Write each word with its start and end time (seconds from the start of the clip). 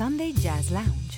Sunday 0.00 0.32
Jazz 0.32 0.70
Lounge. 0.70 1.10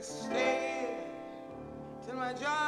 Till 0.00 0.30
my 2.14 2.32
job 2.34 2.67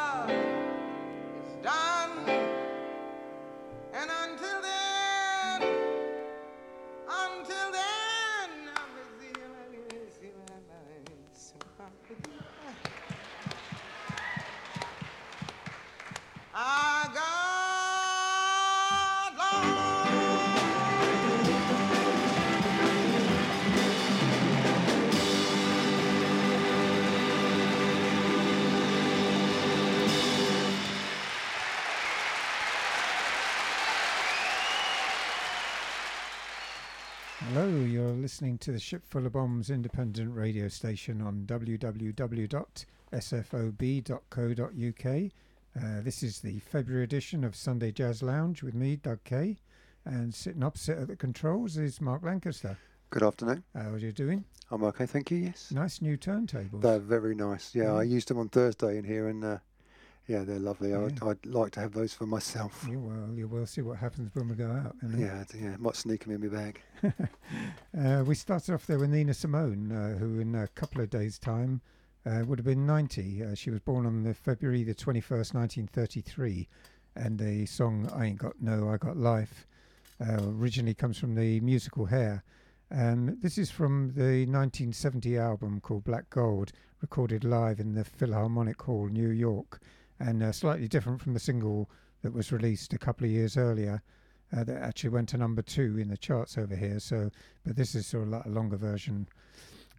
listening 38.30 38.58
to 38.58 38.70
the 38.70 38.78
Ship 38.78 39.04
Full 39.04 39.26
of 39.26 39.32
Bombs 39.32 39.70
independent 39.70 40.32
radio 40.36 40.68
station 40.68 41.20
on 41.20 41.46
www.sfob.co.uk. 41.48 42.16
Uh, 45.76 46.00
this 46.00 46.22
is 46.22 46.38
the 46.38 46.60
February 46.60 47.02
edition 47.02 47.42
of 47.42 47.56
Sunday 47.56 47.90
Jazz 47.90 48.22
Lounge 48.22 48.62
with 48.62 48.72
me, 48.74 48.94
Doug 48.94 49.24
Kay, 49.24 49.56
and 50.04 50.32
sitting 50.32 50.62
opposite 50.62 50.96
at 50.96 51.08
the 51.08 51.16
controls 51.16 51.76
is 51.76 52.00
Mark 52.00 52.22
Lancaster. 52.22 52.78
Good 53.10 53.24
afternoon. 53.24 53.64
How 53.74 53.90
are 53.90 53.98
you 53.98 54.12
doing? 54.12 54.44
I'm 54.70 54.84
okay, 54.84 55.06
thank 55.06 55.32
you. 55.32 55.38
Yes. 55.38 55.72
Nice 55.72 56.00
new 56.00 56.16
turntables. 56.16 56.82
They're 56.82 57.00
very 57.00 57.34
nice. 57.34 57.74
Yeah, 57.74 57.82
Yeah. 57.86 57.94
I 57.94 58.04
used 58.04 58.28
them 58.28 58.38
on 58.38 58.48
Thursday 58.48 58.96
in 58.96 59.02
here, 59.02 59.26
and 59.26 59.44
uh, 59.44 59.58
yeah, 60.30 60.44
they're 60.44 60.60
lovely. 60.60 60.90
Yeah. 60.90 61.06
I'd, 61.06 61.22
I'd 61.22 61.46
like 61.46 61.72
to 61.72 61.80
have 61.80 61.92
those 61.92 62.14
for 62.14 62.24
myself. 62.24 62.86
You 62.88 63.00
will, 63.00 63.34
you 63.36 63.48
will 63.48 63.66
see 63.66 63.80
what 63.80 63.98
happens 63.98 64.32
when 64.34 64.48
we 64.48 64.54
go 64.54 64.70
out. 64.70 64.94
Yeah, 65.16 65.42
yeah, 65.52 65.76
might 65.78 65.96
sneak 65.96 66.24
them 66.24 66.34
in 66.34 66.40
my 66.40 66.56
bag. 66.56 66.80
Uh, 67.98 68.22
we 68.24 68.36
started 68.36 68.72
off 68.72 68.86
there 68.86 69.00
with 69.00 69.10
Nina 69.10 69.34
Simone, 69.34 69.90
uh, 69.90 70.16
who 70.16 70.38
in 70.38 70.54
a 70.54 70.68
couple 70.68 71.00
of 71.00 71.10
days' 71.10 71.40
time 71.40 71.80
uh, 72.24 72.44
would 72.46 72.56
have 72.56 72.64
been 72.64 72.86
90. 72.86 73.42
Uh, 73.42 73.54
she 73.56 73.70
was 73.70 73.80
born 73.80 74.06
on 74.06 74.22
the 74.22 74.32
February 74.32 74.84
the 74.84 74.94
21st, 74.94 75.54
1933, 75.54 76.68
and 77.16 77.36
the 77.36 77.66
song 77.66 78.08
"I 78.14 78.26
Ain't 78.26 78.38
Got 78.38 78.62
No, 78.62 78.88
I 78.88 78.96
Got 78.96 79.16
Life" 79.16 79.66
uh, 80.20 80.38
originally 80.40 80.94
comes 80.94 81.18
from 81.18 81.34
the 81.34 81.58
musical 81.60 82.06
Hair. 82.06 82.44
And 82.92 83.42
this 83.42 83.58
is 83.58 83.70
from 83.72 84.12
the 84.14 84.46
1970 84.46 85.36
album 85.36 85.80
called 85.80 86.04
Black 86.04 86.30
Gold, 86.30 86.70
recorded 87.02 87.42
live 87.42 87.80
in 87.80 87.94
the 87.94 88.04
Philharmonic 88.04 88.80
Hall, 88.82 89.08
New 89.08 89.30
York, 89.30 89.80
and 90.20 90.42
uh, 90.42 90.52
slightly 90.52 90.86
different 90.86 91.20
from 91.20 91.34
the 91.34 91.40
single 91.40 91.90
that 92.22 92.32
was 92.32 92.52
released 92.52 92.92
a 92.92 92.98
couple 92.98 93.24
of 93.24 93.30
years 93.30 93.56
earlier 93.56 94.02
uh, 94.56 94.64
that 94.64 94.82
actually 94.82 95.10
went 95.10 95.28
to 95.30 95.38
number 95.38 95.62
two 95.62 95.98
in 95.98 96.08
the 96.08 96.16
charts 96.16 96.58
over 96.58 96.76
here. 96.76 97.00
So, 97.00 97.30
but 97.64 97.76
this 97.76 97.94
is 97.94 98.06
sort 98.06 98.24
of 98.24 98.28
like 98.30 98.44
a 98.44 98.50
longer 98.50 98.76
version. 98.76 99.26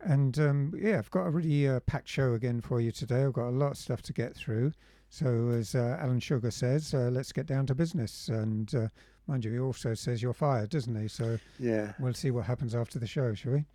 And 0.03 0.37
um, 0.39 0.73
yeah, 0.77 0.97
I've 0.97 1.11
got 1.11 1.27
a 1.27 1.29
really 1.29 1.67
uh, 1.67 1.79
packed 1.81 2.07
show 2.07 2.33
again 2.33 2.61
for 2.61 2.81
you 2.81 2.91
today. 2.91 3.23
I've 3.23 3.33
got 3.33 3.49
a 3.49 3.51
lot 3.51 3.71
of 3.71 3.77
stuff 3.77 4.01
to 4.03 4.13
get 4.13 4.35
through. 4.35 4.73
So, 5.09 5.49
as 5.49 5.75
uh, 5.75 5.97
Alan 5.99 6.19
Sugar 6.19 6.51
says, 6.51 6.93
uh, 6.93 7.09
let's 7.11 7.31
get 7.31 7.45
down 7.45 7.65
to 7.67 7.75
business. 7.75 8.29
And 8.29 8.73
uh, 8.73 8.87
mind 9.27 9.43
you, 9.43 9.51
he 9.51 9.59
also 9.59 9.93
says 9.93 10.21
you're 10.21 10.33
fired, 10.33 10.69
doesn't 10.69 10.99
he? 10.99 11.07
So, 11.07 11.37
Yeah. 11.59 11.93
We'll 11.99 12.13
see 12.13 12.31
what 12.31 12.45
happens 12.45 12.73
after 12.73 12.97
the 12.97 13.07
show, 13.07 13.33
shall 13.33 13.53
we? 13.53 13.65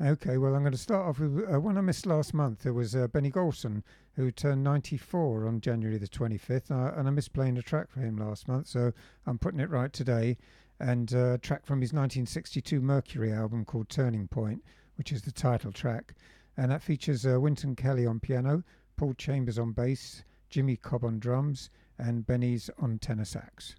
Okay, 0.00 0.38
well, 0.38 0.54
I'm 0.54 0.62
going 0.62 0.72
to 0.72 0.78
start 0.78 1.06
off 1.06 1.18
with 1.18 1.44
uh, 1.52 1.60
one 1.60 1.76
I 1.76 1.82
missed 1.82 2.06
last 2.06 2.32
month. 2.32 2.62
There 2.62 2.72
was 2.72 2.96
uh, 2.96 3.06
Benny 3.08 3.30
Golson, 3.30 3.82
who 4.20 4.30
turned 4.30 4.62
94 4.62 5.46
on 5.46 5.60
January 5.60 5.98
the 5.98 6.06
25th, 6.06 6.70
uh, 6.70 6.98
and 6.98 7.08
I 7.08 7.10
missed 7.10 7.32
playing 7.32 7.56
a 7.58 7.62
track 7.62 7.90
for 7.90 8.00
him 8.00 8.16
last 8.16 8.48
month, 8.48 8.66
so 8.66 8.92
I'm 9.26 9.38
putting 9.38 9.60
it 9.60 9.70
right 9.70 9.92
today. 9.92 10.36
And 10.78 11.12
uh, 11.14 11.32
a 11.32 11.38
track 11.38 11.66
from 11.66 11.80
his 11.80 11.92
1962 11.92 12.80
Mercury 12.80 13.32
album 13.32 13.64
called 13.64 13.88
Turning 13.88 14.28
Point, 14.28 14.62
which 14.96 15.12
is 15.12 15.22
the 15.22 15.32
title 15.32 15.72
track. 15.72 16.14
And 16.56 16.70
that 16.70 16.82
features 16.82 17.26
uh, 17.26 17.40
Wynton 17.40 17.76
Kelly 17.76 18.06
on 18.06 18.20
piano, 18.20 18.62
Paul 18.96 19.14
Chambers 19.14 19.58
on 19.58 19.72
bass, 19.72 20.24
Jimmy 20.48 20.76
Cobb 20.76 21.04
on 21.04 21.18
drums, 21.18 21.70
and 21.98 22.26
Benny's 22.26 22.70
on 22.78 22.98
tenor 22.98 23.24
sax. 23.24 23.76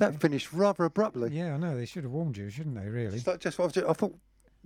That 0.00 0.18
finished 0.18 0.52
rather 0.52 0.84
abruptly. 0.84 1.30
Yeah, 1.30 1.54
I 1.54 1.56
know. 1.58 1.76
They 1.76 1.84
should 1.84 2.04
have 2.04 2.12
warned 2.12 2.36
you, 2.36 2.48
shouldn't 2.48 2.74
they? 2.74 2.88
Really. 2.88 3.16
It's 3.16 3.26
like 3.26 3.38
just, 3.38 3.60
I, 3.60 3.64
was 3.64 3.76
I 3.76 3.92
thought 3.92 4.16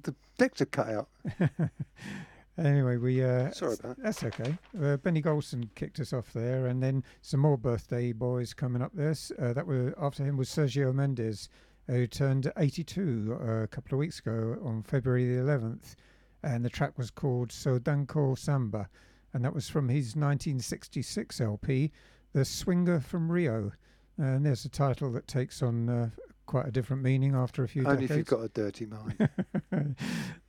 the 0.02 0.14
decks 0.38 0.60
had 0.60 0.70
cut 0.70 0.88
out. 0.88 1.08
anyway, 2.58 2.96
we. 2.98 3.22
Uh, 3.22 3.50
Sorry 3.50 3.74
about 3.74 3.96
that. 3.96 4.02
That's 4.04 4.22
okay. 4.22 4.56
Uh, 4.80 4.96
Benny 4.98 5.20
Golson 5.20 5.68
kicked 5.74 5.98
us 5.98 6.12
off 6.12 6.32
there, 6.32 6.68
and 6.68 6.80
then 6.80 7.02
some 7.20 7.40
more 7.40 7.58
birthday 7.58 8.12
boys 8.12 8.54
coming 8.54 8.80
up 8.80 8.92
there. 8.94 9.14
Uh, 9.40 9.52
that 9.52 9.66
were 9.66 9.92
after 10.00 10.24
him 10.24 10.36
was 10.36 10.48
Sergio 10.48 10.94
Mendes, 10.94 11.48
who 11.88 12.06
turned 12.06 12.52
82 12.56 13.36
uh, 13.40 13.52
a 13.62 13.66
couple 13.66 13.96
of 13.96 13.98
weeks 13.98 14.20
ago 14.20 14.56
on 14.64 14.82
February 14.84 15.26
the 15.26 15.42
11th, 15.42 15.96
and 16.44 16.64
the 16.64 16.70
track 16.70 16.96
was 16.96 17.10
called 17.10 17.50
Só 17.50 17.80
Danço 17.80 18.38
Samba, 18.38 18.88
and 19.32 19.44
that 19.44 19.54
was 19.54 19.68
from 19.68 19.88
his 19.88 20.14
1966 20.14 21.40
LP, 21.40 21.90
The 22.32 22.44
Swinger 22.44 23.00
from 23.00 23.32
Rio. 23.32 23.72
And 24.16 24.46
there's 24.46 24.64
a 24.64 24.68
title 24.68 25.10
that 25.12 25.26
takes 25.26 25.62
on 25.62 25.88
uh, 25.88 26.10
quite 26.46 26.66
a 26.66 26.70
different 26.70 27.02
meaning 27.02 27.34
after 27.34 27.64
a 27.64 27.68
few 27.68 27.84
Only 27.84 28.06
decades. 28.06 28.10
if 28.10 28.16
you've 28.18 28.26
got 28.26 28.44
a 28.44 28.48
dirty 28.48 28.86
mind. 28.86 29.28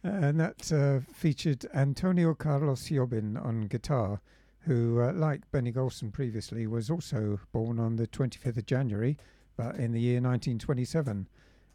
and 0.04 0.40
that 0.40 0.72
uh, 0.72 1.00
featured 1.14 1.66
Antonio 1.74 2.34
Carlos 2.34 2.90
Jobim 2.90 3.44
on 3.44 3.62
guitar, 3.62 4.22
who, 4.60 5.02
uh, 5.02 5.14
like 5.14 5.50
Benny 5.52 5.72
Golson 5.72 6.12
previously, 6.12 6.68
was 6.68 6.90
also 6.90 7.40
born 7.52 7.80
on 7.80 7.96
the 7.96 8.08
25th 8.08 8.58
of 8.58 8.66
January, 8.66 9.18
but 9.58 9.76
in 9.76 9.92
the 9.92 10.02
year 10.02 10.22
1927. 10.22 11.28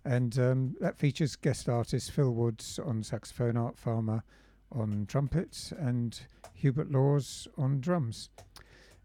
And 0.05 0.39
um, 0.39 0.77
that 0.81 0.99
features 0.99 1.37
guest 1.37 1.69
artist 1.69 2.11
Phil 2.11 2.31
Woods 2.31 2.79
on 2.79 3.03
saxophone, 3.03 3.57
Art 3.57 3.79
Farmer 3.79 4.23
on 4.73 5.07
trumpets, 5.07 5.73
and 5.73 6.21
Hubert 6.55 6.91
Laws 6.91 7.49
on 7.59 7.81
drums. 7.81 8.31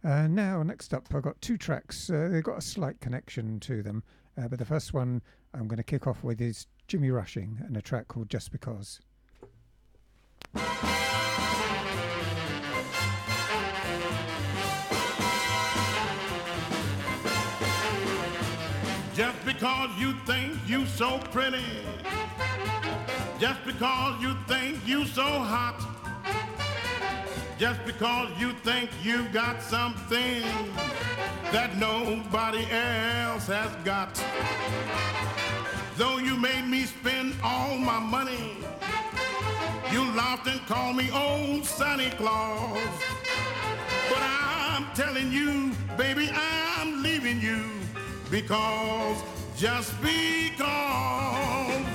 Uh, 0.05 0.27
now, 0.27 0.61
next 0.61 0.93
up, 0.93 1.07
I've 1.15 1.23
got 1.23 1.41
two 1.41 1.57
tracks. 1.57 2.11
Uh, 2.11 2.29
they've 2.31 2.43
got 2.43 2.59
a 2.59 2.61
slight 2.61 3.01
connection 3.01 3.59
to 3.61 3.81
them, 3.81 4.03
uh, 4.39 4.47
but 4.47 4.59
the 4.59 4.65
first 4.65 4.93
one 4.93 5.23
I'm 5.51 5.67
going 5.67 5.77
to 5.77 5.83
kick 5.83 6.05
off 6.05 6.23
with 6.23 6.39
is 6.41 6.67
Jimmy 6.87 7.09
Rushing 7.09 7.57
and 7.65 7.75
a 7.75 7.81
track 7.81 8.07
called 8.07 8.29
Just 8.29 8.51
Because. 8.51 8.99
Just 19.15 19.45
because 19.45 19.89
you 19.97 20.13
think 20.27 20.55
you 20.67 20.85
so 20.85 21.17
pretty, 21.31 21.65
just 23.39 23.65
because 23.65 24.21
you 24.21 24.35
think 24.47 24.85
you 24.85 25.05
so 25.05 25.23
hot, 25.23 26.04
just 27.57 27.83
because 27.85 28.29
you 28.39 28.51
think 28.63 28.89
you've 29.03 29.31
got 29.31 29.61
something 29.61 30.43
that 31.51 31.77
nobody 31.77 32.65
else 32.71 33.47
has 33.47 33.71
got. 33.85 34.13
Though 35.97 36.17
you 36.17 36.35
made 36.35 36.65
me 36.65 36.83
spend 36.83 37.35
all 37.43 37.77
my 37.77 37.99
money, 37.99 38.57
You 39.91 40.03
laughed 40.11 40.47
and 40.47 40.59
called 40.67 40.97
me 40.97 41.09
old 41.11 41.63
Santa 41.63 42.09
Claus. 42.17 42.77
But 44.09 44.19
I'm 44.21 44.85
telling 44.93 45.31
you, 45.31 45.71
baby, 45.95 46.29
I'm 46.33 47.01
leaving 47.01 47.39
you 47.39 47.69
because, 48.29 49.23
just 49.55 49.93
because. 50.01 51.94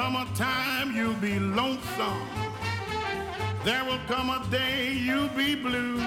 There 0.00 0.08
come 0.10 0.26
a 0.26 0.34
time 0.34 0.96
you'll 0.96 1.20
be 1.20 1.38
lonesome. 1.38 2.26
There 3.64 3.84
will 3.84 4.00
come 4.06 4.30
a 4.30 4.42
day 4.50 4.92
you'll 4.92 5.28
be 5.28 5.54
blue. 5.54 6.00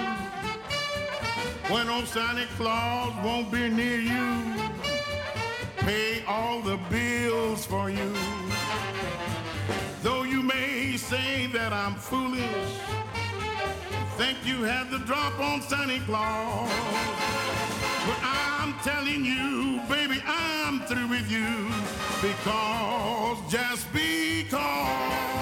When 1.68 1.88
old 1.88 2.08
Santa 2.08 2.46
Claus 2.56 3.12
won't 3.24 3.52
be 3.52 3.68
near 3.68 4.00
you, 4.00 4.52
pay 5.76 6.24
all 6.26 6.60
the 6.60 6.76
bills 6.90 7.66
for 7.66 7.88
you. 7.88 8.12
Though 10.02 10.24
you 10.24 10.42
may 10.42 10.96
say 10.96 11.46
that 11.52 11.72
I'm 11.72 11.94
foolish, 11.94 12.80
think 14.16 14.38
you 14.44 14.62
have 14.62 14.90
the 14.92 14.98
drop 14.98 15.38
on 15.40 15.60
Santa 15.62 15.98
Claus. 16.06 16.70
But 18.06 18.18
I'm 18.22 18.74
telling 18.84 19.24
you, 19.24 19.80
baby, 19.88 20.22
I'm 20.24 20.80
through 20.80 21.08
with 21.08 21.28
you 21.30 21.68
because, 22.22 23.38
just 23.50 23.92
because. 23.92 25.33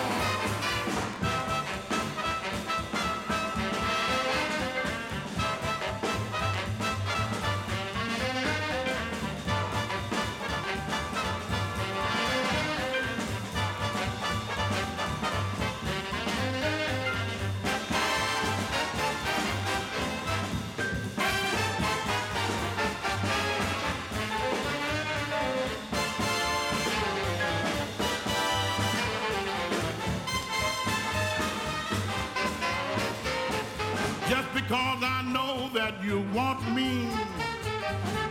Because 34.73 35.03
I 35.03 35.21
know 35.31 35.69
that 35.75 36.03
you 36.03 36.25
want 36.33 36.67
me. 36.73 37.07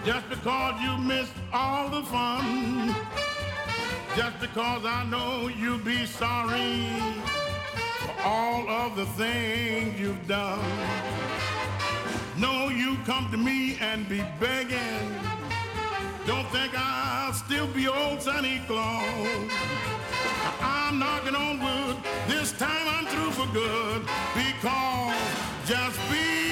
Just 0.03 0.27
because 0.27 0.81
you 0.81 0.97
missed 0.97 1.35
all 1.53 1.87
the 1.87 2.01
fun. 2.01 2.95
Just 4.15 4.39
because 4.39 4.83
I 4.83 5.05
know 5.05 5.49
you'll 5.49 5.77
be 5.77 6.07
sorry 6.07 6.87
for 7.99 8.15
all 8.23 8.67
of 8.67 8.95
the 8.95 9.05
things 9.05 9.99
you've 9.99 10.27
done. 10.27 10.65
No, 12.39 12.69
you 12.69 12.97
come 13.05 13.29
to 13.29 13.37
me 13.37 13.77
and 13.79 14.09
be 14.09 14.23
begging. 14.39 15.05
Don't 16.25 16.49
think 16.49 16.73
I'll 16.75 17.33
still 17.33 17.67
be 17.67 17.87
old 17.87 18.19
Santa 18.19 18.59
Claus. 18.65 19.51
I'm 20.59 20.97
knocking 20.97 21.35
on 21.35 21.59
wood. 21.59 21.97
This 22.27 22.51
time 22.53 22.87
I'm 22.87 23.05
through 23.05 23.29
for 23.29 23.53
good 23.53 24.01
because, 24.33 25.50
just 25.71 25.97
because. 26.09 26.50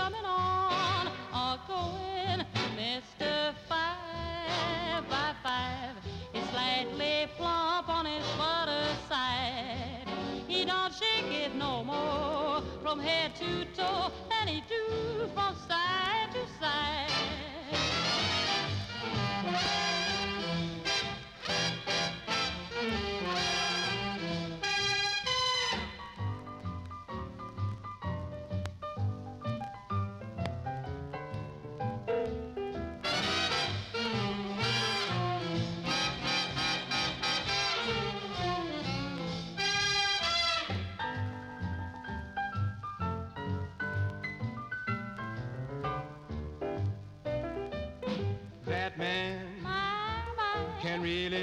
Whether 0.00 0.08
he's 0.08 0.22
coming 0.22 0.29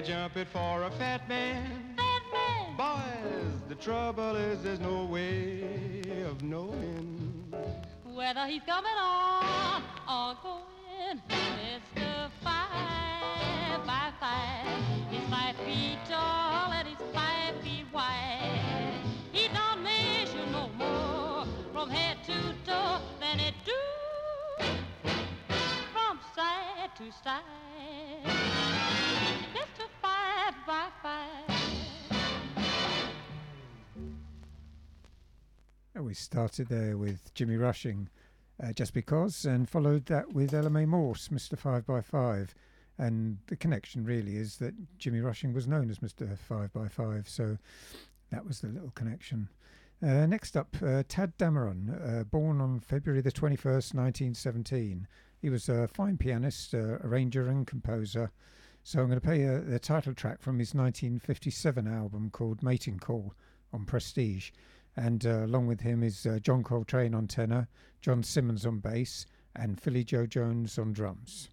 jump 0.07 0.37
it 0.37 0.47
for 0.47 0.83
a 0.83 0.91
fat 0.91 1.27
man. 1.27 1.93
fat 1.97 2.21
man. 2.31 2.77
Boys, 2.77 3.61
the 3.67 3.75
trouble 3.75 4.37
is 4.37 4.63
there's 4.63 4.79
no 4.79 5.03
way 5.03 6.01
of 6.25 6.41
knowing. 6.41 7.43
Whether 8.05 8.47
he's 8.47 8.61
coming 8.65 8.97
on 8.97 9.16
started 36.38 36.67
there 36.67 36.95
with 37.00 37.34
Jimmy 37.34 37.56
Rushing, 37.56 38.08
uh, 38.63 38.71
Just 38.71 38.93
Because, 38.93 39.43
and 39.43 39.67
followed 39.67 40.06
that 40.06 40.34
with 40.34 40.54
Mae 40.54 40.86
Morse, 40.86 41.30
Mr. 41.30 41.58
Five 41.58 41.88
by 41.88 42.00
Five. 42.00 42.54
And 43.00 43.39
the 43.47 43.56
connection 43.56 44.06
really 44.06 44.36
is 44.36 44.58
that 44.58 44.76
Jimmy 45.00 45.19
Rushing 45.19 45.52
was 45.52 45.67
known 45.67 45.89
as 45.89 45.97
Mr. 45.97 46.38
Five 46.38 46.71
by 46.73 46.89
Five, 46.89 47.28
so 47.28 47.58
that 48.30 48.45
was 48.45 48.62
the 48.62 48.67
little 48.67 48.91
connection. 48.91 49.50
Uh, 50.04 50.28
next 50.28 50.56
up, 50.56 50.76
uh, 50.84 51.02
Tadd 51.10 51.34
Dameron, 51.39 52.19
uh, 52.19 52.23
born 52.26 52.62
on 52.62 52.82
February 52.82 53.21
the 53.21 53.32
21st, 53.32 53.95
1917. 53.95 55.08
He 55.41 55.50
was 55.50 55.67
a 55.69 55.88
fine 55.88 56.19
pianist, 56.19 56.76
uh, 56.76 57.00
arranger, 57.04 57.47
and 57.47 57.65
composer. 57.65 58.30
So 58.84 59.00
I'm 59.00 59.08
going 59.08 59.19
to 59.19 59.26
play 59.26 59.43
uh, 59.47 59.62
the 59.65 59.80
title 59.80 60.13
track 60.13 60.39
from 60.43 60.60
his 60.60 60.76
1957 60.76 61.88
album 61.88 62.30
called 62.30 62.62
Mating 62.62 63.00
Call 63.00 63.34
on 63.73 63.86
Prestige. 63.86 64.52
And 64.97 65.25
uh, 65.25 65.45
along 65.45 65.67
with 65.67 65.81
him 65.81 66.01
is 66.01 66.25
uh, 66.25 66.39
John 66.41 66.63
Coltrane 66.63 67.13
on 67.13 67.27
tenor, 67.27 67.67
John 68.01 68.23
Simmons 68.23 68.65
on 68.65 68.79
bass, 68.79 69.27
and 69.55 69.79
Philly 69.79 70.03
Joe 70.03 70.25
Jones 70.25 70.77
on 70.79 70.91
drums. 70.91 71.49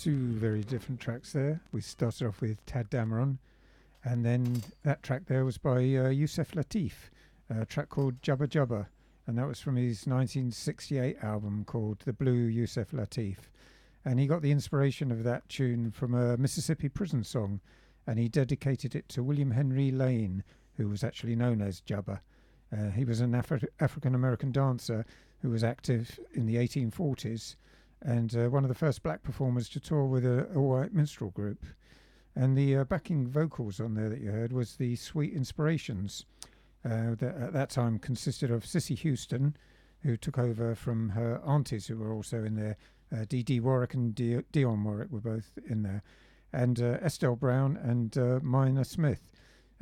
Two 0.00 0.32
very 0.32 0.62
different 0.62 0.98
tracks 0.98 1.34
there. 1.34 1.60
We 1.72 1.82
started 1.82 2.26
off 2.26 2.40
with 2.40 2.64
Tadd 2.64 2.88
Dameron, 2.88 3.36
and 4.02 4.24
then 4.24 4.62
that 4.82 5.02
track 5.02 5.26
there 5.26 5.44
was 5.44 5.58
by 5.58 5.80
uh, 5.80 6.08
Yusef 6.08 6.52
Lateef, 6.52 7.10
a 7.50 7.66
track 7.66 7.90
called 7.90 8.22
Juba 8.22 8.46
Juba, 8.46 8.88
and 9.26 9.36
that 9.36 9.46
was 9.46 9.60
from 9.60 9.76
his 9.76 10.06
1968 10.06 11.18
album 11.22 11.64
called 11.66 11.98
The 12.06 12.14
Blue 12.14 12.32
Yusef 12.32 12.92
Lateef. 12.92 13.50
And 14.02 14.18
he 14.18 14.26
got 14.26 14.40
the 14.40 14.52
inspiration 14.52 15.12
of 15.12 15.22
that 15.24 15.46
tune 15.50 15.90
from 15.90 16.14
a 16.14 16.38
Mississippi 16.38 16.88
prison 16.88 17.22
song, 17.22 17.60
and 18.06 18.18
he 18.18 18.26
dedicated 18.26 18.94
it 18.94 19.06
to 19.10 19.22
William 19.22 19.50
Henry 19.50 19.90
Lane, 19.90 20.42
who 20.78 20.88
was 20.88 21.04
actually 21.04 21.36
known 21.36 21.60
as 21.60 21.82
Juba. 21.82 22.22
Uh, 22.72 22.88
he 22.88 23.04
was 23.04 23.20
an 23.20 23.32
Afri- 23.32 23.68
African 23.80 24.14
American 24.14 24.50
dancer 24.50 25.04
who 25.42 25.50
was 25.50 25.62
active 25.62 26.18
in 26.32 26.46
the 26.46 26.56
1840s 26.56 27.56
and 28.02 28.34
uh, 28.36 28.48
one 28.48 28.64
of 28.64 28.68
the 28.68 28.74
first 28.74 29.02
black 29.02 29.22
performers 29.22 29.68
to 29.70 29.80
tour 29.80 30.04
with 30.04 30.24
a, 30.24 30.46
white 30.54 30.94
minstrel 30.94 31.30
group. 31.30 31.64
And 32.34 32.56
the 32.56 32.76
uh, 32.76 32.84
backing 32.84 33.26
vocals 33.26 33.80
on 33.80 33.94
there 33.94 34.08
that 34.08 34.20
you 34.20 34.30
heard 34.30 34.52
was 34.52 34.76
the 34.76 34.96
Sweet 34.96 35.32
Inspirations, 35.32 36.24
uh, 36.84 37.14
that 37.16 37.36
at 37.36 37.52
that 37.52 37.70
time 37.70 37.98
consisted 37.98 38.50
of 38.50 38.64
Cissy 38.64 38.94
Houston, 38.94 39.56
who 40.02 40.16
took 40.16 40.38
over 40.38 40.74
from 40.74 41.10
her 41.10 41.40
aunties, 41.46 41.86
who 41.86 41.96
were 41.96 42.12
also 42.12 42.44
in 42.44 42.54
there. 42.54 42.76
Uh, 43.12 43.24
Dee 43.28 43.60
Warwick 43.60 43.94
and 43.94 44.14
Di- 44.14 44.44
Dionne 44.52 44.84
Warwick 44.84 45.10
were 45.10 45.20
both 45.20 45.58
in 45.68 45.82
there, 45.82 46.02
and 46.52 46.80
uh, 46.80 46.98
Estelle 47.02 47.36
Brown 47.36 47.76
and 47.76 48.16
uh, 48.16 48.38
Myrna 48.40 48.84
Smith. 48.84 49.32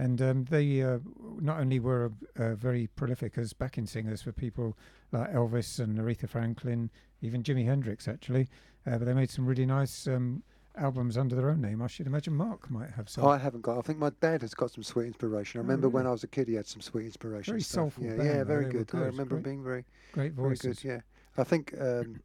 And 0.01 0.23
um, 0.23 0.45
they 0.45 0.81
uh, 0.83 0.99
not 1.41 1.59
only 1.59 1.81
were 1.81 2.13
uh, 2.39 2.55
very 2.55 2.87
prolific 2.95 3.37
as 3.37 3.53
backing 3.53 3.87
singers 3.87 4.23
for 4.23 4.31
people 4.31 4.77
like 5.11 5.33
Elvis 5.33 5.81
and 5.81 5.99
Aretha 5.99 6.29
Franklin, 6.29 6.91
even 7.21 7.43
Jimi 7.43 7.65
Hendrix, 7.67 8.07
actually, 8.07 8.49
uh, 8.87 8.99
but 8.99 9.07
they 9.07 9.13
made 9.15 9.29
some 9.31 9.45
really 9.45 9.67
nice 9.67 10.07
um, 10.07 10.45
albums 10.77 11.19
under 11.19 11.35
their 11.35 11.51
own 11.51 11.61
name. 11.61 11.83
I 11.83 11.89
should 11.89 12.07
imagine 12.07 12.33
Mark 12.37 12.71
might 12.71 12.91
have 12.93 13.09
some. 13.09 13.27
I 13.27 13.39
haven't 13.39 13.63
got. 13.63 13.77
I 13.77 13.83
think 13.83 13.99
my 13.99 14.13
dad 14.21 14.43
has 14.43 14.55
got 14.55 14.71
some 14.71 14.85
sweet 14.85 15.07
inspiration. 15.09 15.59
I 15.59 15.63
Oh, 15.63 15.65
remember 15.65 15.89
when? 15.89 16.07
I 16.07 16.11
was 16.13 16.23
a 16.23 16.29
kid, 16.29 16.47
he 16.47 16.55
had 16.55 16.69
some 16.69 16.81
sweet 16.81 17.07
inspiration. 17.07 17.51
Very 17.53 17.63
stuff. 17.63 17.75
soulful 17.95 18.05
Yeah, 18.05 18.15
band, 18.15 18.29
yeah, 18.29 18.45
very 18.45 18.65
were 18.67 18.71
good. 18.85 18.91
I 18.95 18.99
remember 19.01 19.35
great- 19.35 19.45
being 19.45 19.65
very, 19.65 19.85
Great 20.13 20.33
very 20.33 20.55
good. 20.55 20.85
Yeah, 20.85 21.01
I 21.37 21.43
think 21.43 21.75
um, 21.81 22.21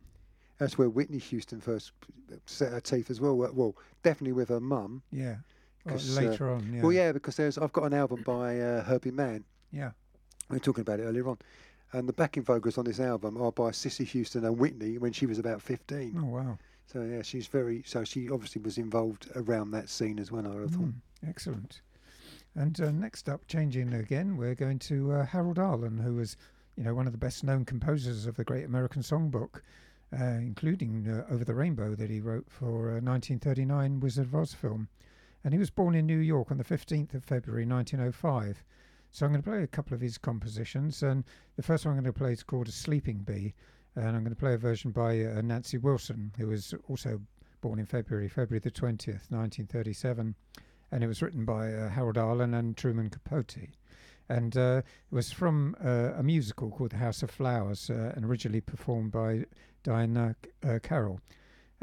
that's 0.60 0.78
where 0.78 0.90
Whitney 0.92 1.18
Houston 1.18 1.60
first 1.60 1.92
set 2.46 2.72
her 2.72 2.82
teeth 2.82 3.10
as 3.10 3.20
well. 3.20 3.36
Well, 3.36 3.76
definitely 4.04 4.34
with 4.34 4.50
her 4.50 4.60
mum. 4.60 5.02
Yeah. 5.12 5.38
Well, 5.86 5.96
'Cause, 5.96 6.18
uh, 6.18 6.22
later 6.22 6.50
on, 6.52 6.74
yeah. 6.74 6.82
Well, 6.82 6.92
yeah, 6.94 7.12
because 7.12 7.36
there's 7.36 7.58
I've 7.58 7.74
got 7.74 7.84
an 7.86 7.94
album 7.94 8.24
by 8.24 8.60
uh, 8.60 8.84
Herbie 8.84 9.12
Mann. 9.12 9.44
Yeah. 9.72 9.92
We 10.50 10.56
were 10.56 10.60
talking 10.60 10.82
about 10.82 11.00
it 11.00 11.04
earlier 11.04 11.28
on. 11.28 11.38
And 11.92 12.08
the 12.10 12.14
backing 12.14 12.44
vocals 12.44 12.78
on 12.78 12.86
this 12.86 13.00
album 13.00 13.40
are 13.42 13.52
by 13.52 13.72
Cissy 13.72 14.04
Houston 14.06 14.44
and 14.46 14.58
Whitney 14.58 14.98
when 14.98 15.12
she 15.14 15.26
was 15.26 15.38
about 15.40 15.62
15. 15.62 16.16
Oh, 16.20 16.26
wow. 16.26 16.58
So 16.88 17.02
yeah, 17.04 17.22
she's 17.22 17.48
very. 17.48 17.84
So 17.86 18.04
she 18.04 18.30
obviously 18.30 18.62
was 18.62 18.78
involved 18.78 19.30
around 19.36 19.72
that 19.72 19.90
scene 19.90 20.20
as 20.20 20.32
well. 20.32 20.46
I 20.48 20.62
have 20.62 20.72
thought. 20.72 20.82
Mm, 20.86 20.94
excellent. 21.28 21.82
And 22.56 22.80
uh, 22.82 22.92
next 22.92 23.30
up, 23.30 23.48
changing 23.48 23.94
again, 23.94 24.38
we're 24.38 24.56
going 24.56 24.80
to 24.80 25.12
uh, 25.12 25.26
Harold 25.26 25.58
Arlen, 25.60 25.98
who 25.98 26.16
was 26.16 26.36
you 26.76 26.84
know, 26.84 26.94
one 26.96 27.06
of 27.08 27.12
the 27.14 27.18
best 27.20 27.44
known 27.44 27.66
composers 27.66 28.26
of 28.26 28.36
the 28.36 28.44
Great 28.44 28.66
American 28.66 29.02
Songbook, 29.02 29.62
uh, 30.20 30.24
including 30.24 31.08
uh, 31.08 31.26
Over 31.34 31.44
the 31.46 31.54
Rainbow 31.56 31.96
that 31.96 32.10
he 32.10 32.20
wrote 32.20 32.46
for 32.50 32.90
a 32.90 33.02
1939 33.02 34.00
Wizard 34.00 34.26
of 34.28 34.36
Oz 34.36 34.54
film. 34.54 34.88
And 35.44 35.54
he 35.54 35.60
was 35.60 35.70
born 35.70 35.96
in 35.96 36.06
New 36.06 36.20
York 36.20 36.52
on 36.52 36.58
the 36.58 36.64
15th 36.64 37.14
of 37.14 37.24
February 37.24 37.66
1905. 37.66 38.64
So 39.12 39.26
I'm 39.26 39.32
going 39.32 39.44
to 39.44 39.50
play 39.50 39.62
a 39.62 39.68
couple 39.68 39.94
of 39.94 40.02
his 40.02 40.18
compositions, 40.18 41.04
and 41.04 41.24
the 41.56 41.62
first 41.62 41.86
one 41.86 41.92
I'm 41.92 42.02
going 42.02 42.14
to 42.14 42.18
play 42.18 42.32
is 42.32 42.42
called 42.42 42.68
A 42.68 42.72
Sleeping 42.72 43.20
Bee, 43.20 43.54
and 43.96 44.08
I'm 44.08 44.24
going 44.24 44.34
to 44.34 44.40
play 44.40 44.56
a 44.56 44.58
version 44.58 44.90
by 44.90 45.24
uh, 45.24 45.42
Nancy 45.42 45.78
Wilson, 45.78 46.32
who 46.38 46.48
was 46.48 46.74
also 46.90 47.22
born 47.62 47.78
in 47.78 47.86
February, 47.86 48.28
February 48.28 48.60
the 48.60 48.72
20th, 48.72 49.30
1937, 49.30 50.34
and 50.92 51.04
it 51.04 51.08
was 51.08 51.22
written 51.22 51.46
by 51.46 51.72
uh, 51.72 51.90
Harold 51.90 52.18
Arlen 52.18 52.56
and 52.56 52.76
Truman 52.76 53.10
Capote. 53.10 53.70
And 54.30 54.58
uh, 54.58 54.82
it 55.12 55.16
was 55.16 55.32
from 55.32 55.76
uh, 55.84 56.14
a 56.18 56.24
musical 56.24 56.72
called 56.72 56.92
The 56.92 56.98
House 56.98 57.22
of 57.22 57.30
Flowers, 57.30 57.90
uh, 57.90 58.14
and 58.16 58.26
originally 58.26 58.62
performed 58.62 59.12
by 59.12 59.46
Diana 59.84 60.36
uh, 60.68 60.80
Carroll. 60.82 61.20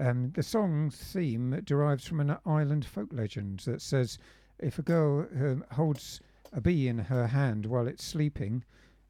Um, 0.00 0.30
the 0.34 0.42
song's 0.42 0.96
theme 0.96 1.60
derives 1.64 2.06
from 2.06 2.20
an 2.20 2.38
island 2.46 2.86
folk 2.86 3.12
legend 3.12 3.60
that 3.66 3.82
says 3.82 4.16
if 4.58 4.78
a 4.78 4.82
girl 4.82 5.26
um, 5.36 5.62
holds 5.72 6.22
a 6.54 6.60
bee 6.62 6.88
in 6.88 6.98
her 6.98 7.26
hand 7.26 7.66
while 7.66 7.86
it's 7.86 8.02
sleeping, 8.02 8.64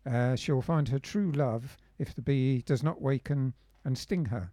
uh, 0.04 0.34
she'll 0.34 0.62
find 0.62 0.88
her 0.88 0.98
true 0.98 1.30
love 1.30 1.76
if 1.98 2.12
the 2.12 2.22
bee 2.22 2.62
does 2.62 2.82
not 2.82 3.00
waken 3.00 3.54
and 3.84 3.96
sting 3.96 4.24
her. 4.26 4.50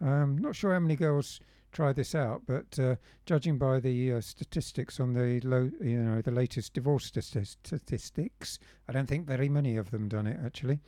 Um, 0.00 0.38
not 0.38 0.56
sure 0.56 0.72
how 0.72 0.80
many 0.80 0.96
girls 0.96 1.38
try 1.70 1.92
this 1.92 2.14
out, 2.14 2.42
but 2.46 2.78
uh, 2.78 2.96
judging 3.26 3.58
by 3.58 3.78
the 3.78 4.14
uh, 4.14 4.20
statistics 4.22 4.98
on 4.98 5.12
the 5.12 5.38
low, 5.40 5.70
you 5.82 6.02
know, 6.02 6.22
the 6.22 6.30
latest 6.30 6.72
divorce 6.72 7.04
statistics, 7.04 8.58
I 8.88 8.92
don't 8.92 9.06
think 9.06 9.26
very 9.26 9.50
many 9.50 9.76
of 9.76 9.90
them 9.90 10.08
done 10.08 10.26
it 10.26 10.40
actually. 10.42 10.80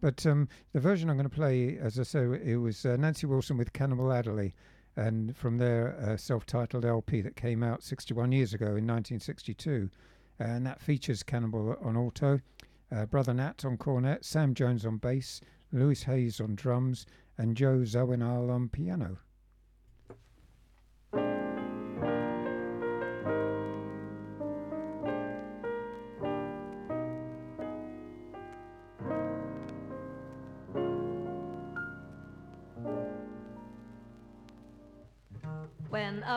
But 0.00 0.26
um, 0.26 0.48
the 0.72 0.80
version 0.80 1.08
I'm 1.08 1.16
going 1.16 1.28
to 1.28 1.34
play, 1.34 1.78
as 1.78 1.98
I 1.98 2.02
say, 2.02 2.24
it 2.44 2.56
was 2.56 2.84
uh, 2.84 2.96
Nancy 2.96 3.26
Wilson 3.26 3.56
with 3.56 3.72
Cannonball 3.72 4.12
Adderley, 4.12 4.54
and 4.96 5.36
from 5.36 5.58
their 5.58 5.96
uh, 5.98 6.16
self-titled 6.16 6.84
LP 6.84 7.20
that 7.22 7.36
came 7.36 7.62
out 7.62 7.82
61 7.82 8.32
years 8.32 8.54
ago 8.54 8.66
in 8.66 8.86
1962 8.86 9.90
and 10.38 10.66
that 10.66 10.80
features 10.80 11.22
Cannibal 11.22 11.76
on 11.82 11.96
alto, 11.96 12.40
uh, 12.92 13.06
Brother 13.06 13.34
Nat 13.34 13.64
on 13.64 13.76
cornet, 13.76 14.24
Sam 14.24 14.54
Jones 14.54 14.84
on 14.84 14.98
bass, 14.98 15.40
Louis 15.72 16.02
Hayes 16.04 16.40
on 16.40 16.54
drums, 16.54 17.06
and 17.38 17.56
Joe 17.56 17.78
Zawinul 17.78 18.50
on 18.50 18.68
piano. 18.68 19.18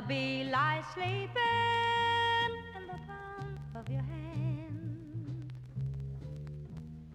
Bee 0.10 0.44
lies 0.44 0.84
sleeping 0.96 1.38
in 2.76 2.88
the 2.88 2.98
palm 3.08 3.60
of 3.76 3.88
your 3.88 4.02
hand. 4.02 5.54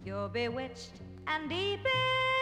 You're 0.04 0.28
bewitched 0.28 0.92
and 1.26 1.48
deep 1.48 1.80
in 1.80 2.33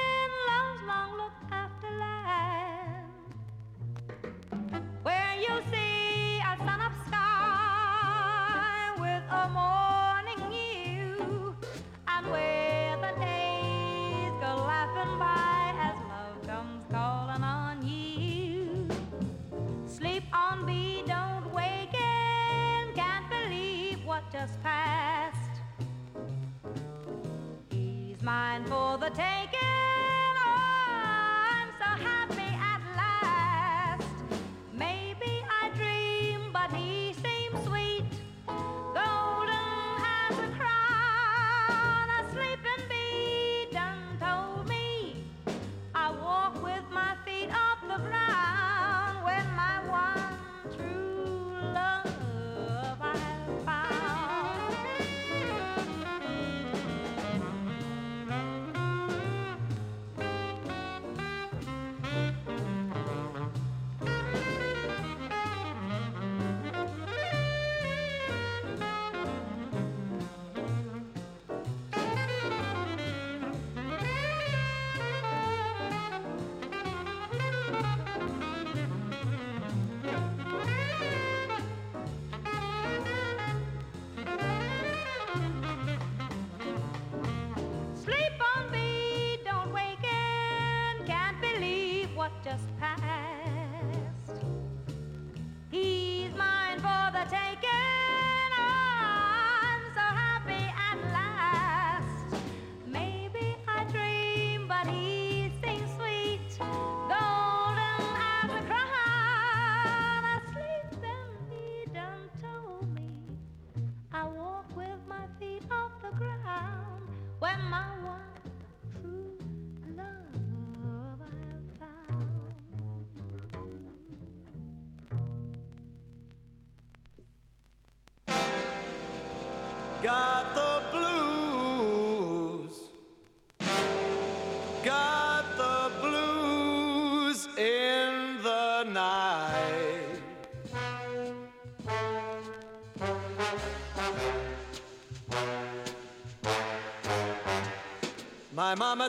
got 117.71 118.02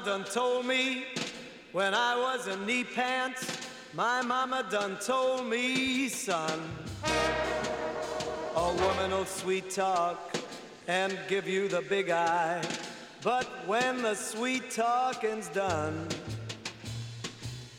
done 0.03 0.25
told 0.25 0.65
me 0.65 1.05
when 1.71 1.93
I 1.93 2.17
was 2.17 2.47
in 2.47 2.65
knee 2.65 2.83
pants. 2.83 3.59
My 3.93 4.21
mama 4.21 4.65
done 4.69 4.97
told 4.97 5.45
me, 5.47 6.09
son, 6.09 6.59
a 8.55 8.73
woman'll 8.73 9.25
sweet 9.25 9.69
talk 9.69 10.35
and 10.87 11.17
give 11.29 11.47
you 11.47 11.67
the 11.69 11.81
big 11.81 12.09
eye. 12.09 12.61
But 13.23 13.47
when 13.65 14.01
the 14.01 14.15
sweet 14.15 14.71
talking's 14.71 15.47
done, 15.49 16.07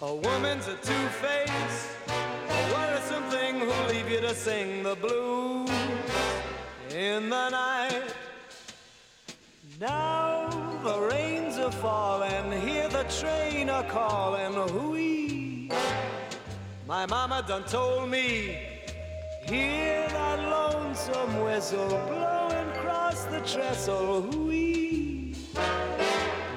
a 0.01 0.14
woman's 0.14 0.66
a 0.68 0.77
two-face, 0.77 1.97
a 2.09 2.72
worrisome 2.72 3.25
thing 3.25 3.61
who'll 3.61 3.87
leave 3.89 4.09
you 4.09 4.20
to 4.20 4.35
sing 4.35 4.83
the 4.83 4.95
blues 4.95 5.70
in 6.91 7.29
the 7.29 7.51
night. 7.51 8.14
Now 9.81 10.14
falling, 11.85 12.51
hear 12.66 12.89
the 12.89 13.05
train 13.20 13.68
a 13.68 13.82
calling, 13.85 14.55
hooey. 14.70 15.70
My 16.87 17.05
mama 17.05 17.45
done 17.47 17.64
told 17.64 18.09
me, 18.09 18.59
hear 19.45 20.09
that 20.09 20.39
lonesome 20.57 21.43
whistle 21.43 22.01
blowing 22.09 22.68
across 22.70 23.24
the 23.26 23.41
trestle. 23.41 24.22
Hooey. 24.22 25.37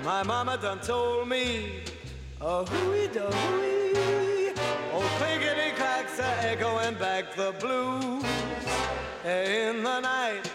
My 0.05 0.23
mama 0.23 0.57
done 0.61 0.79
told 0.79 1.27
me, 1.27 1.83
a 2.39 2.63
hooey 2.63 3.07
da 3.09 3.29
hooey. 3.29 4.53
Old 4.93 5.11
clinkety 5.19 5.75
clacks 5.75 6.21
are 6.21 6.37
echoing 6.51 6.95
back 6.95 7.35
the 7.35 7.51
blues 7.59 8.23
in 9.25 9.83
the 9.83 9.99
night. 9.99 10.46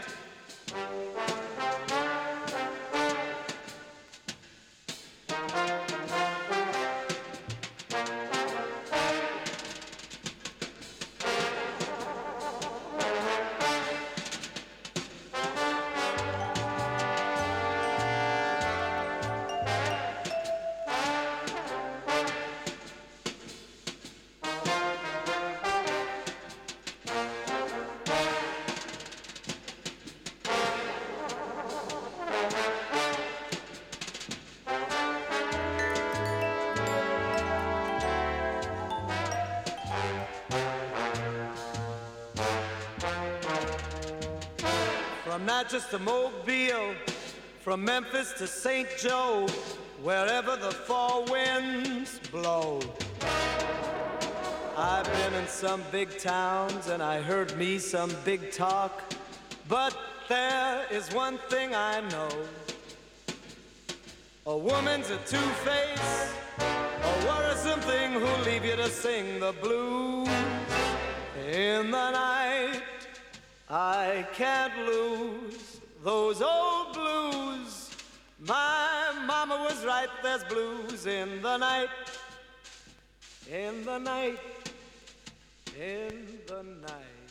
To 45.93 45.99
Mobile, 45.99 46.95
from 47.61 47.85
Memphis 47.85 48.33
to 48.39 48.47
St. 48.47 48.89
Joe, 48.97 49.47
wherever 50.03 50.57
the 50.57 50.71
fall 50.71 51.27
winds 51.27 52.19
blow. 52.31 52.81
I've 54.75 55.05
been 55.05 55.35
in 55.35 55.47
some 55.47 55.83
big 55.93 56.19
towns 56.19 56.89
and 56.89 57.03
I 57.03 57.21
heard 57.21 57.55
me 57.59 57.77
some 57.77 58.11
big 58.25 58.53
talk, 58.53 59.03
but 59.69 59.95
there 60.31 60.87
is 60.91 61.13
one 61.13 61.37
thing 61.51 61.75
I 61.75 62.01
know. 62.09 62.31
A 64.47 64.57
woman's 64.57 65.11
a 65.11 65.19
two-face, 65.27 66.33
a 66.59 67.27
worrisome 67.27 67.81
thing 67.81 68.13
who'll 68.13 68.45
leave 68.47 68.65
you 68.65 68.77
to 68.77 68.89
sing 68.89 69.41
the 69.41 69.53
blues 69.61 70.29
in 71.53 71.91
the 71.91 72.11
night. 72.13 72.81
I 73.69 74.27
can't 74.33 74.87
lose 74.87 75.82
those 76.03 76.43
old 76.43 76.93
blues. 76.93 77.91
My 78.41 79.13
mama 79.27 79.67
was 79.69 79.85
right, 79.85 80.09
there's 80.23 80.45
blues 80.45 81.07
in 81.07 81.41
the 81.43 81.57
night. 81.57 81.89
In 83.51 83.85
the 83.85 83.99
night. 83.99 84.39
In 85.79 86.39
the 86.47 86.63
night. 86.63 87.23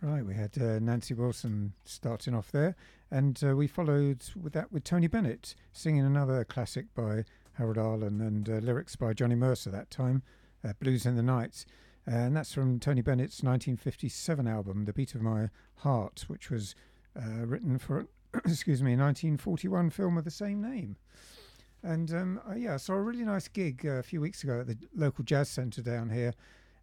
Right, 0.00 0.24
we 0.24 0.34
had 0.34 0.56
uh, 0.60 0.78
Nancy 0.78 1.12
Wilson 1.12 1.72
starting 1.84 2.32
off 2.32 2.52
there, 2.52 2.76
and 3.10 3.42
uh, 3.42 3.56
we 3.56 3.66
followed 3.66 4.22
with 4.40 4.52
that 4.52 4.72
with 4.72 4.84
Tony 4.84 5.08
Bennett 5.08 5.56
singing 5.72 6.06
another 6.06 6.44
classic 6.44 6.86
by 6.94 7.24
Harold 7.54 7.78
Arlen 7.78 8.20
and 8.20 8.48
uh, 8.48 8.52
lyrics 8.58 8.94
by 8.94 9.12
Johnny 9.12 9.34
Mercer 9.34 9.70
that 9.70 9.90
time, 9.90 10.22
uh, 10.64 10.72
Blues 10.78 11.04
in 11.04 11.16
the 11.16 11.22
Night. 11.22 11.64
And 12.08 12.34
that's 12.34 12.54
from 12.54 12.80
Tony 12.80 13.02
Bennett's 13.02 13.42
1957 13.42 14.48
album, 14.48 14.86
The 14.86 14.94
Beat 14.94 15.14
of 15.14 15.20
My 15.20 15.50
Heart, 15.80 16.24
which 16.26 16.48
was 16.48 16.74
uh, 17.14 17.44
written 17.44 17.78
for, 17.78 18.06
excuse 18.46 18.82
me, 18.82 18.94
a 18.94 18.96
1941 18.96 19.90
film 19.90 20.16
of 20.16 20.24
the 20.24 20.30
same 20.30 20.62
name. 20.62 20.96
And 21.82 22.10
um, 22.14 22.40
uh, 22.48 22.54
yeah, 22.54 22.72
I 22.72 22.76
saw 22.78 22.94
a 22.94 23.02
really 23.02 23.26
nice 23.26 23.46
gig 23.46 23.84
uh, 23.84 23.96
a 23.96 24.02
few 24.02 24.22
weeks 24.22 24.42
ago 24.42 24.60
at 24.60 24.68
the 24.68 24.78
local 24.96 25.22
jazz 25.22 25.50
centre 25.50 25.82
down 25.82 26.08
here, 26.08 26.32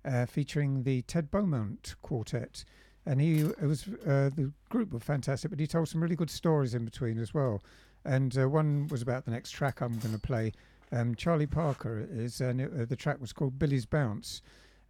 uh, 0.06 0.28
featuring 0.28 0.84
the 0.84 1.02
Ted 1.02 1.32
Beaumont 1.32 1.96
Quartet. 2.04 2.64
And 3.08 3.20
he, 3.20 3.40
it 3.40 3.64
was 3.64 3.88
uh, 4.06 4.30
the 4.30 4.52
group 4.70 4.94
were 4.94 5.00
fantastic, 5.00 5.50
but 5.50 5.60
he 5.60 5.66
told 5.66 5.90
some 5.90 6.04
really 6.04 6.16
good 6.16 6.30
stories 6.30 6.76
in 6.76 6.86
between 6.86 7.18
as 7.18 7.34
well. 7.34 7.64
And 8.06 8.38
uh, 8.38 8.48
one 8.48 8.90
was 8.90 9.02
about 9.02 9.26
the 9.26 9.32
next 9.32 9.50
track 9.50 9.82
I'm 9.82 9.98
going 9.98 10.14
to 10.14 10.22
play. 10.22 10.52
Um, 10.92 11.16
Charlie 11.16 11.48
Parker 11.48 12.08
is, 12.12 12.42
and 12.42 12.62
it, 12.62 12.90
the 12.90 12.96
track 12.96 13.20
was 13.20 13.34
called 13.34 13.58
Billy's 13.58 13.88
Bounce. 13.88 14.44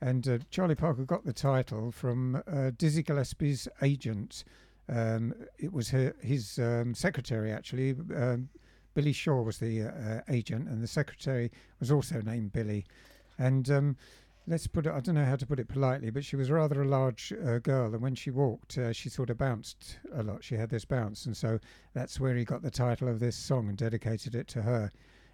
And 0.06 0.28
uh, 0.28 0.38
Charlie 0.52 0.76
Parker 0.76 1.04
got 1.04 1.26
the 1.26 1.34
title 1.34 1.92
from 1.92 2.44
uh, 2.46 2.70
Dizzy 2.78 3.02
Gillespie's 3.02 3.68
agent. 3.82 4.44
Um, 4.88 5.34
it 5.58 5.74
was 5.74 5.90
her, 5.90 6.14
his 6.22 6.60
um, 6.60 6.94
secretary, 6.94 7.52
actually. 7.52 7.96
Um, 8.16 8.50
Billy 8.94 9.14
Shaw 9.14 9.42
was 9.42 9.58
the 9.58 9.82
uh, 9.82 10.22
agent, 10.30 10.70
and 10.70 10.84
the 10.84 10.88
secretary 10.88 11.52
was 11.80 11.90
also 11.90 12.22
named 12.22 12.54
Billy. 12.54 12.86
And 13.40 13.68
um, 13.72 13.98
let's 14.46 14.68
put 14.68 14.86
it, 14.86 14.92
I 14.92 15.00
don't 15.00 15.16
know 15.16 15.26
how 15.26 15.38
to 15.38 15.46
put 15.48 15.60
it 15.60 15.68
politely, 15.68 16.12
but 16.12 16.24
she 16.24 16.36
was 16.36 16.52
rather 16.52 16.84
a 16.84 16.88
large 16.88 17.34
uh, 17.44 17.58
girl, 17.58 17.92
and 17.92 18.02
when 18.04 18.14
she 18.14 18.30
walked, 18.30 18.78
uh, 18.78 18.94
she 18.94 19.10
sort 19.10 19.32
of 19.32 19.40
bounced 19.40 19.98
a 20.14 20.22
lot. 20.22 20.44
She 20.44 20.54
had 20.54 20.70
this 20.70 20.86
bounce, 20.86 21.26
and 21.26 21.36
so 21.36 21.58
that's 21.96 22.20
where 22.20 22.36
he 22.36 22.46
got 22.46 22.62
the 22.62 22.70
title 22.70 23.08
of 23.08 23.20
this 23.20 23.36
song 23.36 23.70
and 23.70 23.78
dedicated 23.78 24.36
it 24.36 24.48
to 24.50 24.62
her. 24.62 24.92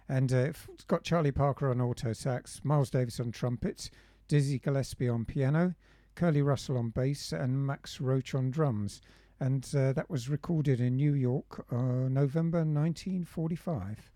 And 0.08 0.32
uh, 0.32 0.36
it's 0.72 0.84
got 0.88 1.04
Charlie 1.04 1.30
Parker 1.30 1.70
on 1.70 1.78
alto 1.80 2.14
sax, 2.14 2.62
Miles 2.64 2.88
Davis 2.88 3.20
on 3.20 3.32
trumpets, 3.32 3.90
Dizzy 4.32 4.58
Gillespie 4.58 5.10
on 5.10 5.26
piano, 5.26 5.74
Curly 6.14 6.40
Russell 6.40 6.78
on 6.78 6.88
bass, 6.88 7.34
and 7.34 7.66
Max 7.66 8.00
Roach 8.00 8.34
on 8.34 8.50
drums. 8.50 9.02
And 9.40 9.62
uh, 9.76 9.92
that 9.92 10.08
was 10.08 10.30
recorded 10.30 10.80
in 10.80 10.96
New 10.96 11.12
York, 11.12 11.66
uh, 11.70 12.08
November 12.08 12.60
1945. 12.60 14.10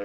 Oh, 0.00 0.04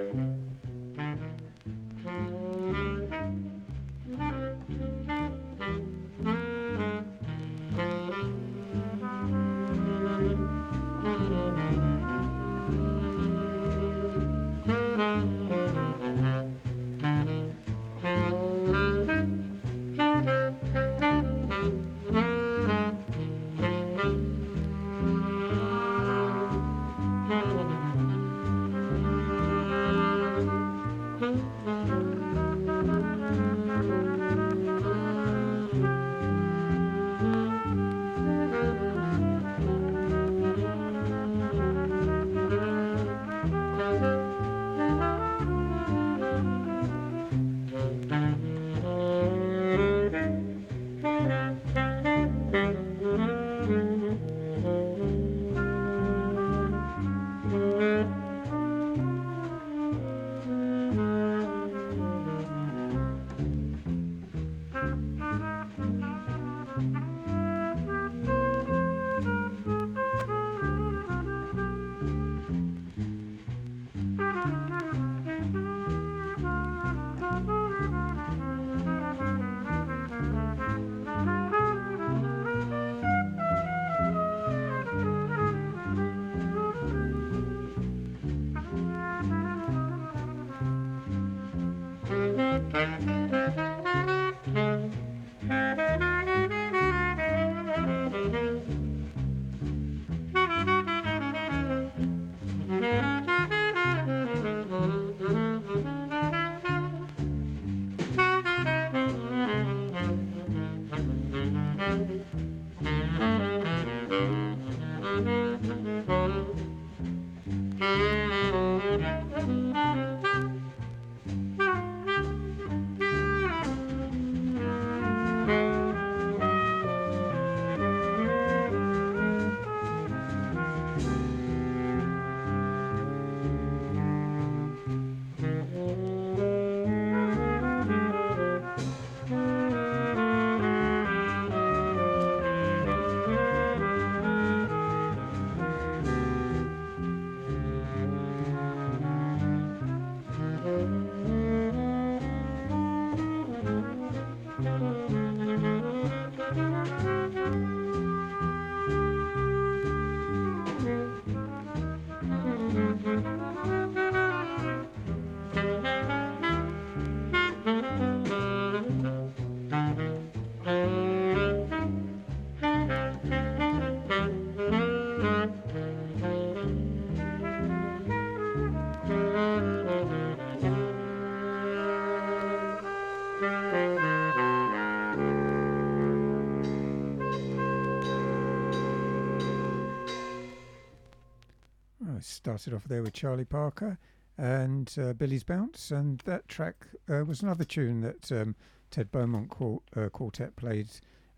started 192.64 192.76
off 192.76 192.88
there 192.88 193.02
with 193.02 193.12
Charlie 193.12 193.44
Parker 193.44 193.98
and 194.38 194.90
uh, 194.98 195.12
Billy's 195.12 195.44
Bounce, 195.44 195.90
and 195.90 196.20
that 196.20 196.48
track 196.48 196.86
uh, 197.10 197.22
was 197.22 197.42
another 197.42 197.64
tune 197.64 198.00
that 198.00 198.32
um, 198.32 198.56
Ted 198.90 199.12
Beaumont 199.12 199.52
uh, 199.94 200.08
Quartet 200.08 200.56
played, 200.56 200.88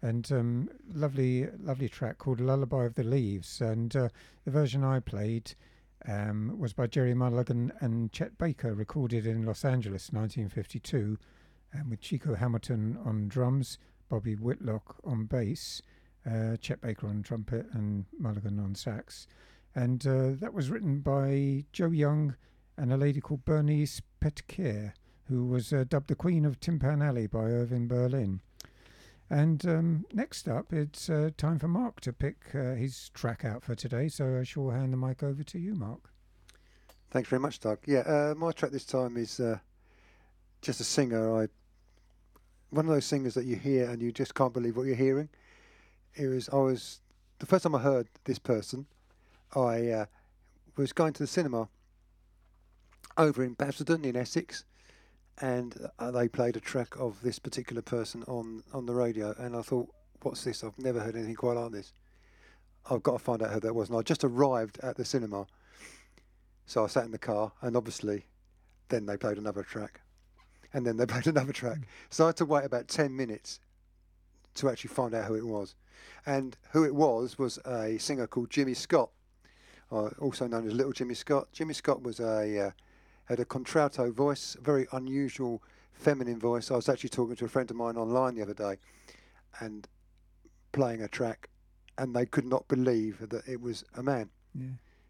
and 0.02 0.30
um, 0.30 0.68
lovely, 0.94 1.48
lovely 1.58 1.88
track 1.88 2.18
called 2.18 2.40
"Lullaby 2.40 2.84
of 2.84 2.94
the 2.94 3.02
Leaves." 3.02 3.60
And 3.60 3.96
uh, 3.96 4.08
the 4.44 4.52
version 4.52 4.84
I 4.84 5.00
played 5.00 5.54
um, 6.06 6.60
was 6.60 6.72
by 6.72 6.86
Gerry 6.86 7.12
Mulligan 7.14 7.72
and 7.80 8.12
Chet 8.12 8.38
Baker, 8.38 8.72
recorded 8.72 9.26
in 9.26 9.44
Los 9.44 9.64
Angeles, 9.64 10.12
1952, 10.12 11.18
and 11.72 11.90
with 11.90 12.00
Chico 12.00 12.36
Hamilton 12.36 12.98
on 13.04 13.26
drums, 13.26 13.78
Bobby 14.08 14.36
Whitlock 14.36 15.00
on 15.02 15.24
bass, 15.24 15.82
uh, 16.24 16.56
Chet 16.58 16.80
Baker 16.80 17.08
on 17.08 17.24
trumpet, 17.24 17.66
and 17.72 18.04
Mulligan 18.16 18.60
on 18.60 18.76
sax 18.76 19.26
and 19.76 20.06
uh, 20.06 20.30
that 20.40 20.54
was 20.54 20.70
written 20.70 21.00
by 21.00 21.64
Joe 21.70 21.90
Young 21.90 22.34
and 22.78 22.90
a 22.90 22.96
lady 22.96 23.20
called 23.20 23.44
Bernice 23.44 24.00
Petkere, 24.22 24.94
who 25.28 25.44
was 25.44 25.70
uh, 25.70 25.84
dubbed 25.86 26.08
the 26.08 26.14
Queen 26.14 26.46
of 26.46 26.58
Tin 26.58 26.78
Pan 26.78 27.02
Alley 27.02 27.26
by 27.26 27.44
Irving 27.44 27.86
Berlin. 27.86 28.40
And 29.28 29.66
um, 29.66 30.06
next 30.14 30.48
up, 30.48 30.72
it's 30.72 31.10
uh, 31.10 31.28
time 31.36 31.58
for 31.58 31.68
Mark 31.68 32.00
to 32.00 32.12
pick 32.14 32.54
uh, 32.54 32.74
his 32.74 33.10
track 33.10 33.44
out 33.44 33.62
for 33.62 33.74
today. 33.74 34.08
So 34.08 34.38
I 34.40 34.44
shall 34.44 34.70
hand 34.70 34.94
the 34.94 34.96
mic 34.96 35.22
over 35.22 35.42
to 35.42 35.58
you, 35.58 35.74
Mark. 35.74 36.10
Thanks 37.10 37.28
very 37.28 37.40
much, 37.40 37.60
Doug. 37.60 37.80
Yeah, 37.86 38.00
uh, 38.00 38.34
my 38.34 38.52
track 38.52 38.70
this 38.70 38.86
time 38.86 39.18
is 39.18 39.40
uh, 39.40 39.58
just 40.62 40.80
a 40.80 40.84
singer. 40.84 41.42
I 41.42 41.48
one 42.70 42.86
of 42.86 42.94
those 42.94 43.04
singers 43.04 43.34
that 43.34 43.44
you 43.44 43.56
hear 43.56 43.90
and 43.90 44.00
you 44.02 44.10
just 44.10 44.34
can't 44.34 44.54
believe 44.54 44.76
what 44.76 44.86
you're 44.86 44.96
hearing. 44.96 45.28
It 46.14 46.28
was 46.28 46.48
I 46.48 46.56
was 46.56 47.00
the 47.40 47.46
first 47.46 47.64
time 47.64 47.74
I 47.74 47.80
heard 47.80 48.08
this 48.24 48.38
person. 48.38 48.86
I 49.55 49.88
uh, 49.88 50.07
was 50.76 50.92
going 50.92 51.12
to 51.14 51.22
the 51.22 51.26
cinema 51.26 51.68
over 53.16 53.42
in 53.42 53.55
Basildon 53.55 54.05
in 54.05 54.16
Essex, 54.16 54.64
and 55.40 55.88
uh, 55.99 56.11
they 56.11 56.28
played 56.28 56.57
a 56.57 56.61
track 56.61 56.99
of 56.99 57.20
this 57.22 57.38
particular 57.38 57.82
person 57.82 58.22
on 58.26 58.62
on 58.72 58.86
the 58.86 58.94
radio, 58.94 59.34
and 59.38 59.57
I 59.57 59.62
thought, 59.62 59.88
"What's 60.22 60.44
this? 60.44 60.64
I've 60.64 60.78
never 60.78 61.01
heard 61.01 61.16
anything 61.16 61.34
quite 61.34 61.57
like 61.57 61.72
this. 61.72 61.92
I've 62.90 63.03
got 63.03 63.12
to 63.12 63.18
find 63.18 63.42
out 63.42 63.51
who 63.53 63.61
that 63.61 63.74
was." 63.74 63.88
And 63.88 63.99
I 63.99 64.03
just 64.03 64.24
arrived 64.24 64.78
at 64.82 64.97
the 64.97 65.05
cinema, 65.05 65.47
so 66.66 66.84
I 66.84 66.88
sat 66.88 67.05
in 67.05 67.12
the 67.12 67.18
car, 67.18 67.53
and 67.62 67.76
obviously, 67.76 68.26
then 68.88 69.07
they 69.07 69.16
played 69.16 69.38
another 69.38 69.62
track, 69.62 70.01
and 70.72 70.86
then 70.86 70.97
they 70.97 71.07
played 71.14 71.26
another 71.26 71.53
track. 71.53 71.78
So 72.11 72.24
I 72.24 72.28
had 72.28 72.36
to 72.36 72.47
wait 72.47 72.64
about 72.64 72.88
ten 72.88 73.16
minutes 73.16 73.61
to 74.57 74.70
actually 74.70 74.88
find 74.88 75.14
out 75.14 75.26
who 75.26 75.34
it 75.34 75.47
was, 75.47 75.74
and 76.26 76.57
who 76.72 76.84
it 76.84 76.94
was 76.94 77.38
was 77.38 77.59
a 77.64 77.99
singer 77.99 78.26
called 78.26 78.51
Jimmy 78.51 78.74
Scott 78.74 79.11
also 79.91 80.47
known 80.47 80.66
as 80.66 80.74
Little 80.74 80.93
Jimmy 80.93 81.14
Scott. 81.14 81.49
Jimmy 81.53 81.74
Scott 81.74 82.03
was 82.03 82.20
a 82.20 82.66
uh, 82.66 82.70
had 83.26 83.41
a 83.41 83.45
contralto 83.45 84.11
voice, 84.11 84.57
very 84.61 84.87
unusual 84.93 85.62
feminine 85.93 86.39
voice. 86.39 86.70
I 86.70 86.76
was 86.76 86.89
actually 86.89 87.11
talking 87.11 87.37
to 87.37 87.45
a 87.45 87.49
friend 87.49 87.70
of 87.70 87.76
mine 87.76 87.97
online 87.97 88.34
the 88.34 88.43
other 88.43 88.55
day, 88.55 88.78
and 89.61 89.87
playing 90.72 91.03
a 91.03 91.09
track, 91.09 91.49
and 91.99 92.14
they 92.14 92.26
could 92.26 92.47
not 92.47 92.66
believe 92.68 93.28
that 93.28 93.47
it 93.49 93.61
was 93.61 93.84
a 93.97 94.03
man. 94.03 94.30
Yeah. 94.55 94.66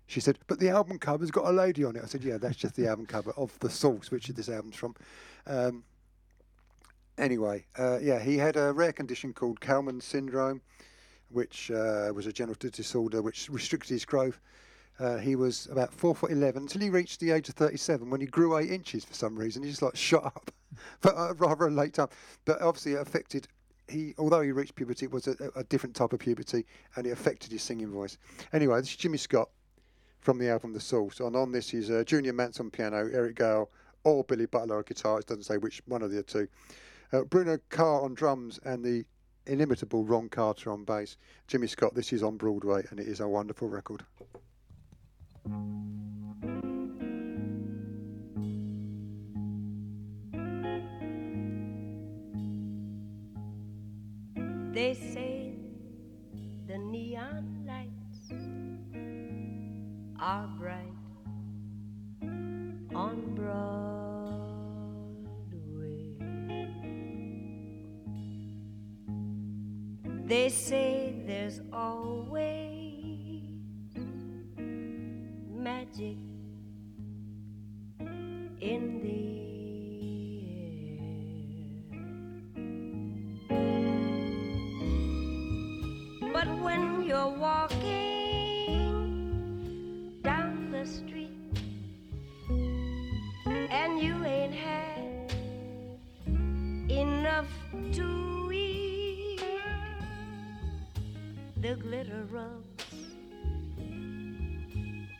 She 0.06 0.20
said, 0.20 0.38
"But 0.46 0.60
the 0.60 0.68
album 0.68 0.98
cover's 0.98 1.30
got 1.30 1.46
a 1.46 1.52
lady 1.52 1.84
on 1.84 1.96
it." 1.96 2.02
I 2.02 2.06
said, 2.06 2.22
"Yeah, 2.22 2.38
that's 2.38 2.56
just 2.56 2.76
the 2.76 2.86
album 2.86 3.06
cover 3.06 3.32
of 3.32 3.58
the 3.58 3.70
source, 3.70 4.10
which 4.10 4.28
this 4.28 4.48
album's 4.48 4.76
from." 4.76 4.94
Um, 5.46 5.84
anyway, 7.18 7.66
uh, 7.78 7.98
yeah, 8.00 8.20
he 8.20 8.38
had 8.38 8.56
a 8.56 8.72
rare 8.72 8.92
condition 8.92 9.32
called 9.32 9.60
Kallmann 9.60 10.00
syndrome, 10.00 10.60
which 11.28 11.70
uh, 11.70 12.12
was 12.14 12.26
a 12.26 12.32
genital 12.32 12.70
disorder 12.70 13.20
which 13.22 13.48
restricted 13.48 13.90
his 13.90 14.04
growth. 14.04 14.40
Uh, 14.98 15.18
he 15.18 15.36
was 15.36 15.66
about 15.70 15.92
four 15.92 16.14
foot 16.14 16.30
eleven 16.30 16.62
until 16.62 16.80
he 16.80 16.90
reached 16.90 17.20
the 17.20 17.30
age 17.30 17.48
of 17.48 17.54
thirty-seven, 17.54 18.08
when 18.08 18.20
he 18.20 18.26
grew 18.26 18.56
eight 18.56 18.70
inches 18.70 19.04
for 19.04 19.14
some 19.14 19.36
reason. 19.36 19.62
He 19.62 19.70
just 19.70 19.82
like 19.82 19.96
shot 19.96 20.24
up, 20.24 20.50
but 21.00 21.16
uh, 21.16 21.34
rather 21.34 21.66
a 21.66 21.70
late 21.70 21.94
time. 21.94 22.08
But 22.44 22.60
obviously, 22.62 22.92
it 22.92 23.00
affected. 23.00 23.48
He, 23.88 24.14
although 24.18 24.40
he 24.40 24.50
reached 24.50 24.74
puberty, 24.74 25.06
it 25.06 25.12
was 25.12 25.28
a, 25.28 25.36
a 25.54 25.62
different 25.62 25.94
type 25.94 26.12
of 26.12 26.18
puberty, 26.18 26.66
and 26.96 27.06
it 27.06 27.10
affected 27.10 27.52
his 27.52 27.62
singing 27.62 27.90
voice. 27.90 28.18
Anyway, 28.52 28.80
this 28.80 28.90
is 28.90 28.96
Jimmy 28.96 29.18
Scott 29.18 29.48
from 30.26 30.38
the 30.38 30.48
album 30.48 30.72
The 30.72 30.80
Source. 30.80 31.20
And 31.20 31.36
on 31.36 31.52
this 31.52 31.72
is 31.72 31.88
uh, 31.88 32.02
Junior 32.04 32.32
Mance 32.32 32.58
on 32.58 32.68
piano, 32.68 33.08
Eric 33.12 33.36
Gale, 33.36 33.70
or 34.02 34.24
Billy 34.24 34.46
Butler 34.46 34.78
on 34.78 34.82
guitar. 34.84 35.20
It 35.20 35.26
doesn't 35.26 35.44
say 35.44 35.56
which 35.56 35.80
one 35.86 36.02
of 36.02 36.10
the 36.10 36.20
two. 36.24 36.48
Uh, 37.12 37.22
Bruno 37.22 37.58
Carr 37.68 38.02
on 38.02 38.14
drums 38.14 38.58
and 38.64 38.84
the 38.84 39.04
inimitable 39.46 40.04
Ron 40.04 40.28
Carter 40.28 40.72
on 40.72 40.82
bass. 40.82 41.16
Jimmy 41.46 41.68
Scott, 41.68 41.94
this 41.94 42.12
is 42.12 42.24
on 42.24 42.36
Broadway, 42.36 42.84
and 42.90 42.98
it 42.98 43.06
is 43.06 43.20
a 43.20 43.28
wonderful 43.28 43.68
record. 43.68 44.04
They 54.76 54.92
say 54.92 55.52
the 56.66 56.76
neon 56.76 57.64
lights 57.66 58.30
are 60.20 60.48
bright 60.58 60.92
on 62.94 63.34
Broadway. 63.34 63.86
They 70.26 70.48
say 70.50 71.14
there's 71.26 71.60
always 71.72 72.65
magic 75.66 76.16
in 78.60 79.00
the 79.02 79.18
air. 83.50 83.58
But 86.32 86.46
when 86.62 87.02
you're 87.02 87.34
walking 87.46 87.82
down 90.22 90.70
the 90.70 90.86
street 90.86 91.58
and 93.80 93.98
you 93.98 94.24
ain't 94.24 94.54
had 94.54 95.34
enough 96.88 97.50
to 97.94 98.52
eat, 98.52 99.42
the 101.60 101.74
glitter 101.74 102.24
rubs 102.30 102.65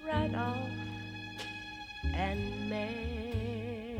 right 0.06 0.34
off, 0.34 0.68
and 2.14 2.70
man, 2.70 3.96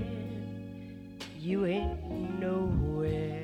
you 1.39 1.67
ain't 1.67 2.39
nowhere. 2.39 3.43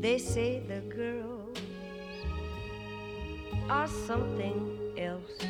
They 0.00 0.18
say 0.18 0.60
the 0.68 0.80
girls 0.94 1.58
are 3.68 3.88
something 3.88 4.78
else 4.96 5.42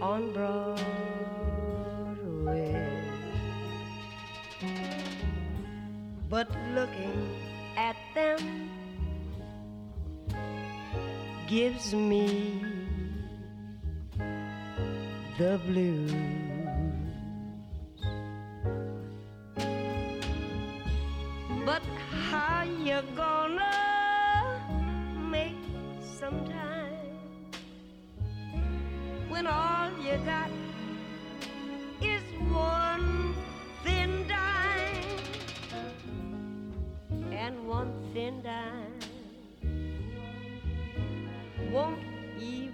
on 0.00 0.32
Broadway. 0.32 0.78
But 6.30 6.48
looking 6.74 7.28
at 7.76 7.96
them 8.14 8.57
gives 11.48 11.94
me 11.94 12.60
the 15.38 15.58
blues. 15.66 16.12
But 21.64 21.82
how 22.30 22.64
you 22.64 23.00
gonna 23.16 24.60
make 25.30 25.56
some 26.20 26.44
time 26.44 27.46
when 29.30 29.46
all 29.46 29.90
you 30.04 30.18
got 30.26 30.50
is 32.02 32.22
one 32.52 33.34
thin 33.84 34.26
dime 34.28 35.18
and 37.32 37.66
one 37.66 37.90
thin 38.12 38.42
dime 38.42 38.87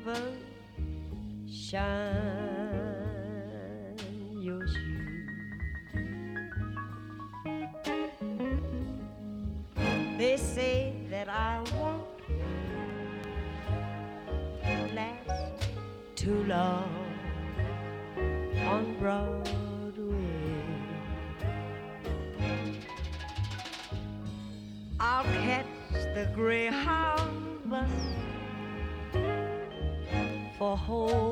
even 0.07 0.37
shine 1.49 2.34
for 30.77 31.24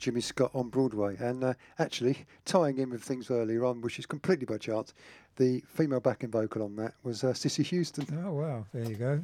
Jimmy 0.00 0.20
Scott 0.20 0.50
on 0.54 0.68
Broadway. 0.68 1.16
And 1.18 1.44
uh, 1.44 1.54
actually, 1.78 2.26
tying 2.44 2.78
in 2.78 2.90
with 2.90 3.02
things 3.02 3.30
earlier 3.30 3.64
on, 3.64 3.80
which 3.80 3.98
is 3.98 4.06
completely 4.06 4.46
by 4.46 4.58
chance, 4.58 4.94
the 5.36 5.62
female 5.68 6.00
backing 6.00 6.30
vocal 6.30 6.62
on 6.62 6.74
that 6.76 6.94
was 7.02 7.22
uh, 7.22 7.32
Cissy 7.32 7.62
Houston. 7.62 8.06
Oh 8.24 8.32
wow, 8.32 8.66
there 8.72 8.84
you 8.84 8.96
go. 8.96 9.22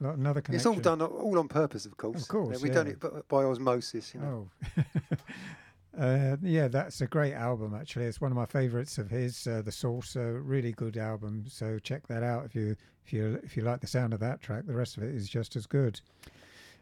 Another 0.00 0.40
connection. 0.40 0.54
It's 0.54 0.66
all 0.66 0.96
done 0.96 1.02
all 1.02 1.38
on 1.38 1.48
purpose, 1.48 1.84
of 1.84 1.96
course. 1.96 2.22
Of 2.22 2.28
course, 2.28 2.58
Yeah, 2.58 2.62
we 2.62 2.70
done 2.70 2.86
yeah. 2.86 3.08
it 3.18 3.28
by 3.28 3.42
osmosis. 3.42 4.14
You 4.14 4.20
know. 4.20 4.48
Oh. 4.78 4.82
uh, 6.00 6.36
yeah, 6.40 6.68
that's 6.68 7.00
a 7.00 7.06
great 7.06 7.34
album. 7.34 7.74
Actually, 7.74 8.04
it's 8.04 8.20
one 8.20 8.30
of 8.30 8.36
my 8.36 8.46
favourites 8.46 8.98
of 8.98 9.10
his. 9.10 9.46
Uh, 9.46 9.62
the 9.64 9.72
Source, 9.72 10.14
a 10.14 10.22
really 10.22 10.72
good 10.72 10.96
album. 10.96 11.44
So 11.48 11.80
check 11.80 12.06
that 12.06 12.22
out 12.22 12.44
if 12.44 12.54
you 12.54 12.76
if 13.04 13.12
you 13.12 13.40
if 13.42 13.56
you 13.56 13.64
like 13.64 13.80
the 13.80 13.88
sound 13.88 14.14
of 14.14 14.20
that 14.20 14.40
track. 14.40 14.66
The 14.66 14.74
rest 14.74 14.96
of 14.98 15.02
it 15.02 15.14
is 15.14 15.28
just 15.28 15.56
as 15.56 15.66
good. 15.66 16.00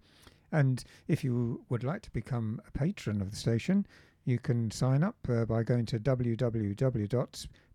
And 0.52 0.84
if 1.08 1.24
you 1.24 1.64
would 1.70 1.84
like 1.84 2.02
to 2.02 2.10
become 2.10 2.60
a 2.68 2.72
patron 2.72 3.22
of 3.22 3.30
the 3.30 3.36
station, 3.38 3.86
you 4.26 4.38
can 4.38 4.70
sign 4.70 5.02
up 5.02 5.16
uh, 5.26 5.46
by 5.46 5.62
going 5.62 5.86
to 5.86 5.98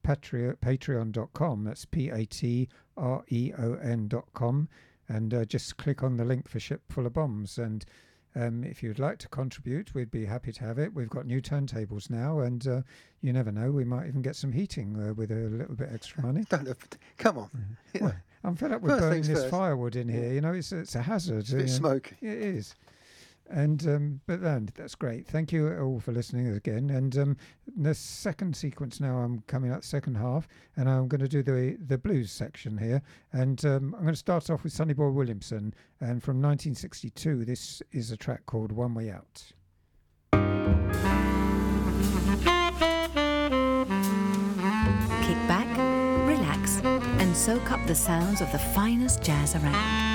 www.patreon.com. 0.08 1.64
That's 1.64 1.86
P 1.86 2.10
A 2.10 2.26
T 2.26 2.70
R 2.96 3.24
E 3.30 3.52
O 3.58 3.74
N.com. 3.76 4.70
And 5.10 5.34
uh, 5.34 5.46
just 5.46 5.78
click 5.78 6.04
on 6.04 6.18
the 6.18 6.26
link 6.26 6.50
for 6.50 6.60
Ship 6.60 6.82
Full 6.90 7.06
of 7.06 7.14
Bombs. 7.14 7.58
And 7.58 7.86
um, 8.36 8.64
if 8.64 8.84
you'd 8.84 9.00
like 9.00 9.18
to 9.20 9.30
contribute, 9.30 9.94
we'd 9.94 10.12
be 10.12 10.26
happy 10.26 10.52
to 10.52 10.64
have 10.64 10.78
it. 10.80 10.94
We've 10.94 11.10
got 11.10 11.26
new 11.26 11.42
turntables 11.42 12.10
now, 12.10 12.40
and 12.40 12.68
uh, 12.68 12.82
you 13.22 13.32
never 13.32 13.52
know, 13.52 13.72
we 13.72 13.86
might 13.86 14.08
even 14.08 14.22
get 14.22 14.36
some 14.36 14.52
heating 14.52 14.96
uh, 15.02 15.14
with 15.14 15.32
a 15.32 15.36
little 15.36 15.76
bit 15.76 15.90
extra 15.94 16.22
money. 16.24 16.46
Don't 16.50 16.68
come 17.18 17.38
on. 17.38 17.50
You 17.94 18.00
Well, 18.02 18.16
I'm 18.44 18.56
fed 18.56 18.72
up 18.74 18.82
with 18.82 18.92
First 18.92 19.02
burning 19.02 19.22
this 19.24 19.40
first. 19.40 19.50
firewood 19.50 19.96
in 19.96 20.08
here. 20.08 20.32
You 20.32 20.42
know, 20.42 20.54
it's 20.54 20.72
it's 20.72 20.96
a 20.96 21.02
hazard. 21.02 21.40
it's 21.40 21.52
a 21.52 21.56
bit 21.56 21.62
you 21.62 21.68
know. 21.68 21.78
smoky. 21.78 22.16
It 22.22 22.38
is. 22.38 22.76
And 23.50 23.88
um, 23.88 24.22
but 24.28 24.42
then 24.42 24.70
that's 24.76 24.96
great. 24.96 25.26
Thank 25.28 25.52
you 25.52 25.72
all 25.80 26.00
for 26.00 26.12
listening 26.12 26.48
again. 26.48 26.90
And 26.90 27.18
um, 27.18 27.38
the 27.78 27.94
second 27.94 28.56
sequence 28.56 29.00
now, 29.00 29.18
I'm 29.18 29.42
coming 29.48 29.72
up 29.72 29.84
second 29.84 30.16
half, 30.16 30.48
and 30.76 30.90
I'm 30.90 31.08
going 31.08 31.22
to 31.22 31.28
do 31.28 31.44
the 31.44 31.78
the 31.86 31.98
blues 31.98 32.32
section 32.32 32.78
here. 32.78 33.02
And 33.32 33.64
um, 33.66 33.96
I'm 33.96 34.02
going 34.02 34.14
to 34.14 34.16
start 34.16 34.50
off 34.50 34.64
with 34.64 34.74
Sonny 34.74 34.94
Boy 34.94 35.10
Williamson, 35.10 35.74
and 36.00 36.22
from 36.22 36.42
1962, 36.42 37.46
this 37.46 37.82
is 37.92 38.12
a 38.12 38.18
track 38.18 38.46
called 38.46 38.72
One 38.72 38.94
Way 38.94 39.12
Out. 39.12 39.44
Kick 45.24 45.38
back, 45.48 45.68
relax, 46.28 46.82
and 46.84 47.36
soak 47.36 47.72
up 47.72 47.86
the 47.88 47.96
sounds 47.96 48.42
of 48.42 48.52
the 48.52 48.60
finest 48.60 49.24
jazz 49.24 49.56
around. 49.56 50.08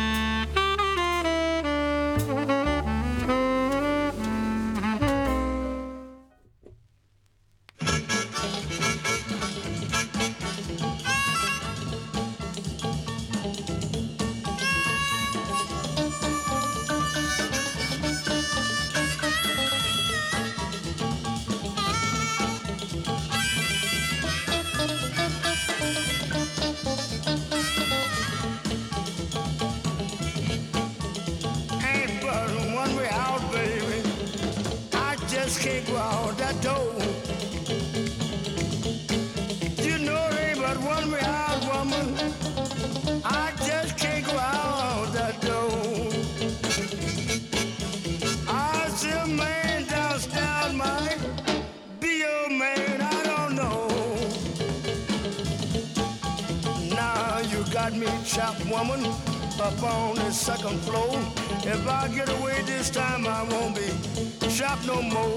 No 64.87 65.01
more. 65.03 65.32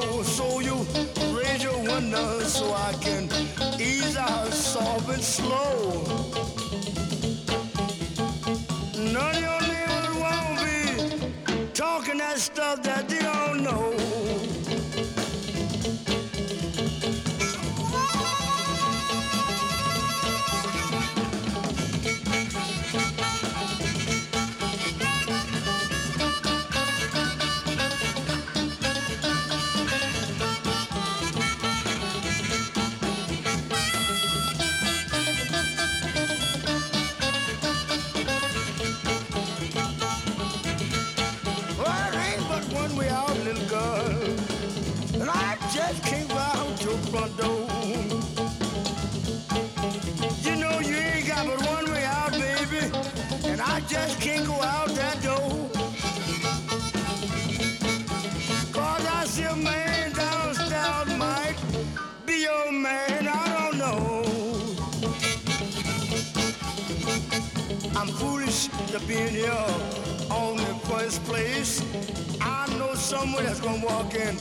That's 73.43 73.59
gonna 73.59 73.85
walk 73.85 74.13
in, 74.15 74.37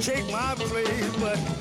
take 0.00 0.24
my 0.30 0.54
place, 0.56 1.16
but 1.16 1.55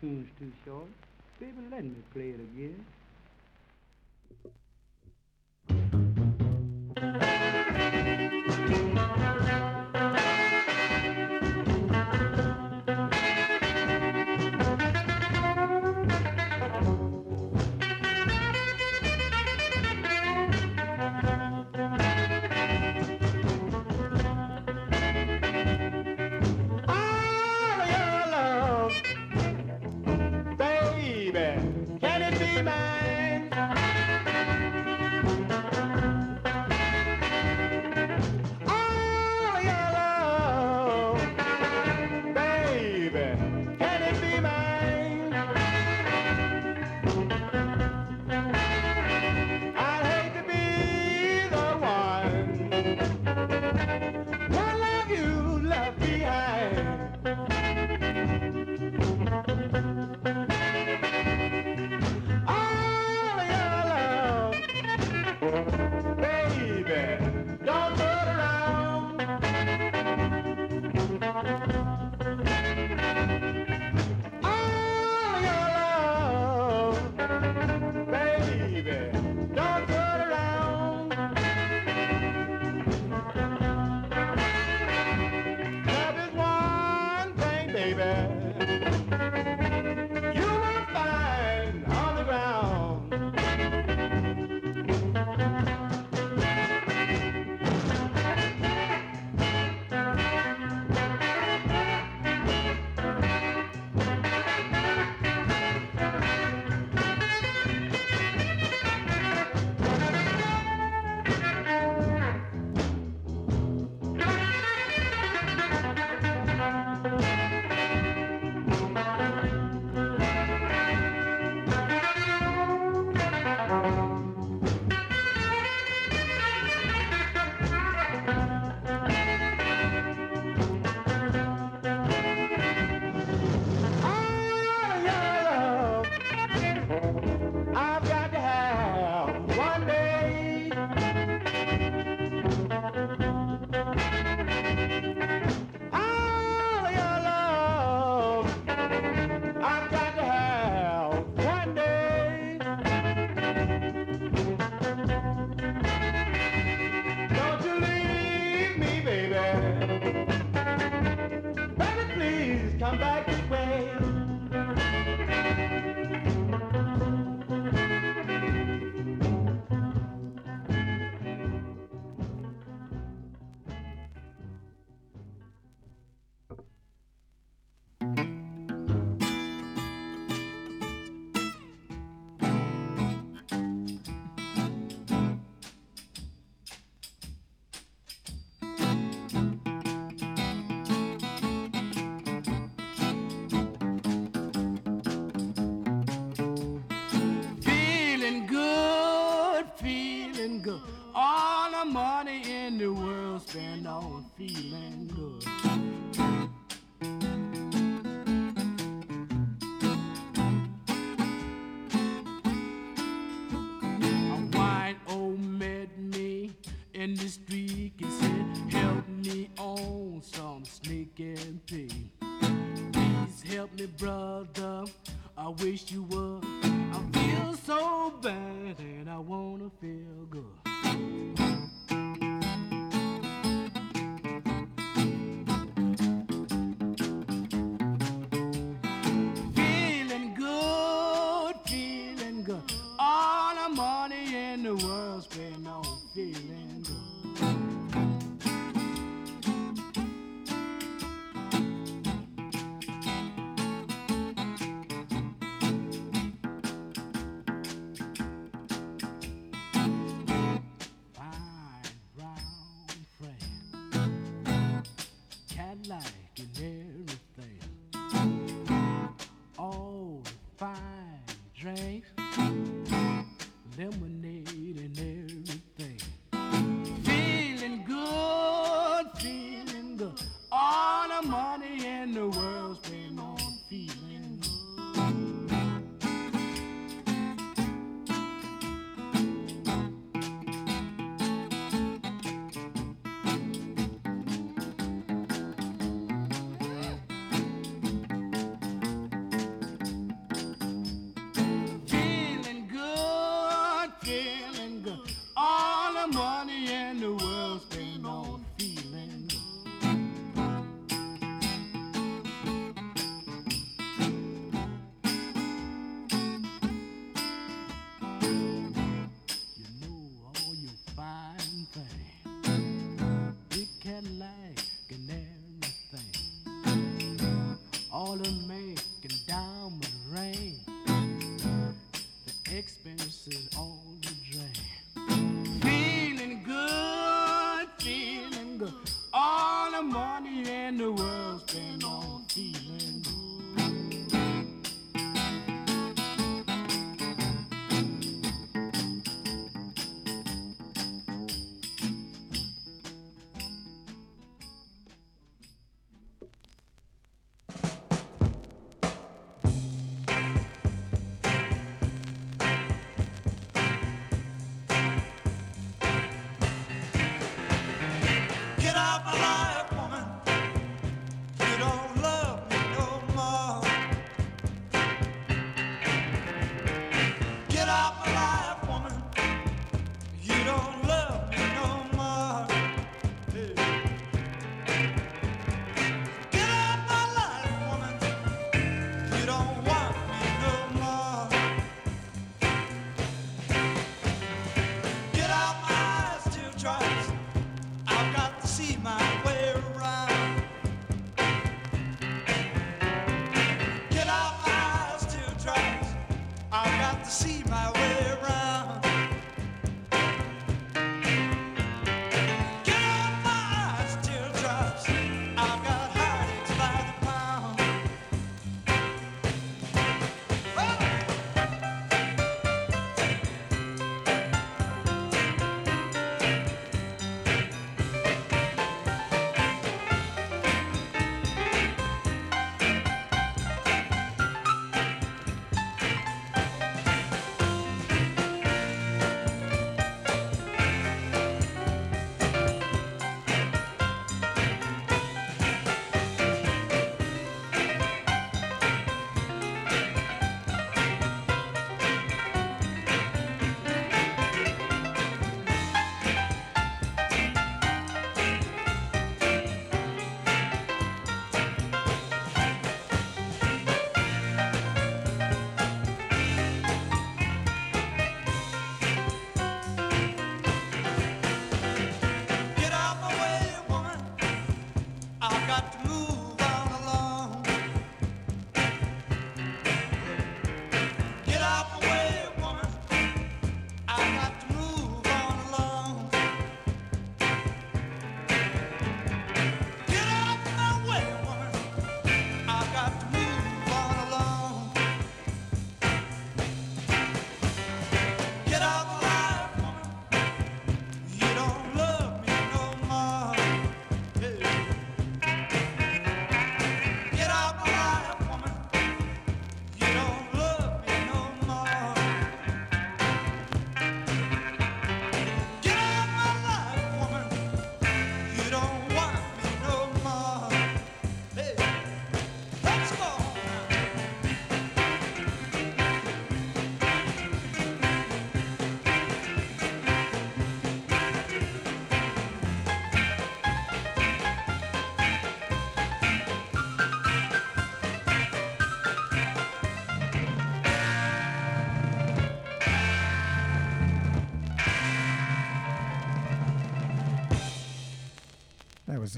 tune's 0.00 0.28
too 0.38 0.52
short. 0.64 0.88
Baby, 1.38 1.52
let 1.70 1.84
me 1.84 1.94
play 2.12 2.30
it 2.30 2.40
again. 2.40 2.84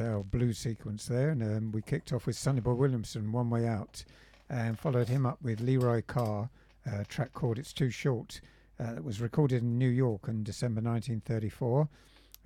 Our 0.03 0.23
blues 0.23 0.59
sequence 0.59 1.07
there, 1.07 1.31
and 1.31 1.43
um, 1.43 1.73
we 1.73 1.83
kicked 1.83 2.13
off 2.13 2.27
with 2.27 2.37
Sonny 2.37 2.61
Boy 2.61 2.75
Williamson, 2.75 3.33
One 3.33 3.51
Way 3.51 3.67
Out, 3.67 4.05
and 4.51 4.79
followed 4.79 5.09
him 5.09 5.25
up 5.25 5.39
with 5.43 5.61
Leroy 5.61 6.03
Carr, 6.07 6.51
track 7.09 7.33
called 7.33 7.59
It's 7.59 7.73
Too 7.73 7.91
Short, 7.91 8.41
uh, 8.83 8.95
that 8.95 9.05
was 9.05 9.21
recorded 9.21 9.63
in 9.63 9.79
New 9.79 9.89
York 9.89 10.29
in 10.29 10.43
December 10.43 10.81
1934, 10.81 11.89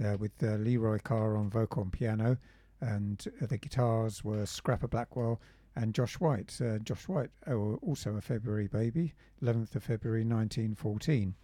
uh, 0.05 0.17
with 0.19 0.33
uh, 0.43 0.57
Leroy 0.57 0.99
Carr 0.99 1.37
on 1.37 1.49
vocal 1.49 1.83
and 1.83 1.93
piano, 1.93 2.37
and 2.81 3.27
uh, 3.41 3.47
the 3.47 3.57
guitars 3.57 4.23
were 4.23 4.45
Scrapper 4.45 4.89
Blackwell 4.89 5.41
and 5.77 5.95
Josh 5.95 6.21
White. 6.21 6.59
Uh, 6.61 6.79
Josh 6.79 7.09
White, 7.09 7.31
oh, 7.47 7.79
also 7.83 8.17
a 8.17 8.21
February 8.21 8.67
baby, 8.67 9.15
11th 9.43 9.77
of 9.77 9.85
February 9.85 10.25
1914. 10.25 11.35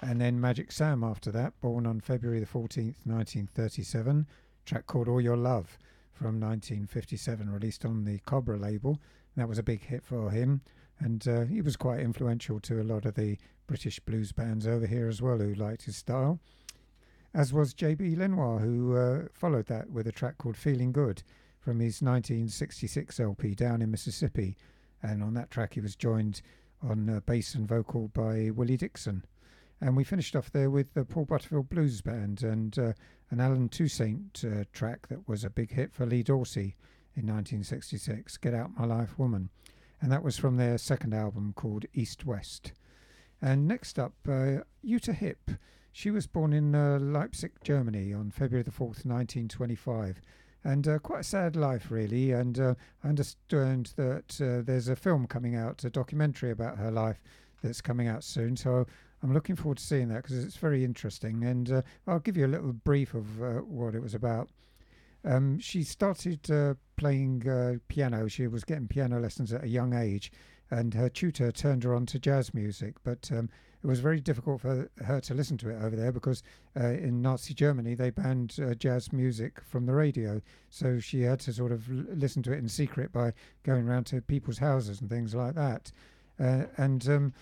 And 0.00 0.20
then 0.20 0.40
Magic 0.40 0.70
Sam 0.70 1.02
after 1.02 1.30
that, 1.32 1.60
born 1.60 1.86
on 1.86 2.00
February 2.00 2.38
the 2.40 2.46
14th, 2.46 3.04
1937, 3.04 4.26
track 4.68 4.86
called 4.86 5.08
All 5.08 5.20
Your 5.20 5.36
Love 5.36 5.78
from 6.12 6.38
1957, 6.38 7.50
released 7.50 7.86
on 7.86 8.04
the 8.04 8.18
Cobra 8.26 8.58
label. 8.58 9.00
That 9.34 9.48
was 9.48 9.58
a 9.58 9.62
big 9.62 9.82
hit 9.82 10.04
for 10.04 10.30
him, 10.30 10.60
and 10.98 11.26
uh, 11.26 11.44
he 11.44 11.62
was 11.62 11.76
quite 11.76 12.00
influential 12.00 12.60
to 12.60 12.82
a 12.82 12.84
lot 12.84 13.06
of 13.06 13.14
the 13.14 13.38
British 13.66 13.98
blues 14.00 14.32
bands 14.32 14.66
over 14.66 14.86
here 14.86 15.08
as 15.08 15.22
well 15.22 15.38
who 15.38 15.54
liked 15.54 15.84
his 15.84 15.96
style. 15.96 16.38
As 17.32 17.52
was 17.52 17.72
J.B. 17.72 18.16
Lenoir, 18.16 18.58
who 18.58 18.94
uh, 18.94 19.28
followed 19.32 19.66
that 19.66 19.90
with 19.90 20.06
a 20.06 20.12
track 20.12 20.36
called 20.36 20.56
Feeling 20.56 20.92
Good 20.92 21.22
from 21.60 21.80
his 21.80 22.02
1966 22.02 23.20
LP 23.20 23.54
Down 23.54 23.80
in 23.80 23.90
Mississippi. 23.90 24.54
And 25.02 25.22
on 25.22 25.32
that 25.34 25.50
track, 25.50 25.74
he 25.74 25.80
was 25.80 25.96
joined 25.96 26.42
on 26.82 27.08
uh, 27.08 27.20
bass 27.20 27.54
and 27.54 27.66
vocal 27.66 28.08
by 28.08 28.50
Willie 28.50 28.76
Dixon. 28.76 29.24
And 29.80 29.96
we 29.96 30.04
finished 30.04 30.34
off 30.34 30.50
there 30.50 30.70
with 30.70 30.94
the 30.94 31.04
Paul 31.04 31.24
Butterfield 31.24 31.68
Blues 31.68 32.00
Band 32.00 32.42
and 32.42 32.78
uh, 32.78 32.92
an 33.30 33.40
Allen 33.40 33.68
Toussaint 33.68 34.44
uh, 34.44 34.64
track 34.72 35.08
that 35.08 35.28
was 35.28 35.44
a 35.44 35.50
big 35.50 35.72
hit 35.72 35.92
for 35.92 36.06
Lee 36.06 36.22
Dorsey 36.22 36.76
in 37.14 37.26
1966, 37.26 38.36
Get 38.38 38.54
Out 38.54 38.78
My 38.78 38.86
Life 38.86 39.18
Woman. 39.18 39.50
And 40.00 40.12
that 40.12 40.22
was 40.22 40.38
from 40.38 40.56
their 40.56 40.78
second 40.78 41.14
album 41.14 41.52
called 41.56 41.86
East 41.92 42.24
West. 42.24 42.72
And 43.42 43.66
next 43.66 43.98
up, 43.98 44.14
uh, 44.26 44.62
Jutta 44.84 45.16
Hipp. 45.16 45.58
She 45.92 46.10
was 46.10 46.26
born 46.26 46.52
in 46.52 46.74
uh, 46.74 46.98
Leipzig, 47.00 47.52
Germany 47.64 48.12
on 48.12 48.30
February 48.30 48.62
the 48.62 48.70
4th, 48.70 49.04
1925 49.04 50.20
and 50.64 50.88
uh, 50.88 50.98
quite 50.98 51.20
a 51.20 51.24
sad 51.24 51.56
life, 51.56 51.90
really. 51.90 52.32
And 52.32 52.58
uh, 52.58 52.74
I 53.04 53.08
understand 53.08 53.92
that 53.96 54.40
uh, 54.40 54.62
there's 54.64 54.88
a 54.88 54.96
film 54.96 55.26
coming 55.26 55.54
out, 55.54 55.84
a 55.84 55.90
documentary 55.90 56.50
about 56.50 56.78
her 56.78 56.90
life 56.90 57.22
that's 57.62 57.80
coming 57.80 58.08
out 58.08 58.24
soon. 58.24 58.56
So 58.56 58.86
I'm 59.22 59.34
looking 59.34 59.56
forward 59.56 59.78
to 59.78 59.84
seeing 59.84 60.08
that 60.08 60.22
because 60.22 60.44
it's 60.44 60.56
very 60.56 60.84
interesting. 60.84 61.44
And 61.44 61.70
uh, 61.70 61.82
I'll 62.06 62.20
give 62.20 62.36
you 62.36 62.46
a 62.46 62.48
little 62.48 62.72
brief 62.72 63.14
of 63.14 63.42
uh, 63.42 63.52
what 63.60 63.94
it 63.94 64.02
was 64.02 64.14
about. 64.14 64.48
Um, 65.24 65.58
she 65.58 65.82
started 65.82 66.48
uh, 66.50 66.74
playing 66.96 67.80
piano. 67.88 68.28
She 68.28 68.46
was 68.46 68.64
getting 68.64 68.86
piano 68.86 69.18
lessons 69.18 69.52
at 69.52 69.64
a 69.64 69.68
young 69.68 69.92
age, 69.92 70.30
and 70.70 70.94
her 70.94 71.08
tutor 71.08 71.50
turned 71.50 71.82
her 71.82 71.94
on 71.94 72.06
to 72.06 72.18
jazz 72.20 72.54
music. 72.54 72.94
But 73.02 73.28
um, 73.32 73.48
it 73.82 73.86
was 73.86 74.00
very 74.00 74.20
difficult 74.20 74.60
for 74.60 74.88
her 75.04 75.20
to 75.20 75.34
listen 75.34 75.56
to 75.58 75.70
it 75.70 75.80
over 75.82 75.94
there 75.94 76.10
because 76.10 76.42
uh, 76.78 76.88
in 76.88 77.22
Nazi 77.22 77.54
Germany 77.54 77.94
they 77.94 78.10
banned 78.10 78.56
uh, 78.60 78.74
jazz 78.74 79.12
music 79.12 79.60
from 79.60 79.86
the 79.86 79.94
radio. 79.94 80.42
So 80.68 80.98
she 80.98 81.22
had 81.22 81.38
to 81.40 81.52
sort 81.52 81.70
of 81.70 81.88
l- 81.88 82.04
listen 82.14 82.42
to 82.44 82.52
it 82.52 82.58
in 82.58 82.68
secret 82.68 83.12
by 83.12 83.32
going 83.62 83.88
around 83.88 84.04
to 84.06 84.20
people's 84.20 84.58
houses 84.58 85.00
and 85.00 85.08
things 85.08 85.34
like 85.34 85.54
that. 85.54 85.92
Uh, 86.40 86.64
and 86.76 87.08
um, 87.08 87.32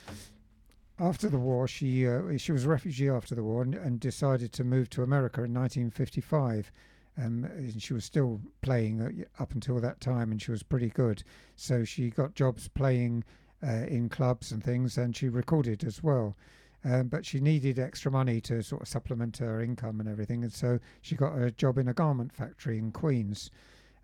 after 0.99 1.29
the 1.29 1.39
war, 1.39 1.69
she 1.69 2.07
uh, 2.07 2.37
she 2.39 2.53
was 2.53 2.65
a 2.65 2.69
refugee 2.69 3.11
after 3.11 3.35
the 3.35 3.43
war 3.43 3.63
and, 3.63 3.75
and, 3.75 4.01
decided 4.01 4.53
to 4.53 4.65
move 4.65 4.89
to 4.91 5.03
America 5.03 5.43
in 5.43 5.53
1955. 5.53 6.73
Um, 7.19 7.45
and 7.45 7.83
she 7.83 7.95
was 7.95 8.05
still 8.05 8.41
playing 8.61 9.01
uh, 9.01 9.43
up 9.43 9.53
until 9.53 9.81
that 9.81 10.01
time, 10.01 10.31
and 10.31 10.41
she 10.41 10.51
was 10.51 10.63
pretty 10.63 10.91
good. 10.91 11.23
So 11.55 11.85
she 11.85 12.11
got 12.11 12.35
jobs 12.35 12.69
playing 12.69 13.25
uh, 13.67 13.87
in 13.89 14.09
clubs 14.09 14.53
and 14.53 14.63
things, 14.63 14.99
and 14.99 15.17
she 15.17 15.29
recorded 15.29 15.85
as 15.85 16.03
well. 16.03 16.37
Um, 16.85 17.09
but 17.09 17.25
she 17.27 17.41
needed 17.41 17.79
extra 17.79 18.13
money 18.13 18.41
to 18.43 18.63
sort 18.63 18.83
of 18.83 18.89
supplement 18.89 19.39
her 19.39 19.61
income 19.61 19.99
and 19.99 20.09
everything, 20.09 20.45
and 20.45 20.53
so 20.53 20.79
she 21.01 21.15
got 21.15 21.37
a 21.37 21.51
job 21.51 21.79
in 21.79 21.89
a 21.89 21.95
garment 21.95 22.33
factory 22.33 22.79
in 22.79 22.93
Queens. 22.93 23.51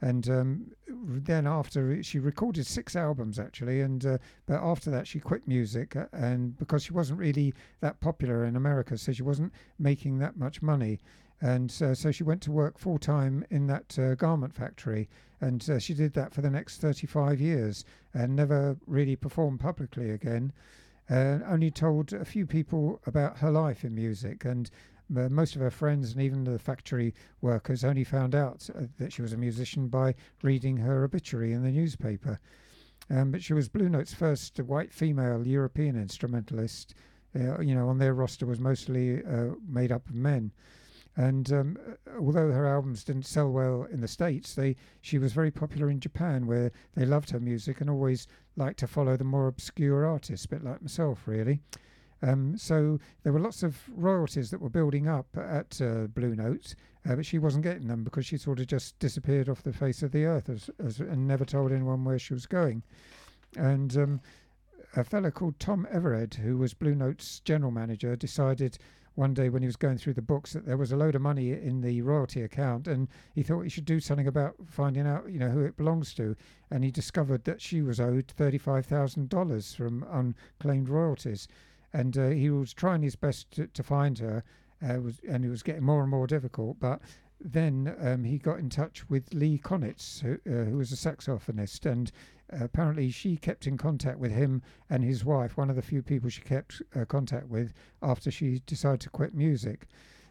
And 0.03 0.29
um, 0.29 0.67
then 0.89 1.47
after 1.47 2.03
she 2.03 2.19
recorded 2.19 2.67
six 2.67 2.97
albums 2.97 3.39
actually, 3.39 3.81
and 3.81 4.05
uh, 4.05 4.19
but 4.47 4.61
after 4.61 4.91
that 4.91 5.07
she 5.07 5.21
quit 5.21 5.47
music, 5.47 5.95
uh, 5.95 6.07
and 6.13 6.59
because 6.59 6.83
she 6.83 6.93
wasn't 6.93 7.21
really 7.21 7.55
that 7.81 8.01
popular 8.01 8.45
in 8.45 8.57
America, 8.57 8.99
so 8.99 9.13
she 9.13 9.23
wasn't 9.23 9.53
making 9.79 10.19
that 10.19 10.37
much 10.37 10.61
money, 10.61 10.99
and 11.41 11.73
uh, 11.81 11.95
so 11.95 12.11
she 12.11 12.25
went 12.25 12.43
to 12.43 12.51
work 12.51 12.79
full 12.79 12.99
time 12.99 13.45
in 13.49 13.69
that 13.69 13.97
uh, 13.97 14.17
garment 14.17 14.53
factory, 14.53 15.09
and 15.41 15.71
uh, 15.71 15.79
she 15.79 15.95
did 15.95 16.15
that 16.15 16.35
for 16.35 16.41
the 16.41 16.51
next 16.51 16.79
35 16.79 17.41
years 17.41 17.85
and 18.13 18.35
never 18.35 18.77
really 18.89 19.15
performed 19.15 19.61
publicly 19.61 20.11
again. 20.11 20.53
Uh, 21.11 21.39
only 21.47 21.71
told 21.71 22.13
a 22.13 22.25
few 22.25 22.47
people 22.47 23.01
about 23.07 23.39
her 23.39 23.51
life 23.51 23.85
in 23.85 23.95
music, 23.95 24.45
and 24.45 24.69
uh, 24.69 24.92
most 25.09 25.55
of 25.55 25.61
her 25.61 25.71
friends 25.71 26.13
and 26.13 26.23
even 26.23 26.45
the 26.45 26.59
factory 26.59 27.15
workers 27.41 27.85
only 27.85 28.05
found 28.05 28.35
out 28.35 28.69
uh, 28.75 28.83
that 28.99 29.13
she 29.13 29.23
was 29.23 29.33
a 29.33 29.37
musician 29.37 29.89
by 29.89 30.15
reading 30.43 30.77
her 30.77 31.05
obituary 31.05 31.53
in 31.53 31.63
the 31.63 31.71
newspaper. 31.71 32.39
Um, 33.11 33.31
but 33.31 33.43
she 33.43 33.53
was 33.53 33.69
Blue 33.69 33.89
Note's 33.89 34.15
first 34.15 34.59
white 34.59 34.93
female 34.93 35.47
European 35.47 35.97
instrumentalist. 35.97 36.95
you 37.35 37.75
know, 37.75 37.89
on 37.89 37.99
their 37.99 38.15
roster 38.15 38.47
was 38.47 38.61
mostly 38.61 39.23
made 39.69 39.93
up 39.93 40.09
of 40.09 40.15
men. 40.15 40.53
And 41.17 41.53
um, 41.53 41.77
although 42.19 42.51
her 42.51 42.67
albums 42.67 43.05
didn't 43.05 43.27
sell 43.27 43.51
well 43.51 43.85
in 43.91 44.01
the 44.01 44.09
States, 44.09 44.55
they 44.55 44.77
she 45.03 45.19
was 45.19 45.33
very 45.33 45.51
popular 45.51 45.91
in 45.91 46.01
Japan, 46.01 46.47
where 46.47 46.73
they 46.95 47.05
loved 47.05 47.31
her 47.31 47.41
music 47.41 47.81
and 47.81 47.91
always 47.91 48.27
liked 48.57 48.79
to 48.79 48.87
follow 48.87 49.17
the 49.17 49.25
more 49.25 49.47
obscure 49.47 50.07
artists, 50.07 50.47
a 50.47 50.49
bit 50.49 50.65
like 50.65 50.81
myself, 50.81 51.29
really. 51.29 51.61
Um, 52.23 52.57
so 52.57 53.01
there 53.23 53.33
were 53.33 53.41
lots 53.41 53.63
of 53.63 53.79
royalties 53.95 54.51
that 54.51 54.61
were 54.61 54.71
building 54.71 55.09
up 55.09 55.27
at 55.37 55.81
uh, 55.81 56.07
Blue 56.07 56.37
Note, 56.37 56.75
uh, 57.09 57.17
but 57.17 57.27
she 57.27 57.39
wasn't 57.39 57.65
getting 57.65 57.89
them 57.89 58.05
because 58.05 58.27
she 58.27 58.37
sort 58.37 58.61
of 58.61 58.69
just 58.69 58.99
disappeared 59.01 59.49
off 59.49 59.63
the 59.63 59.73
face 59.73 60.03
of 60.03 60.13
the 60.13 60.25
earth 60.25 60.49
as, 60.49 60.71
as, 60.85 61.01
and 61.01 61.27
never 61.27 61.45
told 61.45 61.73
anyone 61.73 62.05
where 62.05 62.19
she 62.19 62.33
was 62.33 62.47
going. 62.47 62.83
And 63.57 63.97
um, 63.97 64.21
a 64.95 65.05
fellow 65.05 65.31
called 65.31 65.59
Tom 65.59 65.87
Evered, 65.93 66.35
who 66.35 66.59
was 66.59 66.75
Blue 66.75 66.95
Note's 66.95 67.41
general 67.41 67.73
manager, 67.73 68.15
decided 68.15 68.79
one 69.15 69.35
day 69.35 69.49
when 69.49 69.63
he 69.63 69.67
was 69.67 69.77
going 69.77 69.99
through 69.99 70.15
the 70.15 70.23
books 70.23 70.53
that 70.53 70.65
there 70.65 70.77
was 70.77 70.93
a 70.93 70.97
load 70.97 71.15
of 71.15 71.21
money 71.21 71.51
in 71.53 71.81
the 71.81 72.01
royalty 72.01 72.43
account 72.43 72.89
and 72.89 73.09
he 73.35 73.43
thought 73.43 73.61
he 73.61 73.69
should 73.69 73.85
do 73.85 74.01
something 74.01 74.27
about 74.27 74.55
finding 74.67 75.07
out 75.07 75.31
you 75.31 75.39
know 75.39 75.51
who 75.51 75.65
it 75.65 75.77
belongs 75.77 76.15
to 76.15 76.35
and 76.71 76.83
he 76.83 76.91
discovered 76.91 77.45
that 77.45 77.61
she 77.61 77.83
was 77.83 78.01
owed 78.01 78.27
$35,000 78.39 79.77
from 79.77 80.07
unclaimed 80.11 80.89
royalties 80.89 81.47
and 81.93 82.17
uh, 82.17 82.29
he 82.29 82.51
was 82.51 82.73
trying 82.73 83.03
his 83.03 83.17
best 83.17 83.51
to, 83.53 83.67
to 83.69 83.83
find 83.83 84.19
her 84.19 84.45
uh, 84.83 85.01
was, 85.01 85.21
and 85.29 85.45
it 85.45 85.49
was 85.49 85.63
getting 85.63 85.85
more 85.85 86.03
and 86.03 86.11
more 86.11 86.27
difficult 86.27 86.79
but 86.81 87.01
then 87.45 87.95
um, 88.01 88.25
he 88.25 88.39
got 88.39 88.59
in 88.59 88.71
touch 88.71 89.09
with 89.09 89.35
Lee 89.35 89.59
Konitz, 89.59 90.21
who, 90.21 90.35
uh, 90.47 90.65
who 90.65 90.77
was 90.77 90.93
a 90.93 90.97
saxophonist, 90.97 91.87
and 91.87 92.13
apparently 92.51 93.11
she 93.11 93.37
kept 93.37 93.67
in 93.67 93.77
contact 93.77 94.19
with 94.19 94.31
him 94.31 94.63
and 94.91 95.03
his 95.03 95.25
wife, 95.25 95.57
one 95.57 95.71
of 95.71 95.77
the 95.77 95.83
few 95.83 96.03
people 96.03 96.31
she 96.31 96.43
kept 96.43 96.83
uh, 96.95 97.05
contact 97.05 97.49
with 97.49 97.73
after 98.03 98.31
she 98.31 98.61
decided 98.67 99.01
to 99.01 99.11
quit 99.11 99.35
music. 99.35 99.87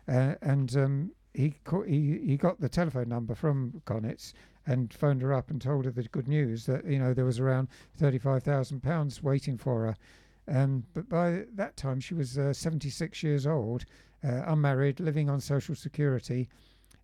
Uh, 0.08 0.36
and 0.42 0.76
um, 0.78 1.12
he, 1.34 1.54
he 1.88 2.20
he 2.26 2.38
got 2.38 2.60
the 2.60 2.70
telephone 2.70 3.10
number 3.10 3.36
from 3.36 3.82
Konitz 3.86 4.34
and 4.66 4.94
phoned 4.94 5.22
her 5.22 5.34
up 5.34 5.50
and 5.50 5.62
told 5.62 5.86
her 5.86 5.92
the 5.92 6.04
good 6.04 6.28
news 6.28 6.66
that 6.66 6.86
you 6.86 7.00
know 7.00 7.14
there 7.14 7.26
was 7.26 7.40
around 7.40 7.68
thirty 7.96 8.18
five 8.18 8.44
thousand 8.44 8.82
pounds 8.82 9.24
waiting 9.24 9.58
for 9.58 9.86
her. 9.86 9.96
Um, 10.47 10.84
but 10.93 11.07
by 11.07 11.45
that 11.55 11.77
time 11.77 11.99
she 11.99 12.13
was 12.13 12.38
uh, 12.38 12.53
seventy 12.53 12.89
six 12.89 13.23
years 13.23 13.45
old, 13.45 13.85
uh, 14.23 14.43
unmarried, 14.47 14.99
living 14.99 15.30
on 15.30 15.39
social 15.39 15.76
security, 15.76 16.49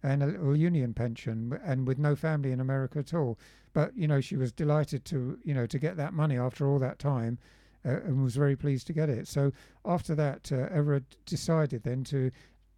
and 0.03 0.23
a 0.23 0.27
little 0.27 0.55
union 0.55 0.93
pension, 0.93 1.59
and 1.63 1.87
with 1.87 1.97
no 1.97 2.15
family 2.15 2.51
in 2.51 2.59
America 2.59 2.99
at 2.99 3.13
all. 3.13 3.37
But 3.73 3.95
you 3.95 4.07
know, 4.07 4.21
she 4.21 4.37
was 4.37 4.51
delighted 4.51 5.05
to 5.05 5.37
you 5.43 5.53
know 5.53 5.65
to 5.67 5.79
get 5.79 5.97
that 5.97 6.13
money 6.13 6.37
after 6.37 6.67
all 6.67 6.79
that 6.79 6.99
time, 6.99 7.37
uh, 7.85 8.01
and 8.01 8.23
was 8.23 8.35
very 8.35 8.55
pleased 8.55 8.87
to 8.87 8.93
get 8.93 9.09
it. 9.09 9.27
So 9.27 9.51
after 9.85 10.15
that, 10.15 10.51
uh, 10.51 10.67
Evered 10.71 11.05
decided 11.25 11.83
then 11.83 12.03
to 12.05 12.31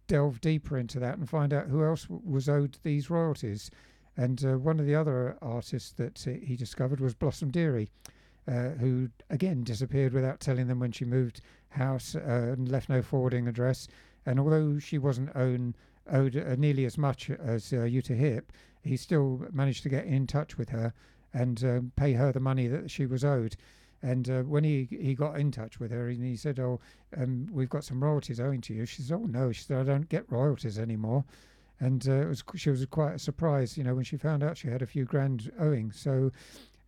delve 0.06 0.40
deeper 0.40 0.76
into 0.76 0.98
that 0.98 1.18
and 1.18 1.28
find 1.28 1.52
out 1.52 1.68
who 1.68 1.84
else 1.84 2.02
w- 2.02 2.20
was 2.24 2.48
owed 2.48 2.76
these 2.82 3.10
royalties. 3.10 3.70
And 4.16 4.44
uh, 4.44 4.58
one 4.58 4.80
of 4.80 4.86
the 4.86 4.94
other 4.94 5.38
artists 5.40 5.92
that 5.92 6.18
he 6.18 6.56
discovered 6.56 7.00
was 7.00 7.14
Blossom 7.14 7.50
Dearie, 7.50 7.88
uh, 8.48 8.70
who 8.70 9.08
again 9.30 9.64
disappeared 9.64 10.12
without 10.12 10.40
telling 10.40 10.66
them 10.66 10.80
when 10.80 10.92
she 10.92 11.04
moved 11.04 11.40
house 11.70 12.14
uh, 12.14 12.20
and 12.52 12.68
left 12.68 12.88
no 12.88 13.02
forwarding 13.02 13.46
address. 13.46 13.88
And 14.26 14.38
although 14.38 14.78
she 14.78 14.98
wasn't 14.98 15.34
own, 15.34 15.74
owed 16.10 16.36
uh, 16.36 16.56
nearly 16.56 16.84
as 16.84 16.98
much 16.98 17.30
as 17.30 17.72
uh, 17.72 17.86
Jutta 17.86 18.18
Hipp, 18.18 18.50
he 18.82 18.96
still 18.96 19.46
managed 19.52 19.82
to 19.84 19.88
get 19.88 20.04
in 20.04 20.26
touch 20.26 20.58
with 20.58 20.70
her 20.70 20.92
and 21.32 21.62
um, 21.64 21.92
pay 21.96 22.12
her 22.14 22.32
the 22.32 22.40
money 22.40 22.66
that 22.66 22.90
she 22.90 23.06
was 23.06 23.24
owed. 23.24 23.56
And 24.02 24.28
uh, 24.30 24.42
when 24.42 24.64
he, 24.64 24.88
he 24.90 25.14
got 25.14 25.38
in 25.38 25.50
touch 25.52 25.78
with 25.78 25.90
her, 25.90 26.08
and 26.08 26.24
he 26.24 26.34
said, 26.34 26.58
"Oh, 26.58 26.80
um, 27.18 27.46
we've 27.52 27.68
got 27.68 27.84
some 27.84 28.02
royalties 28.02 28.40
owing 28.40 28.62
to 28.62 28.72
you." 28.72 28.86
She 28.86 29.02
said, 29.02 29.14
"Oh 29.14 29.26
no," 29.26 29.52
she 29.52 29.62
said, 29.62 29.78
"I 29.78 29.82
don't 29.84 30.08
get 30.08 30.24
royalties 30.32 30.78
anymore." 30.78 31.24
and 31.80 32.06
uh, 32.08 32.26
was 32.28 32.44
she 32.56 32.70
was 32.70 32.84
quite 32.86 33.14
a 33.14 33.18
surprise, 33.18 33.76
you 33.76 33.82
know, 33.82 33.94
when 33.94 34.04
she 34.04 34.16
found 34.16 34.42
out 34.42 34.56
she 34.56 34.68
had 34.68 34.82
a 34.82 34.86
few 34.86 35.04
grand 35.04 35.50
owing. 35.58 35.90
So 35.90 36.30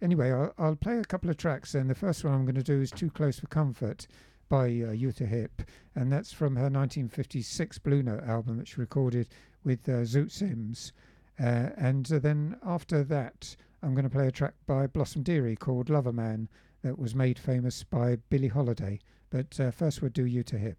anyway, 0.03 0.33
I'll, 0.33 0.53
I'll 0.59 0.77
play 0.77 0.99
a 0.99 1.05
couple 1.05 1.31
of 1.31 1.39
tracks, 1.39 1.75
and 1.75 1.89
the 1.89 1.95
first 1.95 2.25
one 2.25 2.35
I'm 2.35 2.45
going 2.45 2.57
to 2.57 2.63
do 2.63 2.81
is 2.81 2.91
"Too 2.91 3.11
Close 3.11 3.39
for 3.39 3.47
Comfort" 3.47 4.07
by 4.49 4.67
uh, 4.67 4.93
Jutta 4.93 5.27
Hipp, 5.27 5.67
and 5.95 6.13
that's 6.13 6.33
from 6.33 6.57
her 6.57 6.65
1956 6.65 7.79
Blue 7.79 8.03
Note 8.03 8.25
album 8.25 8.59
that 8.59 8.69
she 8.69 8.81
recorded 8.81 9.29
with 9.65 9.89
uh, 9.89 10.03
Zoot 10.03 10.31
Sims. 10.31 10.93
Uh, 11.41 11.71
and 11.79 12.13
uh, 12.13 12.19
then 12.19 12.59
after 12.63 13.03
that, 13.05 13.57
I'm 13.83 13.95
going 13.95 14.05
to 14.05 14.11
play 14.11 14.27
a 14.27 14.33
track 14.33 14.55
by 14.67 14.87
Blossom 14.87 15.23
Dearie 15.23 15.57
called 15.57 15.89
Lover 15.89 16.13
Man 16.13 16.49
that 16.83 16.99
was 16.99 17.15
made 17.15 17.39
famous 17.39 17.83
by 17.83 18.17
Billie 18.29 18.49
Holiday. 18.49 19.01
But 19.31 19.59
uh, 19.59 19.71
first, 19.71 20.03
we'll 20.03 20.11
do 20.11 20.27
Jutta 20.27 20.61
Hipp. 20.61 20.77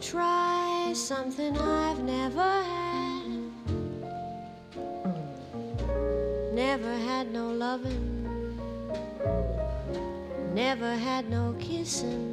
try 0.00 0.92
something 0.94 1.56
I've 1.58 2.02
never 2.02 2.40
had. 2.40 3.26
Never 6.52 6.96
had 6.98 7.32
no 7.32 7.50
loving, 7.52 8.58
never 10.54 10.94
had 10.94 11.28
no 11.28 11.54
kissing. 11.58 12.30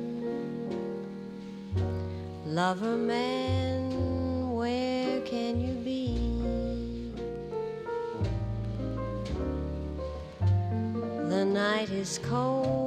Lover 2.46 2.98
man, 2.98 4.52
where 4.56 5.22
can 5.22 5.60
you 5.60 5.74
be? 5.84 6.18
The 11.30 11.46
night 11.46 11.90
is 11.90 12.20
cold 12.24 12.81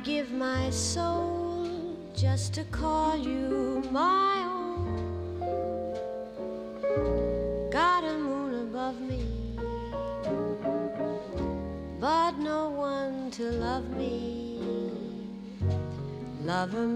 I'd 0.00 0.06
give 0.06 0.32
my 0.32 0.70
soul 0.70 1.68
just 2.16 2.54
to 2.54 2.64
call 2.64 3.18
you 3.18 3.82
my 3.90 4.34
own. 4.48 5.40
Got 7.70 8.04
a 8.04 8.14
moon 8.14 8.54
above 8.62 8.98
me, 8.98 9.26
but 12.00 12.38
no 12.38 12.70
one 12.70 13.30
to 13.32 13.42
love 13.42 13.90
me. 13.90 14.62
Lover 16.44 16.86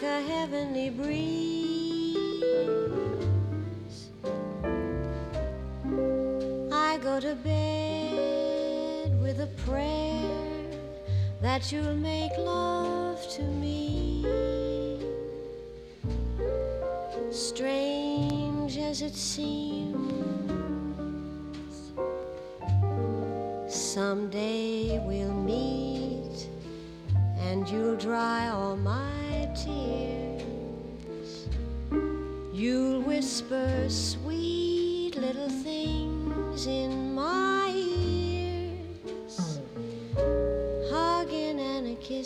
like 0.00 0.10
a 0.10 0.22
heavenly 0.22 0.90
breeze. 0.90 2.16
I 6.72 6.98
go 7.02 7.18
to 7.20 7.34
bed 7.36 9.20
with 9.20 9.40
a 9.40 9.48
prayer 9.64 10.68
that 11.40 11.72
you'll 11.72 11.96
make 11.96 12.36
love 12.38 13.26
to 13.30 13.42
me. 13.42 13.77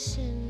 listen. 0.02 0.41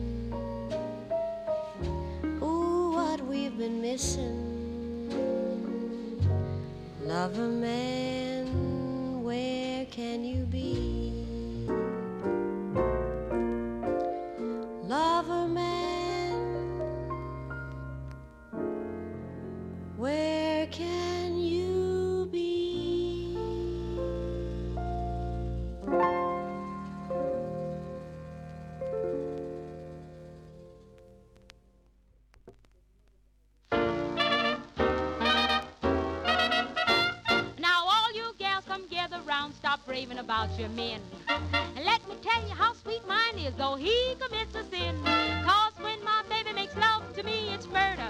about 40.32 40.58
your 40.58 40.70
men. 40.70 40.98
And 41.28 41.84
let 41.84 42.08
me 42.08 42.14
tell 42.22 42.42
you 42.48 42.54
how 42.54 42.72
sweet 42.72 43.06
mine 43.06 43.36
is, 43.36 43.52
though 43.58 43.74
he 43.74 44.14
commits 44.18 44.54
a 44.54 44.64
sin. 44.64 44.96
Cause 45.44 45.74
when 45.78 46.02
my 46.02 46.22
baby 46.30 46.54
makes 46.54 46.74
love 46.74 47.14
to 47.16 47.22
me, 47.22 47.50
it's 47.52 47.68
murder. 47.68 48.08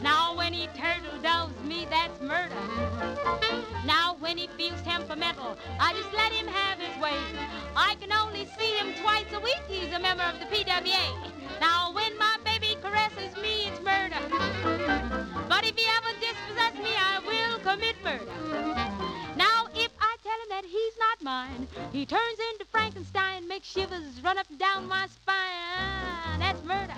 Now 0.00 0.36
when 0.36 0.52
he 0.52 0.68
turtle 0.68 1.18
doves 1.20 1.60
me, 1.64 1.88
that's 1.90 2.20
murder. 2.20 2.54
Now 3.84 4.14
when 4.20 4.38
he 4.38 4.46
feels 4.56 4.80
temperamental, 4.82 5.56
I 5.80 5.92
just 5.92 6.12
let 6.14 6.30
him 6.30 6.46
have 6.46 6.78
his 6.78 6.96
way. 7.02 7.18
I 7.74 7.96
can 8.00 8.12
only 8.12 8.46
see 8.56 8.70
him 8.78 8.94
twice 9.02 9.26
a 9.32 9.40
week, 9.40 9.62
he's 9.66 9.92
a 9.92 9.98
member 9.98 10.22
of 10.22 10.38
the 10.38 10.46
PWA. 10.54 11.04
Now 11.60 11.92
when 11.92 12.16
my 12.16 12.36
baby 12.44 12.76
caresses 12.80 13.34
me, 13.42 13.66
it's 13.66 13.80
murder. 13.80 14.22
But 15.48 15.64
if 15.64 15.74
he 15.76 15.84
ever 15.98 16.12
dispossesses 16.20 16.78
me, 16.78 16.94
I 16.94 17.18
will 17.26 17.58
commit 17.58 17.96
murder 18.04 18.91
he's 20.64 20.94
not 20.98 21.22
mine. 21.22 21.68
He 21.92 22.06
turns 22.06 22.38
into 22.52 22.64
Frankenstein, 22.70 23.48
makes 23.48 23.68
shivers 23.68 24.20
run 24.22 24.38
up 24.38 24.48
and 24.50 24.58
down 24.58 24.86
my 24.88 25.06
spine. 25.06 26.38
That's 26.38 26.62
murder. 26.64 26.94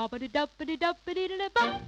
Bobbity 0.00 0.32
bop. 0.32 1.82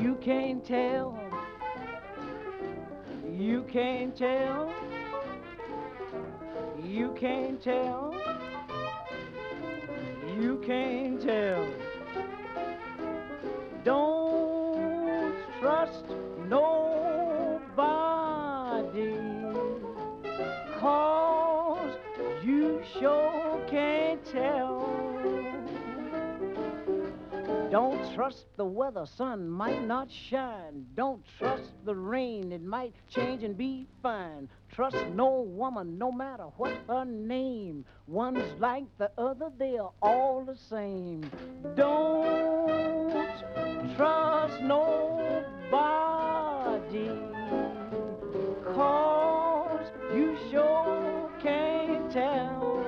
You 0.00 0.14
can't 0.22 0.64
tell. 0.64 1.18
You 3.30 3.66
can't 3.70 4.16
tell. 4.16 4.72
You 6.82 7.14
can't 7.20 7.62
tell. 7.62 8.14
You 10.40 10.62
can't 10.66 11.20
tell. 11.20 11.66
Don't 13.84 15.34
trust 15.60 16.06
nobody. 16.48 18.13
Cause 20.84 21.96
you 22.42 22.82
sure 23.00 23.58
can't 23.70 24.22
tell. 24.26 24.86
Don't 27.70 28.14
trust 28.14 28.44
the 28.58 28.66
weather, 28.66 29.06
sun 29.06 29.48
might 29.48 29.82
not 29.86 30.10
shine. 30.10 30.84
Don't 30.94 31.24
trust 31.38 31.72
the 31.86 31.94
rain, 31.94 32.52
it 32.52 32.62
might 32.62 32.92
change 33.08 33.44
and 33.44 33.56
be 33.56 33.86
fine. 34.02 34.46
Trust 34.70 34.98
no 35.14 35.40
woman, 35.40 35.96
no 35.96 36.12
matter 36.12 36.48
what 36.58 36.76
her 36.86 37.06
name. 37.06 37.86
One's 38.06 38.44
like 38.60 38.84
the 38.98 39.10
other, 39.16 39.50
they 39.58 39.78
are 39.78 39.92
all 40.02 40.44
the 40.44 40.58
same. 40.68 41.22
Don't 41.74 43.24
trust 43.96 44.60
nobody, 44.60 45.44
cause 48.74 49.86
you 50.12 50.36
sure 50.50 51.30
can't 51.40 52.10
tell. 52.10 52.84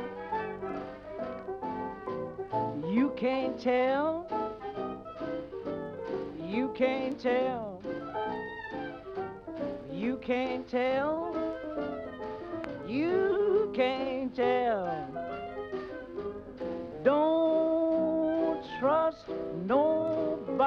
You 2.88 3.12
can't 3.16 3.60
tell. 3.60 4.26
You 6.42 6.72
can't 6.74 7.20
tell. 7.20 7.82
You 9.92 10.16
can't 10.16 10.68
tell. 10.68 11.36
You 12.88 13.70
can't 13.74 14.34
tell. 14.34 15.08
Don't 17.04 18.64
trust 18.80 19.28
nobody. 19.66 20.66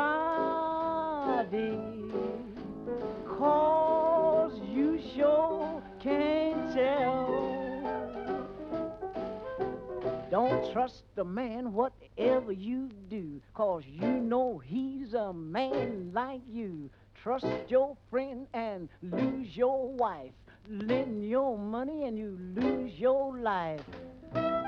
Don't 10.40 10.72
trust 10.72 11.03
a 11.18 11.24
man, 11.26 11.74
whatever 11.74 12.53
you 12.53 12.90
do, 13.10 13.41
cause 13.53 13.84
you 13.86 14.07
know 14.07 14.57
he's 14.66 15.14
a 15.14 15.34
man 15.34 16.11
like 16.14 16.40
you. 16.49 16.90
Trust 17.22 17.45
your 17.68 17.98
friend 18.10 18.48
and 18.53 18.88
lose 19.02 19.57
your 19.57 19.91
wife. 19.91 20.32
Lend 20.70 21.28
your 21.28 21.57
money 21.57 22.06
and 22.06 22.18
you 22.18 22.40
lose 22.56 22.94
your 22.98 23.38
life. 23.38 23.82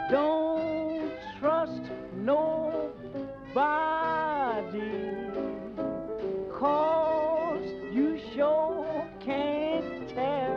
Don't 0.10 1.14
trust 1.40 1.84
nobody, 2.18 2.92
cause 6.54 7.64
you 7.94 8.20
sure 8.36 9.08
can't 9.22 10.10
tell. 10.10 10.51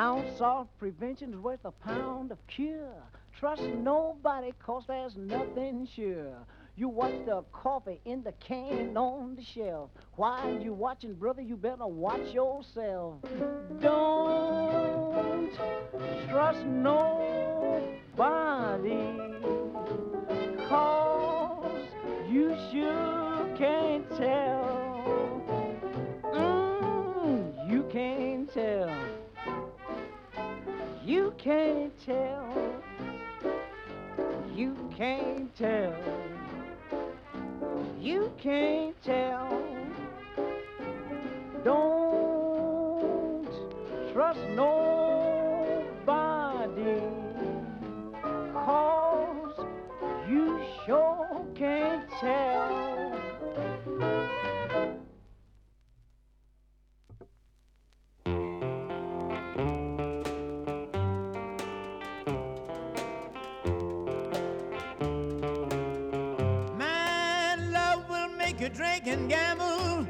Ounce 0.00 0.40
of 0.40 0.66
prevention's 0.78 1.36
worth 1.36 1.60
a 1.66 1.72
pound 1.72 2.32
of 2.32 2.38
cure. 2.46 3.02
Trust 3.38 3.60
nobody, 3.60 4.54
cause 4.64 4.84
there's 4.88 5.14
nothing 5.14 5.86
sure. 5.94 6.38
You 6.74 6.88
watch 6.88 7.12
the 7.26 7.44
coffee 7.52 8.00
in 8.06 8.22
the 8.22 8.32
can 8.40 8.96
on 8.96 9.36
the 9.36 9.44
shelf. 9.44 9.90
While 10.16 10.58
you 10.58 10.72
watching, 10.72 11.12
brother, 11.12 11.42
you 11.42 11.54
better 11.54 11.86
watch 11.86 12.32
yourself. 12.32 13.16
Don't 13.78 15.50
trust 16.30 16.64
nobody, 16.64 17.92
cause 20.66 21.84
you 22.26 22.56
sure 22.72 23.54
can't 23.58 24.08
tell. 24.16 25.42
Mm, 26.32 27.70
you 27.70 27.82
can't 27.92 28.50
tell. 28.54 29.09
You 31.10 31.34
can't 31.38 31.92
tell. 32.06 32.46
You 34.54 34.76
can't 34.96 35.52
tell. 35.56 35.92
You 38.00 38.30
can't 38.40 38.94
tell. 39.02 39.60
Don't 41.64 43.48
trust 44.12 44.38
nobody. 44.50 45.90
Cause 48.52 49.66
you 50.28 50.60
sure 50.86 51.44
can't 51.56 52.08
tell. 52.20 53.09
Drink 68.74 69.06
and 69.06 69.28
gamble 69.28 70.06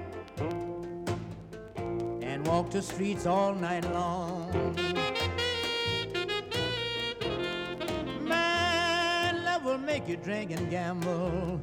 and 2.23 2.47
walk 2.47 2.70
the 2.70 2.82
streets 2.82 3.27
all 3.27 3.55
night 3.55 3.85
long. 3.93 4.77
Man, 8.23 9.45
love 9.45 9.65
will 9.65 9.78
make 9.78 10.09
you 10.09 10.16
drink 10.16 10.51
and 10.51 10.70
gamble 10.70 11.61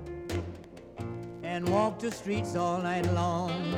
and 1.43 1.67
walk 1.69 1.99
the 1.99 2.11
streets 2.11 2.55
all 2.55 2.81
night 2.81 3.11
long. 3.13 3.73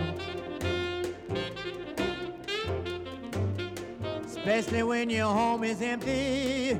Especially 4.26 4.84
when 4.84 5.10
your 5.10 5.34
home 5.34 5.64
is 5.64 5.82
empty 5.82 6.80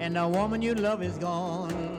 and 0.00 0.16
the 0.16 0.26
woman 0.26 0.62
you 0.62 0.74
love 0.74 1.02
is 1.02 1.18
gone. 1.18 1.89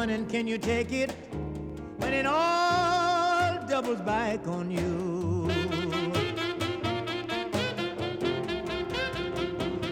Just 0.00 0.08
wondering, 0.08 0.30
can 0.30 0.46
you 0.46 0.56
take 0.56 0.92
it 0.92 1.10
when 1.98 2.14
it 2.14 2.24
all 2.24 3.66
doubles 3.68 4.00
back 4.00 4.48
on 4.48 4.70
you? 4.70 5.50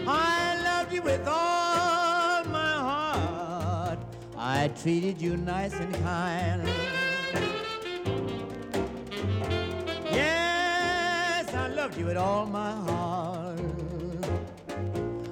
I 0.07 0.59
loved 0.63 0.93
you 0.93 1.03
with 1.03 1.27
all 1.27 2.43
my 2.45 2.73
heart. 2.89 3.99
I 4.35 4.69
treated 4.81 5.21
you 5.21 5.37
nice 5.37 5.75
and 5.75 5.93
kind. 5.97 6.67
Yes, 10.05 11.53
I 11.53 11.67
loved 11.67 11.99
you 11.99 12.05
with 12.05 12.17
all 12.17 12.47
my 12.47 12.71
heart. 12.71 13.59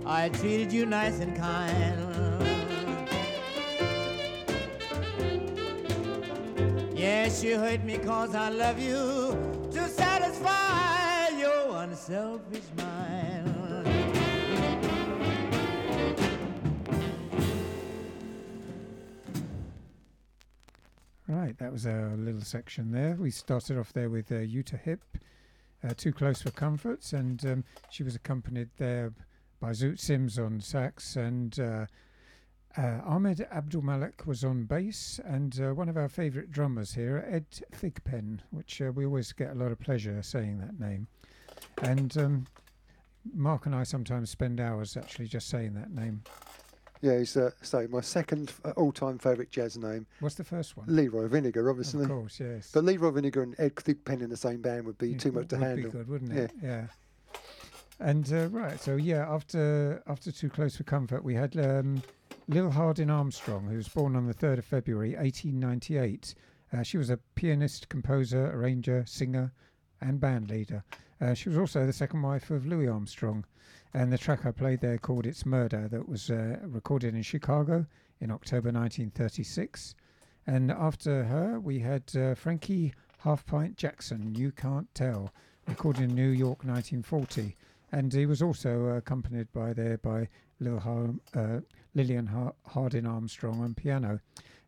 I 0.06 0.30
treated 0.30 0.72
you 0.72 0.86
nice 0.86 1.20
and 1.20 1.36
kind. 1.36 1.97
Yes, 6.98 7.44
you 7.44 7.60
hurt 7.60 7.84
me 7.84 8.00
cause 8.00 8.34
I 8.34 8.50
love 8.50 8.80
you 8.80 9.38
to 9.72 9.88
satisfy 9.88 11.30
your 11.38 11.78
unselfish 11.84 12.64
mind. 12.76 13.54
Right, 21.28 21.56
that 21.60 21.72
was 21.72 21.86
a 21.86 22.16
little 22.18 22.42
section 22.42 22.92
there. 22.92 23.16
We 23.20 23.30
started 23.30 23.78
off 23.78 23.94
there 23.94 24.10
with 24.10 24.32
uh, 24.32 24.38
Jutta 24.38 24.84
Hipp, 24.84 25.02
uh, 25.84 25.94
Too 25.96 26.12
Close 26.12 26.42
for 26.42 26.50
Comforts, 26.50 27.14
and 27.14 27.46
um, 27.46 27.64
she 27.92 28.02
was 28.02 28.16
accompanied 28.16 28.70
there 28.78 29.14
by 29.60 29.70
Zoot 29.70 30.00
Sims 30.00 30.40
on 30.40 30.62
sax, 30.62 31.16
and 31.16 31.60
uh, 31.60 31.86
uh, 32.78 33.00
Ahmed 33.06 33.48
Abdul 33.52 33.82
Malik 33.82 34.26
was 34.26 34.44
on 34.44 34.64
bass, 34.66 35.20
and 35.26 35.60
uh, 35.62 35.74
one 35.74 35.90
of 35.90 35.98
our 35.98 36.10
favourite 36.10 36.52
drummers 36.52 36.94
here, 36.94 37.26
Ed 37.30 37.46
Thigpen, 37.76 38.40
which 38.52 38.82
uh, 38.82 38.92
we 38.92 39.06
always 39.06 39.32
get 39.34 39.52
a 39.52 39.56
lot 39.56 39.72
of 39.72 39.80
pleasure 39.80 40.22
saying 40.22 40.60
that 40.60 40.80
name. 40.80 41.08
And 41.82 42.16
um, 42.18 42.48
Mark 43.34 43.66
and 43.66 43.76
I 43.76 43.84
sometimes 43.84 44.30
spend 44.30 44.60
hours 44.60 44.96
actually 44.96 45.28
just 45.28 45.50
saying 45.50 45.74
that 45.74 45.92
name. 45.92 46.22
Yeah, 47.02 47.20
he's 47.20 47.38
uh, 47.38 47.52
so 47.62 47.88
my 47.92 48.02
second 48.02 48.54
uh, 48.66 48.72
all-time 48.72 49.20
favourite 49.20 49.52
jazz 49.52 49.78
name. 49.78 50.08
What's 50.20 50.36
the 50.36 50.44
first 50.44 50.76
one? 50.78 50.88
Leroy 50.90 51.28
Vinnegar, 51.28 51.70
obviously. 51.70 52.04
Of 52.04 52.10
course, 52.10 52.40
yes. 52.40 52.72
But 52.74 52.86
Leroy 52.86 53.12
Vinnegar 53.12 53.44
and 53.44 53.56
Ed 53.60 53.76
Thigpen 53.76 54.22
in 54.22 54.30
the 54.30 54.38
same 54.38 54.62
band 54.62 54.86
would 54.86 54.98
be 54.98 55.10
Yeah, 55.10 55.18
too 55.18 55.32
much 55.32 55.50
to 55.50 55.58
would 55.58 55.64
handle. 55.66 55.92
Be 55.92 55.98
good, 55.98 56.08
wouldn't 56.08 56.34
it? 56.34 56.52
Yeah. 56.62 56.88
And 58.00 58.32
uh, 58.32 58.48
right, 58.50 58.80
so 58.80 58.96
yeah, 58.96 59.28
after 59.28 60.04
after 60.08 60.32
Too 60.32 60.50
Close 60.50 60.78
for 60.78 60.84
Comfort, 60.84 61.24
we 61.24 61.34
had 61.34 61.58
um, 61.58 62.02
Lil 62.50 62.72
Hardin 62.72 63.10
Armstrong, 63.10 63.68
who 63.68 63.76
was 63.76 63.90
born 63.90 64.16
on 64.16 64.26
the 64.26 64.34
third 64.34 64.58
of 64.58 64.64
February, 64.64 65.18
1898. 65.18 66.34
Uh, 66.72 66.82
she 66.82 66.98
was 66.98 67.10
a 67.10 67.20
pianist, 67.36 67.90
composer, 67.90 68.52
arranger, 68.54 69.04
singer, 69.06 69.52
and 70.00 70.22
band 70.22 70.50
leader. 70.50 70.82
Uh, 71.20 71.34
she 71.34 71.50
was 71.50 71.58
also 71.58 71.86
the 71.86 71.92
second 71.92 72.22
wife 72.22 72.50
of 72.50 72.66
Louis 72.66 72.88
Armstrong. 72.88 73.44
And 73.94 74.14
the 74.14 74.18
track 74.18 74.46
I 74.46 74.52
played 74.52 74.80
there 74.80 74.98
called 74.98 75.26
It's 75.26 75.46
Murder, 75.46 75.90
that 75.90 76.08
was 76.08 76.30
uh, 76.30 76.60
recorded 76.64 77.16
in 77.16 77.22
Chicago 77.22 77.86
in 78.22 78.32
October 78.32 78.72
1936. 78.72 79.94
And 80.46 80.72
after 80.72 81.26
her, 81.26 81.60
we 81.60 81.80
had 81.80 82.04
uh, 82.16 82.34
Frankie 82.34 82.94
Half 83.20 83.46
Pint 83.46 83.76
Jackson, 83.76 84.36
You 84.36 84.54
Can't 84.54 84.94
Tell, 84.96 85.34
recorded 85.68 86.04
in 86.04 86.16
New 86.16 86.30
York 86.30 86.64
1940. 86.64 87.58
And 87.92 88.14
he 88.14 88.26
was 88.26 88.42
also 88.42 88.86
accompanied 88.86 89.52
by 89.52 89.74
there 89.74 89.98
by 89.98 90.30
Lil 90.60 90.80
Har- 90.80 91.16
uh, 91.34 91.60
Lillian 91.98 92.28
Har- 92.28 92.54
Hardin 92.68 93.08
Armstrong 93.08 93.60
on 93.62 93.74
piano. 93.74 94.20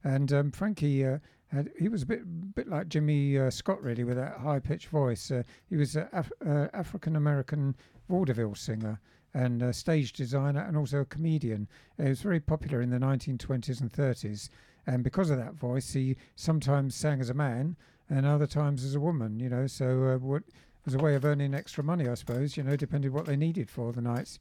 And 0.03 0.33
um, 0.33 0.51
Frankie 0.51 1.05
uh, 1.05 1.19
had, 1.51 1.71
he 1.79 1.87
was 1.87 2.01
a 2.01 2.05
bit 2.05 2.55
bit 2.55 2.67
like 2.67 2.89
Jimmy 2.89 3.37
uh, 3.37 3.51
Scott 3.51 3.81
really 3.81 4.03
with 4.03 4.17
that 4.17 4.37
high 4.37 4.59
pitched 4.59 4.87
voice. 4.89 5.29
Uh, 5.29 5.43
he 5.69 5.77
was 5.77 5.95
an 5.95 6.07
Af- 6.11 6.31
uh, 6.45 6.67
African 6.73 7.15
American 7.15 7.75
vaudeville 8.09 8.55
singer 8.55 8.99
and 9.33 9.61
a 9.61 9.71
stage 9.71 10.13
designer 10.13 10.61
and 10.61 10.75
also 10.75 11.01
a 11.01 11.05
comedian. 11.05 11.67
He 11.97 12.09
was 12.09 12.21
very 12.21 12.39
popular 12.39 12.81
in 12.81 12.89
the 12.89 12.97
1920s 12.97 13.79
and 13.79 13.91
30s, 13.91 14.49
and 14.87 15.03
because 15.03 15.29
of 15.29 15.37
that 15.37 15.53
voice, 15.53 15.93
he 15.93 16.15
sometimes 16.35 16.95
sang 16.95 17.21
as 17.21 17.29
a 17.29 17.35
man 17.35 17.75
and 18.09 18.25
other 18.25 18.47
times 18.47 18.83
as 18.83 18.95
a 18.95 18.99
woman. 18.99 19.39
You 19.39 19.49
know, 19.49 19.67
so 19.67 20.03
uh, 20.07 20.17
what 20.17 20.43
was 20.85 20.95
a 20.95 20.99
way 20.99 21.13
of 21.13 21.25
earning 21.25 21.53
extra 21.53 21.83
money, 21.83 22.07
I 22.07 22.15
suppose. 22.15 22.57
You 22.57 22.63
know, 22.63 22.75
depending 22.75 23.13
what 23.13 23.25
they 23.25 23.35
needed 23.35 23.69
for 23.69 23.91
the 23.93 24.01
nights. 24.01 24.39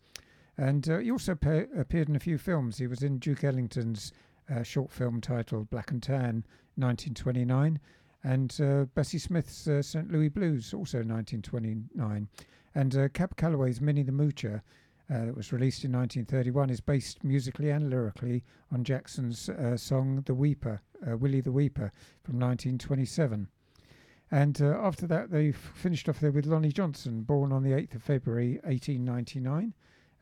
And 0.58 0.88
uh, 0.90 0.98
he 0.98 1.12
also 1.12 1.32
appeared 1.32 2.08
in 2.08 2.16
a 2.16 2.20
few 2.20 2.36
films. 2.36 2.78
He 2.78 2.88
was 2.88 3.04
in 3.04 3.18
Duke 3.18 3.44
Ellington's 3.44 4.12
uh, 4.50 4.64
short 4.64 4.90
film 4.90 5.20
titled 5.20 5.70
Black 5.70 5.92
and 5.92 6.02
Tan, 6.02 6.44
1929, 6.74 7.78
and 8.24 8.60
uh, 8.60 8.84
Bessie 8.94 9.18
Smith's 9.18 9.68
uh, 9.68 9.80
St. 9.80 10.10
Louis 10.10 10.28
Blues, 10.28 10.74
also 10.74 10.98
1929. 10.98 12.28
And 12.74 12.96
uh, 12.96 13.08
Cab 13.10 13.36
Calloway's 13.36 13.80
Minnie 13.80 14.02
the 14.02 14.10
Moocher, 14.10 14.62
uh, 15.10 15.26
that 15.26 15.36
was 15.36 15.52
released 15.52 15.84
in 15.84 15.92
1931, 15.92 16.70
is 16.70 16.80
based 16.80 17.22
musically 17.22 17.70
and 17.70 17.88
lyrically 17.88 18.42
on 18.72 18.82
Jackson's 18.82 19.48
song 19.76 20.22
The 20.26 20.34
Weeper, 20.34 20.80
Willie 21.06 21.40
the 21.40 21.52
Weeper, 21.52 21.92
from 22.24 22.40
1927. 22.40 23.46
And 24.30 24.60
after 24.60 25.06
that, 25.06 25.30
they 25.30 25.50
f- 25.50 25.56
finished 25.56 26.08
off 26.08 26.20
there 26.20 26.32
with 26.32 26.46
Lonnie 26.46 26.72
Johnson, 26.72 27.22
born 27.22 27.52
on 27.52 27.62
the 27.62 27.70
8th 27.70 27.94
of 27.94 28.02
February 28.02 28.60
1899. 28.64 29.72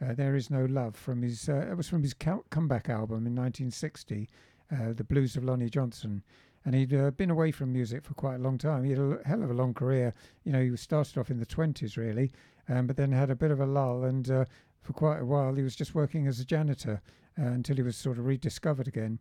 Uh, 0.04 0.12
there 0.14 0.36
is 0.36 0.50
no 0.50 0.66
love 0.66 0.94
from 0.94 1.22
his. 1.22 1.48
Uh, 1.48 1.66
it 1.70 1.76
was 1.76 1.88
from 1.88 2.02
his 2.02 2.14
comeback 2.14 2.88
album 2.88 3.26
in 3.26 3.34
1960, 3.34 4.28
uh, 4.70 4.92
The 4.92 5.04
Blues 5.04 5.36
of 5.36 5.44
Lonnie 5.44 5.70
Johnson, 5.70 6.22
and 6.64 6.74
he'd 6.74 6.92
uh, 6.92 7.10
been 7.12 7.30
away 7.30 7.50
from 7.50 7.72
music 7.72 8.04
for 8.04 8.12
quite 8.14 8.34
a 8.34 8.42
long 8.42 8.58
time. 8.58 8.84
He 8.84 8.90
had 8.90 9.00
a 9.00 9.18
hell 9.24 9.42
of 9.42 9.50
a 9.50 9.54
long 9.54 9.72
career. 9.72 10.12
You 10.44 10.52
know, 10.52 10.60
he 10.60 10.76
started 10.76 11.16
off 11.18 11.30
in 11.30 11.38
the 11.38 11.46
20s 11.46 11.96
really, 11.96 12.30
um, 12.68 12.86
but 12.86 12.96
then 12.96 13.10
had 13.10 13.30
a 13.30 13.36
bit 13.36 13.50
of 13.50 13.60
a 13.60 13.66
lull, 13.66 14.04
and 14.04 14.30
uh, 14.30 14.44
for 14.82 14.92
quite 14.92 15.20
a 15.20 15.24
while 15.24 15.54
he 15.54 15.62
was 15.62 15.74
just 15.74 15.94
working 15.94 16.26
as 16.26 16.40
a 16.40 16.44
janitor 16.44 17.00
uh, 17.38 17.46
until 17.46 17.76
he 17.76 17.82
was 17.82 17.96
sort 17.96 18.18
of 18.18 18.26
rediscovered 18.26 18.88
again. 18.88 19.18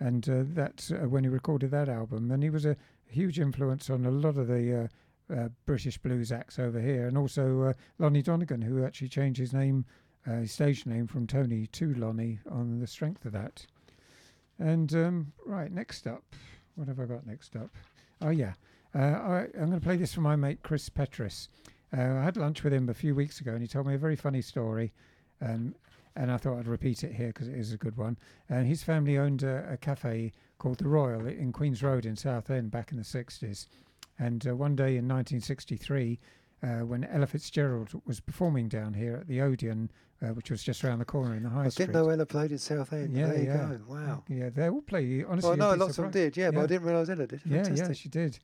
And 0.00 0.22
that's 0.54 0.90
when 0.90 1.24
he 1.24 1.28
recorded 1.28 1.72
that 1.72 1.88
album, 1.88 2.30
and 2.30 2.40
he 2.40 2.50
was 2.50 2.64
a 2.64 2.76
huge 3.06 3.40
influence 3.40 3.90
on 3.90 4.06
a 4.06 4.10
lot 4.10 4.36
of 4.36 4.46
the. 4.46 4.88
British 5.66 5.98
blues 5.98 6.32
acts 6.32 6.58
over 6.58 6.80
here, 6.80 7.06
and 7.06 7.18
also 7.18 7.74
Lonnie 7.98 8.22
Donegan, 8.22 8.62
who 8.62 8.82
actually 8.82 9.08
changed 9.08 9.38
his 9.38 9.52
name 9.52 9.84
uh, 10.28 10.44
stage 10.44 10.86
name 10.86 11.06
from 11.06 11.26
Tony 11.26 11.66
to 11.68 11.94
Lonnie 11.94 12.38
on 12.50 12.80
the 12.80 12.86
strength 12.86 13.24
of 13.24 13.32
that. 13.32 13.64
And 14.58 14.92
um, 14.94 15.32
right, 15.46 15.70
next 15.70 16.06
up, 16.06 16.24
what 16.74 16.88
have 16.88 17.00
I 17.00 17.04
got 17.04 17.26
next 17.26 17.56
up? 17.56 17.70
Oh 18.20 18.30
yeah, 18.30 18.54
uh, 18.94 18.98
I, 18.98 19.46
I'm 19.54 19.68
going 19.68 19.72
to 19.72 19.80
play 19.80 19.96
this 19.96 20.14
for 20.14 20.20
my 20.20 20.36
mate 20.36 20.62
Chris 20.62 20.88
Petris. 20.88 21.48
Uh, 21.96 22.02
I 22.02 22.24
had 22.24 22.36
lunch 22.36 22.62
with 22.62 22.72
him 22.72 22.88
a 22.88 22.94
few 22.94 23.14
weeks 23.14 23.40
ago, 23.40 23.52
and 23.52 23.62
he 23.62 23.68
told 23.68 23.86
me 23.86 23.94
a 23.94 23.98
very 23.98 24.16
funny 24.16 24.42
story. 24.42 24.92
Um, 25.40 25.74
and 26.16 26.32
I 26.32 26.36
thought 26.36 26.58
I'd 26.58 26.66
repeat 26.66 27.04
it 27.04 27.14
here 27.14 27.28
because 27.28 27.46
it 27.46 27.54
is 27.54 27.72
a 27.72 27.76
good 27.76 27.96
one. 27.96 28.18
And 28.48 28.66
his 28.66 28.82
family 28.82 29.18
owned 29.18 29.44
a, 29.44 29.72
a 29.72 29.76
cafe 29.76 30.32
called 30.58 30.78
the 30.78 30.88
Royal 30.88 31.26
in 31.26 31.52
Queens 31.52 31.82
Road 31.82 32.04
in 32.04 32.16
Southend 32.16 32.72
back 32.72 32.90
in 32.90 32.98
the 32.98 33.04
60s. 33.04 33.66
And 34.18 34.44
uh, 34.48 34.56
one 34.56 34.74
day 34.74 34.96
in 34.96 35.06
1963, 35.06 36.18
uh, 36.62 36.84
when 36.84 37.04
Ella 37.04 37.26
Fitzgerald 37.26 37.90
was 38.04 38.20
performing 38.20 38.68
down 38.68 38.94
here 38.94 39.16
at 39.16 39.28
the 39.28 39.40
Odeon, 39.40 39.90
uh, 40.22 40.28
which 40.28 40.50
was 40.50 40.62
just 40.62 40.82
around 40.84 40.98
the 40.98 41.04
corner 41.04 41.34
in 41.36 41.44
the 41.44 41.48
High 41.48 41.66
I 41.66 41.68
Street. 41.68 41.86
didn't 41.86 42.02
know 42.02 42.08
Ella 42.10 42.26
played 42.26 42.50
in 42.50 42.58
Southend. 42.58 43.16
Yeah, 43.16 43.26
there 43.28 43.38
you 43.38 43.46
yeah. 43.46 43.56
go. 43.56 43.80
Wow. 43.88 44.24
Yeah, 44.28 44.50
they 44.50 44.68
all 44.68 44.82
play. 44.82 45.24
Honestly, 45.28 45.56
Well, 45.56 45.56
no, 45.56 45.74
lots 45.74 45.98
of 45.98 46.04
them 46.04 46.10
did, 46.10 46.36
yeah, 46.36 46.50
but 46.50 46.62
I 46.62 46.66
didn't 46.66 46.86
realise 46.86 47.08
Ella 47.08 47.26
did. 47.26 47.40
Yeah, 47.44 47.68
yeah, 47.72 47.92
she 47.92 48.08
did. 48.08 48.38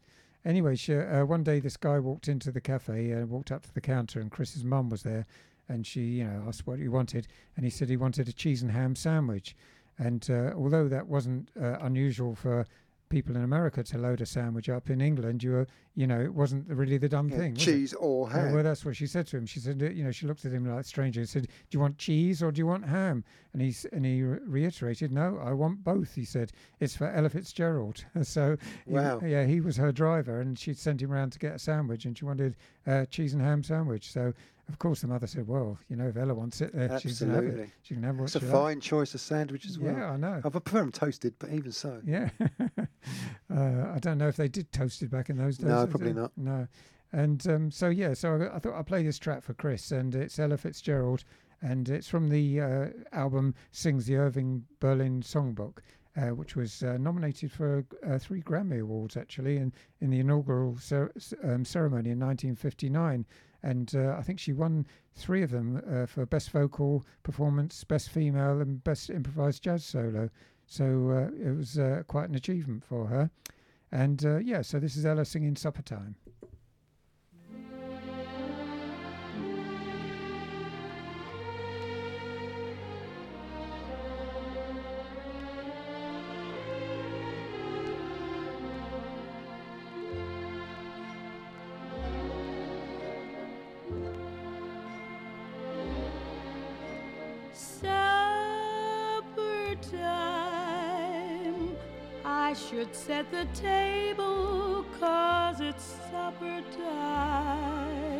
Anyway, 0.44 0.76
she, 0.76 0.94
uh, 0.94 1.24
one 1.24 1.42
day 1.42 1.58
this 1.58 1.76
guy 1.76 1.98
walked 1.98 2.28
into 2.28 2.52
the 2.52 2.60
cafe, 2.60 3.12
uh, 3.14 3.24
walked 3.26 3.50
up 3.50 3.62
to 3.62 3.74
the 3.74 3.80
counter, 3.80 4.20
and 4.20 4.30
Chris's 4.30 4.62
mum 4.62 4.90
was 4.90 5.02
there, 5.02 5.26
and 5.68 5.86
she, 5.86 6.02
you 6.02 6.24
know, 6.24 6.44
asked 6.46 6.66
what 6.66 6.78
he 6.78 6.86
wanted, 6.88 7.26
and 7.56 7.64
he 7.64 7.70
said 7.70 7.88
he 7.88 7.96
wanted 7.96 8.28
a 8.28 8.32
cheese 8.32 8.62
and 8.62 8.70
ham 8.70 8.94
sandwich, 8.94 9.56
and 9.98 10.28
uh, 10.30 10.52
although 10.54 10.86
that 10.88 11.06
wasn't 11.06 11.50
uh, 11.60 11.78
unusual 11.80 12.34
for 12.34 12.66
people 13.08 13.36
in 13.36 13.42
America 13.44 13.82
to 13.82 13.98
load 13.98 14.20
a 14.20 14.26
sandwich 14.26 14.68
up 14.68 14.90
in 14.90 15.00
England, 15.00 15.42
you 15.42 15.52
were, 15.52 15.66
you 15.94 16.06
know, 16.06 16.20
it 16.20 16.32
wasn't 16.34 16.66
really 16.68 16.96
the 16.98 17.08
dumb 17.08 17.28
Yeah, 17.28 17.36
thing. 17.38 17.52
it? 17.52 17.58
cheese 17.58 17.92
or 17.94 18.28
ham. 18.30 18.52
well, 18.52 18.62
that's 18.64 18.84
what 18.84 18.96
she 18.96 19.06
said 19.06 19.26
to 19.28 19.36
him. 19.36 19.46
She 19.46 19.60
said, 19.60 19.80
uh, 19.82 19.90
you 19.90 20.02
know, 20.02 20.10
she 20.10 20.26
looked 20.26 20.44
at 20.44 20.52
him 20.52 20.66
like 20.68 20.80
a 20.80 20.84
stranger 20.84 21.20
and 21.20 21.28
said, 21.28 21.42
"Do 21.42 21.48
you 21.70 21.80
want 21.80 21.98
cheese 21.98 22.42
or 22.42 22.50
do 22.50 22.58
you 22.58 22.66
want 22.66 22.86
ham?" 22.86 23.22
And 23.52 23.62
he 23.62 23.74
and 23.92 24.04
he 24.04 24.22
reiterated, 24.22 25.12
"No, 25.12 25.38
I 25.38 25.52
want 25.52 25.84
both." 25.84 26.14
He 26.14 26.24
said, 26.24 26.50
"It's 26.80 26.96
for 26.96 27.08
Ella 27.10 27.28
Fitzgerald." 27.28 28.04
so, 28.22 28.56
he- 28.86 28.92
yeah, 28.94 29.44
he 29.46 29.60
was 29.60 29.76
her 29.76 29.92
driver, 29.92 30.40
and 30.40 30.58
she'd 30.58 30.78
sent 30.78 31.00
him 31.02 31.10
round 31.10 31.32
to 31.32 31.38
get 31.38 31.54
a 31.54 31.58
sandwich, 31.58 32.04
and 32.06 32.16
she 32.18 32.24
wanted 32.24 32.56
a 32.86 33.06
cheese 33.06 33.32
and 33.34 33.42
ham 33.42 33.62
sandwich. 33.62 34.10
So, 34.10 34.32
of 34.68 34.78
course, 34.78 35.00
the 35.02 35.08
mother 35.08 35.26
said, 35.26 35.46
"Well, 35.46 35.78
you 35.88 35.96
know, 35.96 36.08
if 36.08 36.16
Ella 36.16 36.34
wants 36.34 36.60
it, 36.60 36.74
uh, 36.74 36.98
she 36.98 37.12
can 37.12 37.30
have 37.34 37.44
it. 37.44 37.70
She 37.82 37.94
can 37.94 38.02
have 38.02 38.16
what 38.16 38.24
It's 38.24 38.36
a 38.36 38.40
fine 38.40 38.76
likes." 38.76 38.86
choice 38.86 39.14
of 39.14 39.20
sandwich 39.20 39.66
as 39.66 39.78
well. 39.78 39.94
Yeah, 39.94 40.10
I 40.12 40.16
know. 40.16 40.40
I 40.44 40.48
prefer 40.48 40.78
them 40.80 40.92
toasted, 40.92 41.34
but 41.38 41.50
even 41.50 41.72
so. 41.72 42.00
Yeah. 42.04 42.30
uh, 42.78 43.92
I 43.94 43.98
don't 44.00 44.18
know 44.18 44.28
if 44.28 44.36
they 44.36 44.48
did 44.48 44.72
toasted 44.72 45.10
back 45.10 45.30
in 45.30 45.36
those 45.36 45.58
days. 45.58 45.68
No, 45.68 45.86
probably 45.86 46.12
not. 46.12 46.32
No. 46.36 46.66
And 47.12 47.46
um, 47.48 47.70
so, 47.70 47.88
yeah, 47.88 48.14
so 48.14 48.34
I, 48.34 48.56
I 48.56 48.58
thought 48.58 48.74
I'd 48.74 48.86
play 48.86 49.04
this 49.04 49.18
track 49.18 49.42
for 49.42 49.54
Chris, 49.54 49.92
and 49.92 50.14
it's 50.14 50.38
Ella 50.38 50.56
Fitzgerald, 50.56 51.24
and 51.62 51.88
it's 51.88 52.08
from 52.08 52.28
the 52.28 52.60
uh, 52.60 52.86
album 53.12 53.54
Sings 53.70 54.06
the 54.06 54.16
Irving 54.16 54.64
Berlin 54.80 55.22
Songbook. 55.22 55.78
Uh, 56.16 56.28
which 56.32 56.54
was 56.54 56.84
uh, 56.84 56.96
nominated 56.96 57.50
for 57.50 57.84
uh, 58.06 58.16
three 58.20 58.40
Grammy 58.40 58.80
Awards 58.80 59.16
actually 59.16 59.56
in, 59.56 59.72
in 60.00 60.10
the 60.10 60.20
inaugural 60.20 60.76
cer- 60.78 61.10
um, 61.42 61.64
ceremony 61.64 62.10
in 62.10 62.20
1959. 62.20 63.26
And 63.64 63.94
uh, 63.94 64.14
I 64.18 64.22
think 64.22 64.38
she 64.38 64.52
won 64.52 64.86
three 65.16 65.42
of 65.42 65.50
them 65.50 65.80
uh, 65.90 66.04
for 66.04 66.26
Best 66.26 66.50
Vocal 66.50 67.04
Performance, 67.22 67.82
Best 67.82 68.10
Female, 68.10 68.60
and 68.60 68.84
Best 68.84 69.08
Improvised 69.08 69.62
Jazz 69.62 69.86
Solo. 69.86 70.28
So 70.66 70.84
uh, 71.10 71.48
it 71.48 71.56
was 71.56 71.78
uh, 71.78 72.02
quite 72.06 72.28
an 72.28 72.34
achievement 72.34 72.84
for 72.84 73.06
her. 73.06 73.30
And 73.90 74.22
uh, 74.22 74.36
yeah, 74.36 74.60
so 74.60 74.78
this 74.78 74.96
is 74.96 75.06
Ella 75.06 75.24
singing 75.24 75.56
Supper 75.56 75.80
Time. 75.80 76.14
should 102.74 102.94
set 102.94 103.30
the 103.30 103.46
table, 103.54 104.84
cause 104.98 105.60
it's 105.60 105.96
supper 106.10 106.60
time. 106.76 108.10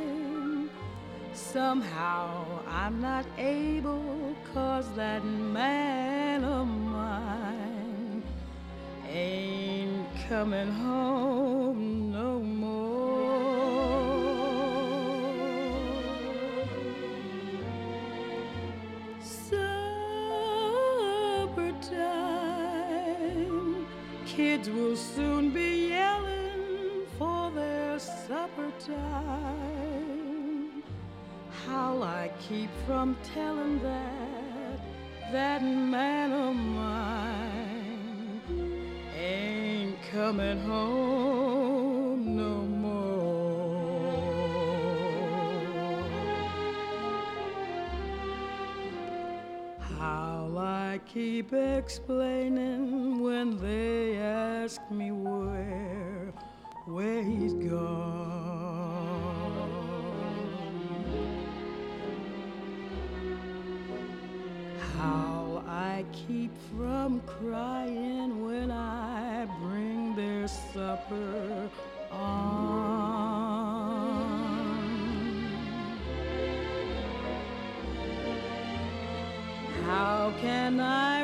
Somehow 1.32 2.44
I'm 2.68 3.01
not 3.01 3.26
able, 3.36 4.36
cause 4.52 4.86
that 4.94 5.24
man 5.24 6.44
of 6.44 6.68
mine 6.68 8.22
ain't 9.09 10.06
coming 10.28 10.70
home 10.70 12.13
will 24.94 25.00
soon 25.00 25.50
be 25.50 25.88
yelling 25.88 27.04
for 27.18 27.50
their 27.50 27.98
supper 27.98 28.70
time. 28.78 30.04
How 31.66 32.00
I 32.00 32.30
keep 32.48 32.70
from 32.86 33.16
telling 33.34 33.80
that, 33.82 34.78
that 35.32 35.64
man 35.64 36.30
of 36.30 36.54
mine 36.54 38.40
ain't 39.18 40.00
coming 40.12 40.60
home. 40.60 41.53
I 50.94 50.98
keep 50.98 51.52
explaining 51.52 53.20
when 53.20 53.58
they 53.60 54.16
ask 54.16 54.80
me 54.92 55.10
where, 55.10 56.32
where 56.86 57.20
he's 57.20 57.52
gone. 57.54 57.90
How 64.96 65.64
I 65.66 66.04
keep 66.12 66.52
from 66.70 67.22
crying 67.22 68.46
when 68.46 68.70
I 68.70 69.46
bring 69.62 70.14
their 70.14 70.46
supper 70.46 71.68
on. 72.12 72.93
How 79.94 80.34
can 80.40 80.80
I 80.80 81.22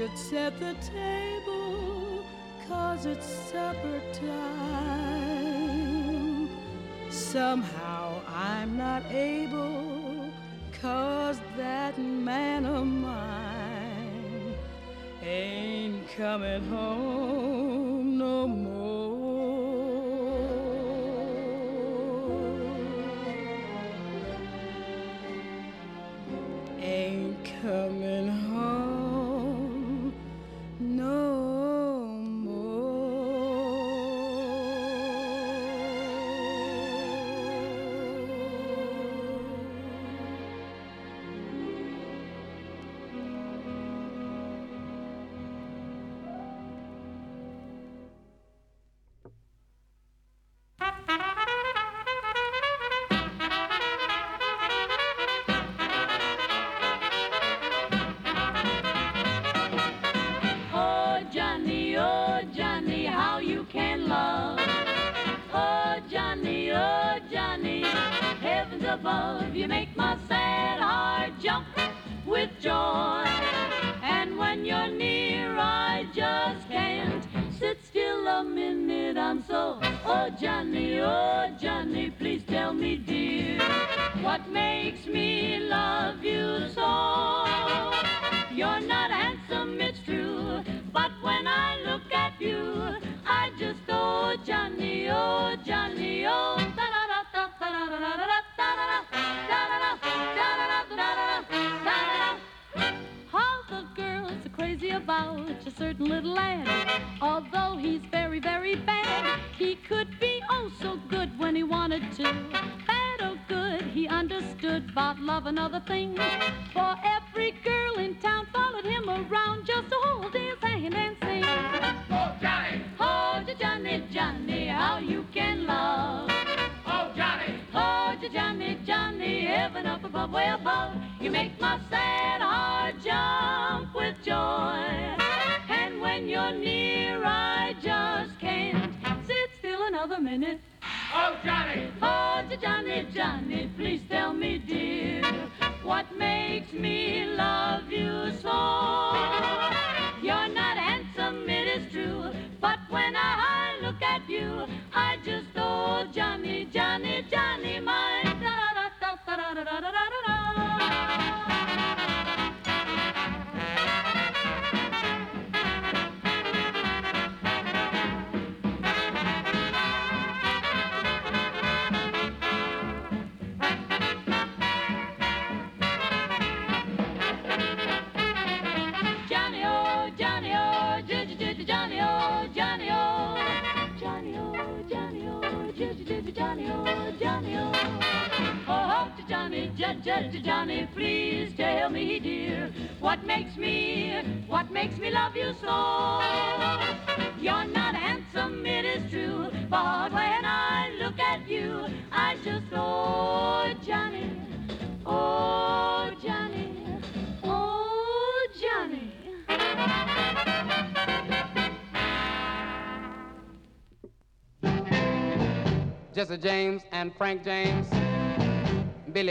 should 0.00 0.16
set 0.16 0.58
the 0.58 0.74
table, 0.80 2.24
cause 2.66 3.04
it's 3.04 3.26
supper 3.26 4.00
time. 4.14 5.58
Somehow 7.10 8.22
I'm 8.26 8.78
not 8.78 9.02
able, 9.10 10.30
cause 10.80 11.38
that 11.58 11.98
man 11.98 12.64
of 12.64 12.86
mine 12.86 14.54
ain't 15.22 16.08
coming 16.16 16.64
home. 16.70 17.29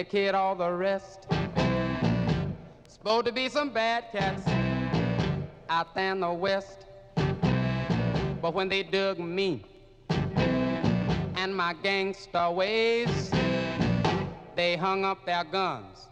Kid, 0.09 0.33
all 0.33 0.55
the 0.55 0.71
rest. 0.71 1.27
Supposed 2.87 3.27
to 3.27 3.31
be 3.31 3.47
some 3.47 3.69
bad 3.69 4.05
cats 4.11 4.41
out 5.69 5.93
there 5.93 6.13
in 6.13 6.19
the 6.21 6.33
West. 6.33 6.87
But 8.41 8.55
when 8.55 8.69
they 8.69 8.81
dug 8.81 9.19
me 9.19 9.63
and 11.35 11.55
my 11.55 11.75
gangster 11.83 12.49
ways, 12.49 13.29
they 14.55 14.75
hung 14.75 15.05
up 15.05 15.23
their 15.27 15.43
guns 15.43 16.07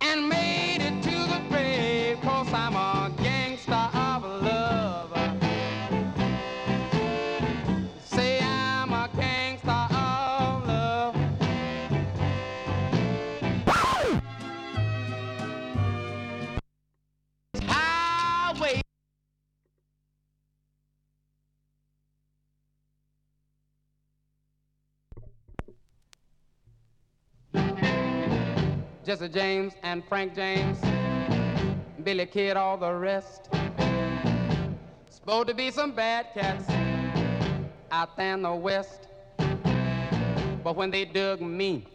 and 0.00 0.28
made 0.28 0.78
it 0.80 1.00
to 1.04 1.10
the 1.10 1.40
grave, 1.48 2.20
cause 2.22 2.52
I'm 2.52 2.74
a 2.74 2.97
Jesse 29.08 29.28
James 29.30 29.72
and 29.82 30.04
Frank 30.04 30.34
James, 30.34 30.76
Billy 32.04 32.26
Kid, 32.26 32.58
all 32.58 32.76
the 32.76 32.92
rest. 32.92 33.48
Supposed 35.08 35.48
to 35.48 35.54
be 35.54 35.70
some 35.70 35.92
bad 35.92 36.26
cats 36.34 36.68
out 37.90 38.18
there 38.18 38.34
in 38.34 38.42
the 38.42 38.54
West. 38.54 39.08
But 40.62 40.76
when 40.76 40.90
they 40.90 41.06
dug 41.06 41.40
me 41.40 41.86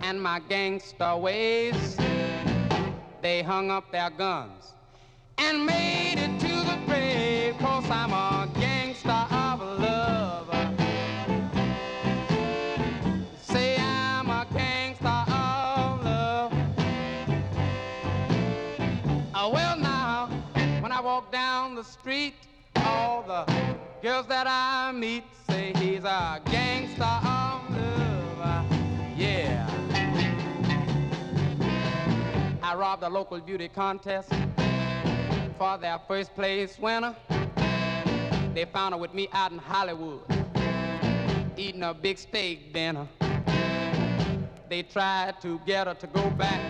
and 0.00 0.22
my 0.22 0.40
gangster 0.48 1.16
ways, 1.18 1.98
they 3.20 3.42
hung 3.42 3.70
up 3.70 3.92
their 3.92 4.08
guns 4.08 4.72
and 5.36 5.66
made 5.66 6.14
it 6.16 6.40
to 6.40 6.48
the 6.48 6.78
grave, 6.86 7.58
cause 7.58 7.84
I'm 7.90 8.10
a 8.14 8.31
street, 22.12 22.34
all 22.76 23.22
the 23.22 23.50
girls 24.02 24.26
that 24.26 24.46
I 24.46 24.92
meet 24.92 25.24
say 25.48 25.72
he's 25.76 26.04
a 26.04 26.42
gangster 26.44 27.04
of 27.04 28.38
love. 28.38 28.66
Yeah. 29.16 29.66
I 32.62 32.74
robbed 32.74 33.02
a 33.02 33.08
local 33.08 33.40
beauty 33.40 33.68
contest 33.68 34.28
for 35.56 35.78
their 35.78 35.98
first 36.06 36.34
place 36.34 36.78
winner. 36.78 37.16
They 38.52 38.66
found 38.66 38.92
her 38.94 39.00
with 39.00 39.14
me 39.14 39.28
out 39.32 39.52
in 39.52 39.58
Hollywood, 39.58 40.20
eating 41.56 41.82
a 41.82 41.94
big 41.94 42.18
steak 42.18 42.74
dinner. 42.74 43.08
They 44.68 44.82
tried 44.82 45.40
to 45.40 45.58
get 45.64 45.86
her 45.86 45.94
to 45.94 46.06
go 46.08 46.28
back 46.30 46.60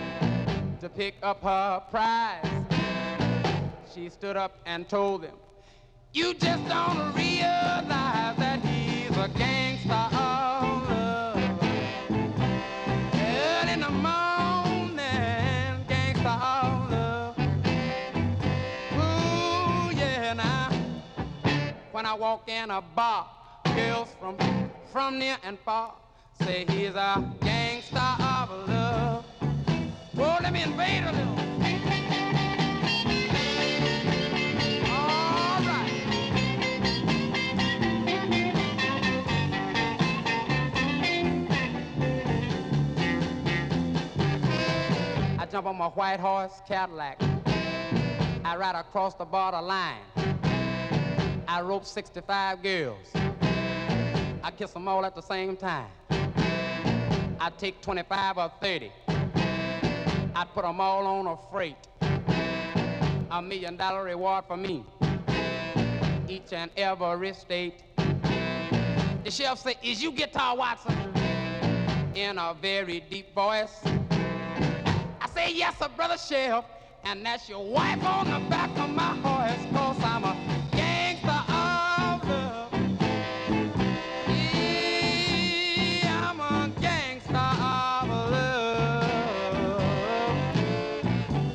to 0.79 0.87
pick 0.87 1.15
up 1.21 1.43
her 1.43 1.83
prize. 1.91 2.62
She 3.93 4.09
stood 4.09 4.35
up 4.35 4.57
and 4.65 4.89
told 4.89 5.21
them, 5.21 5.35
You 6.13 6.33
just 6.33 6.67
don't 6.67 7.13
realize 7.13 8.35
that 8.37 8.59
he's 8.65 9.15
a 9.15 9.29
gangster. 9.37 10.09
When 21.91 22.07
I 22.07 22.15
walk 22.15 22.49
in 22.49 22.71
a 22.71 22.81
bar, 22.81 23.27
girls 23.75 24.09
from 24.19 24.35
from 24.91 25.19
near 25.19 25.37
and 25.43 25.59
far 25.59 25.93
say 26.41 26.65
he's 26.67 26.95
a 26.95 27.23
gangster 27.41 27.97
of 27.97 28.67
love. 28.67 29.25
Oh, 30.17 30.39
let 30.41 30.51
me 30.51 30.63
invade 30.63 31.03
a 31.03 31.11
little. 31.11 31.52
Jump 45.53 45.67
on 45.67 45.77
my 45.77 45.89
white 45.89 46.19
horse 46.19 46.63
Cadillac. 46.67 47.21
I 48.43 48.55
ride 48.57 48.73
across 48.73 49.13
the 49.13 49.23
border 49.23 49.61
line. 49.61 50.01
I 51.47 51.61
rope 51.61 51.85
65 51.85 52.63
girls. 52.63 53.11
I 53.13 54.51
kiss 54.57 54.71
them 54.71 54.87
all 54.87 55.05
at 55.05 55.13
the 55.13 55.21
same 55.21 55.55
time. 55.55 55.91
I 56.09 57.51
take 57.55 57.83
25 57.83 58.39
or 58.39 58.51
30. 58.61 58.91
I 60.35 60.45
put 60.55 60.63
them 60.63 60.81
all 60.81 61.05
on 61.05 61.27
a 61.27 61.37
freight. 61.51 61.77
A 63.29 63.39
million 63.39 63.77
dollar 63.77 64.05
reward 64.05 64.45
for 64.47 64.57
me. 64.57 64.83
Each 66.27 66.51
and 66.51 66.71
every 66.75 67.33
state. 67.35 67.83
The 69.23 69.29
sheriff 69.29 69.59
say, 69.59 69.75
is 69.83 70.01
you 70.01 70.13
Guitar 70.13 70.57
Watson? 70.57 70.97
In 72.15 72.39
a 72.39 72.55
very 72.59 73.01
deep 73.01 73.35
voice. 73.35 73.83
Say, 75.33 75.53
yes, 75.55 75.75
a 75.81 75.89
brother 75.89 76.17
sheriff. 76.17 76.65
And 77.05 77.25
that's 77.25 77.49
your 77.49 77.63
wife 77.65 78.03
on 78.05 78.25
the 78.29 78.39
back 78.49 78.69
of 78.77 78.89
my 78.89 79.15
horse. 79.23 79.65
Cause 79.73 79.97
I'm 80.03 80.23
a 80.23 80.35
gangster 80.71 81.27
of 81.29 82.23
love. 82.29 82.71
Yeah, 86.03 86.29
I'm 86.29 86.39
a 86.39 86.71
gangster 86.79 87.35
of 87.35 88.09
love. 88.31 89.03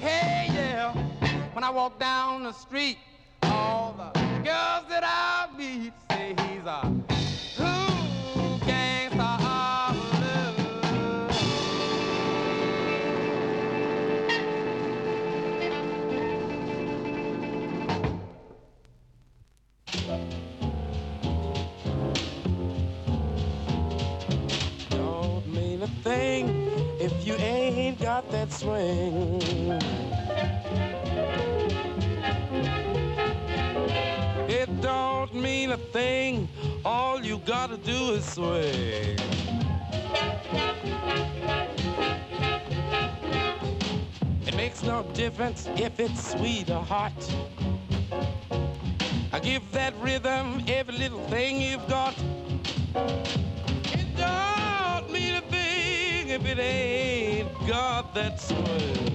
Hey, 0.00 0.50
yeah. 0.52 0.92
When 1.52 1.64
I 1.64 1.70
walk 1.70 1.98
down 1.98 2.42
the 2.42 2.52
street, 2.52 2.98
all 3.42 3.94
the 3.96 4.10
girls 4.42 4.84
that 4.88 5.04
I 5.04 5.48
meet 5.56 5.92
say 6.10 6.34
he's 6.36 6.64
a 6.66 7.17
swing. 28.58 29.40
It 34.48 34.80
don't 34.80 35.32
mean 35.32 35.70
a 35.70 35.76
thing, 35.76 36.48
all 36.84 37.22
you 37.24 37.38
gotta 37.46 37.76
do 37.76 38.14
is 38.14 38.24
swing. 38.24 39.16
It 44.44 44.56
makes 44.56 44.82
no 44.82 45.04
difference 45.14 45.68
if 45.76 46.00
it's 46.00 46.32
sweet 46.32 46.68
or 46.68 46.82
hot. 46.82 47.12
I 49.32 49.38
give 49.38 49.70
that 49.70 49.94
rhythm 50.02 50.64
every 50.66 50.98
little 50.98 51.22
thing 51.28 51.60
you've 51.60 51.86
got 51.86 52.16
if 56.38 56.46
it 56.46 56.58
ain't 56.58 57.66
God 57.66 58.14
that's 58.14 58.52
worth. 58.52 59.08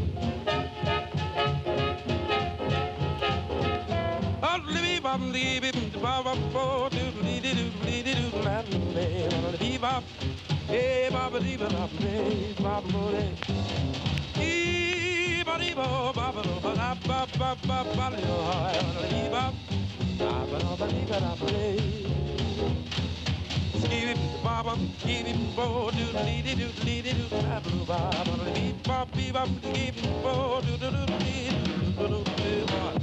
Skibidi 23.83 24.12
baba, 24.43 24.75
giddy 25.05 25.33
bo, 25.55 25.89
doodle 25.91 26.41
dee 26.43 26.55
doo, 26.55 26.71
dee 26.83 27.01
doo, 27.01 27.27
babble 27.29 27.85
baba, 27.85 28.51
dee 28.53 28.73
bop, 28.87 29.07
dee 29.15 29.31
bop, 29.31 29.49
giddy 29.61 30.01
bo, 30.23 30.61
doodle 30.61 30.91
doo 30.91 31.17
dee 31.23 31.49
doo, 31.97 32.07
doo 32.07 32.23
doo 32.23 32.65
boy, 32.71 32.93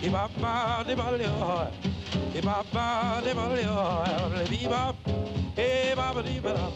dee 0.00 0.10
bop, 0.10 0.30
ba, 0.40 0.84
dee 0.86 0.94
bop, 0.94 1.10
boy, 1.10 1.66
dee 2.32 2.42
bop, 2.42 2.66
ba, 2.72 3.20
dee 3.24 3.34
bop, 3.34 3.48
boy, 3.50 3.64
bop, 4.68 4.96
baba, 5.96 6.22
dee 6.22 6.40
bop. 6.40 6.72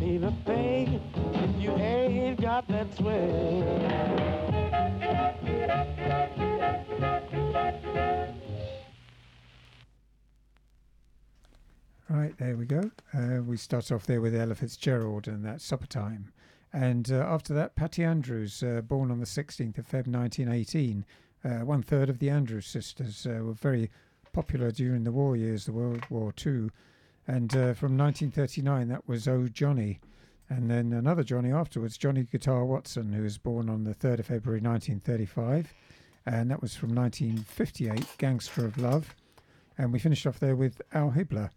Need 0.00 0.24
a 0.24 0.32
thing 0.44 1.00
if 1.34 1.62
you 1.62 1.70
ain't 1.76 2.40
got 2.40 2.66
that 2.66 2.92
swing. 2.96 3.62
Right, 12.08 12.36
there 12.38 12.56
we 12.56 12.66
go. 12.66 12.90
Uh, 13.12 13.42
we 13.42 13.56
start 13.56 13.92
off 13.92 14.04
there 14.06 14.20
with 14.20 14.34
Ella 14.34 14.56
Fitzgerald 14.56 15.28
and 15.28 15.44
that 15.44 15.60
supper 15.60 15.86
time. 15.86 16.32
And 16.74 17.12
uh, 17.12 17.18
after 17.20 17.54
that, 17.54 17.76
Patty 17.76 18.02
Andrews, 18.02 18.60
uh, 18.60 18.80
born 18.80 19.12
on 19.12 19.20
the 19.20 19.26
16th 19.26 19.78
of 19.78 19.86
Feb 19.86 20.08
1918. 20.08 21.06
Uh, 21.44 21.48
one 21.64 21.84
third 21.84 22.10
of 22.10 22.18
the 22.18 22.28
Andrews 22.28 22.66
sisters 22.66 23.28
uh, 23.28 23.44
were 23.44 23.52
very 23.52 23.92
popular 24.32 24.72
during 24.72 25.04
the 25.04 25.12
war 25.12 25.36
years, 25.36 25.66
the 25.66 25.72
World 25.72 26.04
War 26.10 26.34
II. 26.44 26.70
And 27.28 27.52
uh, 27.54 27.74
from 27.74 27.96
1939, 27.96 28.88
that 28.88 29.06
was 29.06 29.28
Oh 29.28 29.46
Johnny. 29.46 30.00
And 30.50 30.68
then 30.68 30.92
another 30.92 31.22
Johnny 31.22 31.52
afterwards, 31.52 31.96
Johnny 31.96 32.24
Guitar 32.24 32.64
Watson, 32.64 33.12
who 33.12 33.22
was 33.22 33.38
born 33.38 33.70
on 33.70 33.84
the 33.84 33.94
3rd 33.94 34.18
of 34.18 34.26
February 34.26 34.60
1935. 34.60 35.72
And 36.26 36.50
that 36.50 36.60
was 36.60 36.74
from 36.74 36.92
1958, 36.92 38.04
Gangster 38.18 38.64
of 38.64 38.78
Love. 38.78 39.14
And 39.78 39.92
we 39.92 40.00
finished 40.00 40.26
off 40.26 40.40
there 40.40 40.56
with 40.56 40.82
Al 40.92 41.12
Hibbler, 41.12 41.50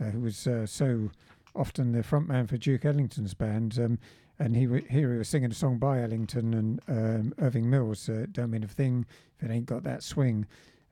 who 0.00 0.18
was 0.18 0.48
so 0.66 1.10
often 1.54 1.92
the 1.92 2.00
frontman 2.00 2.48
for 2.48 2.56
Duke 2.56 2.84
Ellington's 2.84 3.34
band. 3.34 3.78
Um, 3.78 3.98
and 4.38 4.56
he 4.56 4.62
here 4.62 5.12
he 5.12 5.18
was 5.18 5.28
singing 5.28 5.50
a 5.50 5.54
song 5.54 5.78
by 5.78 6.02
Ellington 6.02 6.54
and 6.54 6.80
um, 6.88 7.34
Irving 7.40 7.70
Mills, 7.70 8.08
uh, 8.08 8.26
"Don't 8.30 8.50
Mean 8.50 8.64
a 8.64 8.68
Thing 8.68 9.06
If 9.38 9.48
It 9.48 9.52
Ain't 9.52 9.66
Got 9.66 9.84
That 9.84 10.02
Swing," 10.02 10.46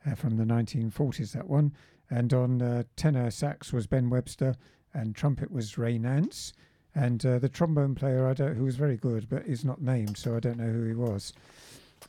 uh, 0.06 0.14
from 0.14 0.36
the 0.36 0.44
1940s. 0.44 1.32
That 1.32 1.48
one, 1.48 1.72
and 2.08 2.32
on 2.32 2.62
uh, 2.62 2.84
tenor 2.96 3.30
sax 3.30 3.72
was 3.72 3.86
Ben 3.86 4.10
Webster, 4.10 4.54
and 4.94 5.14
trumpet 5.14 5.50
was 5.50 5.76
Ray 5.76 5.98
Nance, 5.98 6.52
and 6.94 7.24
uh, 7.26 7.38
the 7.38 7.48
trombone 7.48 7.94
player 7.94 8.26
I 8.28 8.34
don't, 8.34 8.54
who 8.54 8.64
was 8.64 8.76
very 8.76 8.96
good, 8.96 9.28
but 9.28 9.46
is 9.46 9.64
not 9.64 9.82
named, 9.82 10.16
so 10.16 10.36
I 10.36 10.40
don't 10.40 10.58
know 10.58 10.70
who 10.70 10.84
he 10.84 10.94
was. 10.94 11.32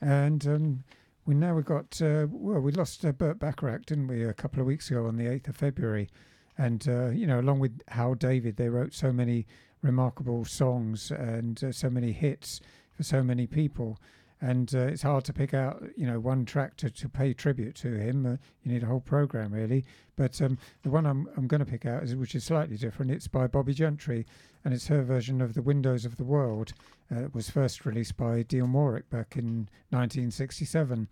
And 0.01 0.45
um, 0.47 0.83
we 1.25 1.33
now 1.33 1.55
we've 1.55 1.65
got 1.65 1.99
uh, 2.01 2.27
well, 2.29 2.59
we 2.59 2.71
lost 2.71 3.03
uh, 3.05 3.11
Burt 3.11 3.39
Bacharach, 3.39 3.87
didn't 3.87 4.07
we, 4.07 4.23
a 4.23 4.33
couple 4.33 4.59
of 4.59 4.67
weeks 4.67 4.91
ago 4.91 5.07
on 5.07 5.17
the 5.17 5.25
8th 5.25 5.49
of 5.49 5.57
February. 5.57 6.09
And 6.55 6.85
you 7.15 7.25
know, 7.25 7.39
along 7.39 7.57
with 7.59 7.81
Hal 7.87 8.13
David, 8.13 8.57
they 8.57 8.69
wrote 8.69 8.93
so 8.93 9.11
many 9.11 9.47
remarkable 9.83 10.45
songs 10.45 11.11
and 11.11 11.63
uh, 11.63 11.71
so 11.71 11.89
many 11.89 12.11
hits 12.11 12.59
for 12.95 13.03
so 13.03 13.21
many 13.21 13.45
people. 13.45 13.99
And 14.41 14.73
uh, 14.75 14.79
it's 14.79 15.03
hard 15.03 15.23
to 15.25 15.33
pick 15.33 15.53
out, 15.53 15.81
you 15.95 16.05
know, 16.05 16.19
one 16.19 16.43
track 16.43 16.75
to, 16.77 16.89
to 16.89 17.07
pay 17.07 17.33
tribute 17.33 17.75
to 17.75 17.93
him. 17.93 18.25
Uh, 18.25 18.31
you 18.63 18.73
need 18.73 18.83
a 18.83 18.87
whole 18.87 18.99
program, 18.99 19.53
really. 19.53 19.85
But 20.17 20.41
um, 20.41 20.57
the 20.81 20.89
one 20.89 21.05
I'm, 21.05 21.29
I'm 21.37 21.47
going 21.47 21.59
to 21.59 21.71
pick 21.71 21.85
out, 21.85 22.03
is, 22.03 22.15
which 22.15 22.35
is 22.35 22.43
slightly 22.43 22.75
different, 22.75 23.11
it's 23.11 23.27
by 23.27 23.47
Bobbie 23.47 23.73
Gentry, 23.73 24.25
and 24.65 24.73
it's 24.73 24.87
her 24.87 25.01
version 25.01 25.39
of 25.39 25.53
The 25.53 25.61
Windows 25.61 26.03
of 26.03 26.17
the 26.17 26.25
World. 26.25 26.73
Uh, 27.09 27.23
it 27.23 27.33
was 27.33 27.49
first 27.49 27.85
released 27.85 28.17
by 28.17 28.43
Dionne 28.43 28.73
Warwick 28.73 29.09
back 29.09 29.37
in 29.37 29.69
1967. 29.91 31.07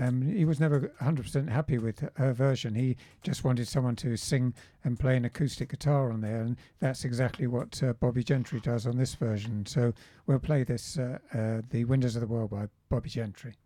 Um, 0.00 0.22
he 0.22 0.46
was 0.46 0.58
never 0.58 0.90
100% 1.02 1.50
happy 1.50 1.76
with 1.76 2.08
her 2.16 2.32
version. 2.32 2.74
He 2.74 2.96
just 3.22 3.44
wanted 3.44 3.68
someone 3.68 3.96
to 3.96 4.16
sing 4.16 4.54
and 4.82 4.98
play 4.98 5.14
an 5.14 5.26
acoustic 5.26 5.68
guitar 5.68 6.10
on 6.10 6.22
there, 6.22 6.40
and 6.40 6.56
that's 6.80 7.04
exactly 7.04 7.46
what 7.46 7.82
uh, 7.82 7.92
Bobbie 7.92 8.24
Gentry 8.24 8.60
does 8.60 8.86
on 8.86 8.96
this 8.96 9.14
version. 9.14 9.66
So 9.66 9.92
we'll 10.26 10.38
play 10.38 10.64
this, 10.64 10.98
uh, 10.98 11.18
uh, 11.34 11.60
The 11.68 11.84
Windows 11.84 12.16
of 12.16 12.22
the 12.22 12.28
World 12.28 12.50
by 12.50 12.68
Bobbie 12.88 13.10
Gentry. 13.10 13.56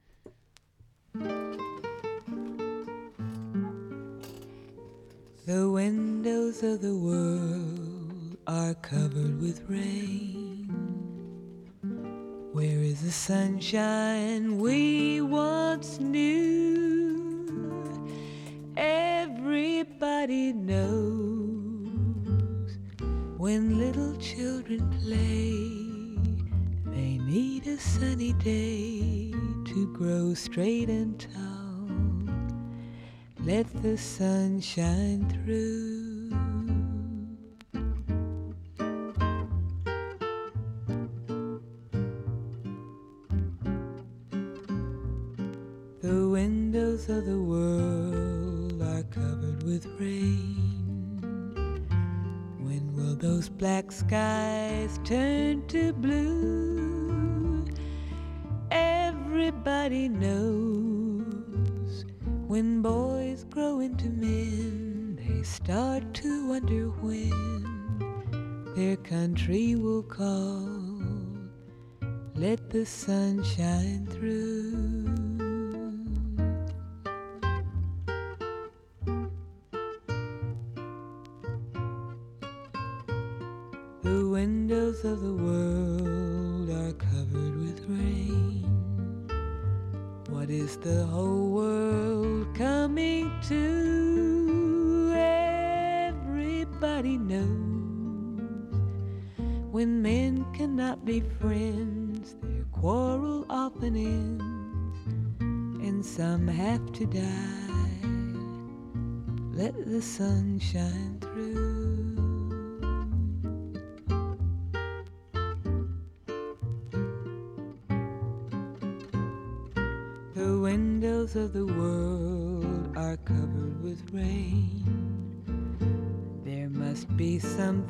The 5.47 5.71
windows 5.71 6.65
of 6.65 6.81
the 6.81 6.97
world 6.97 8.39
are 8.49 8.75
covered 8.75 9.41
with 9.41 9.63
rain. 9.69 10.54
Where 12.55 12.85
is 12.85 13.01
the 13.03 13.11
sunshine 13.11 14.59
we 14.59 15.21
once 15.21 15.99
knew? 15.99 17.51
Everybody 18.77 20.53
knows 20.53 20.79
when 23.39 23.77
little 23.77 24.15
children 24.19 24.89
play, 25.03 25.59
they 26.95 27.19
need 27.25 27.67
a 27.67 27.77
sunny 27.77 28.35
day 28.35 29.33
to 29.73 29.93
grow 29.93 30.33
straight 30.35 30.89
and 30.89 31.19
tall. 31.19 31.89
Let 33.41 33.67
the 33.83 33.99
sun 33.99 34.61
shine 34.61 35.29
through. 35.29 35.94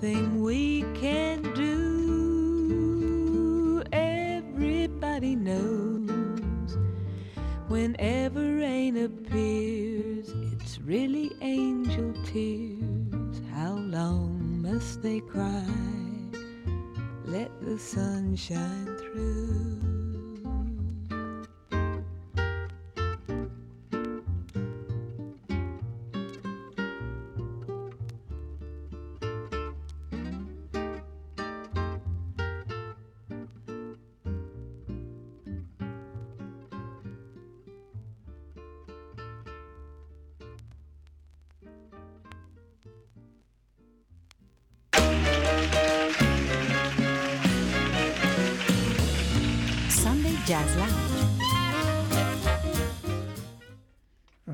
Something 0.05 0.43
we 0.43 0.64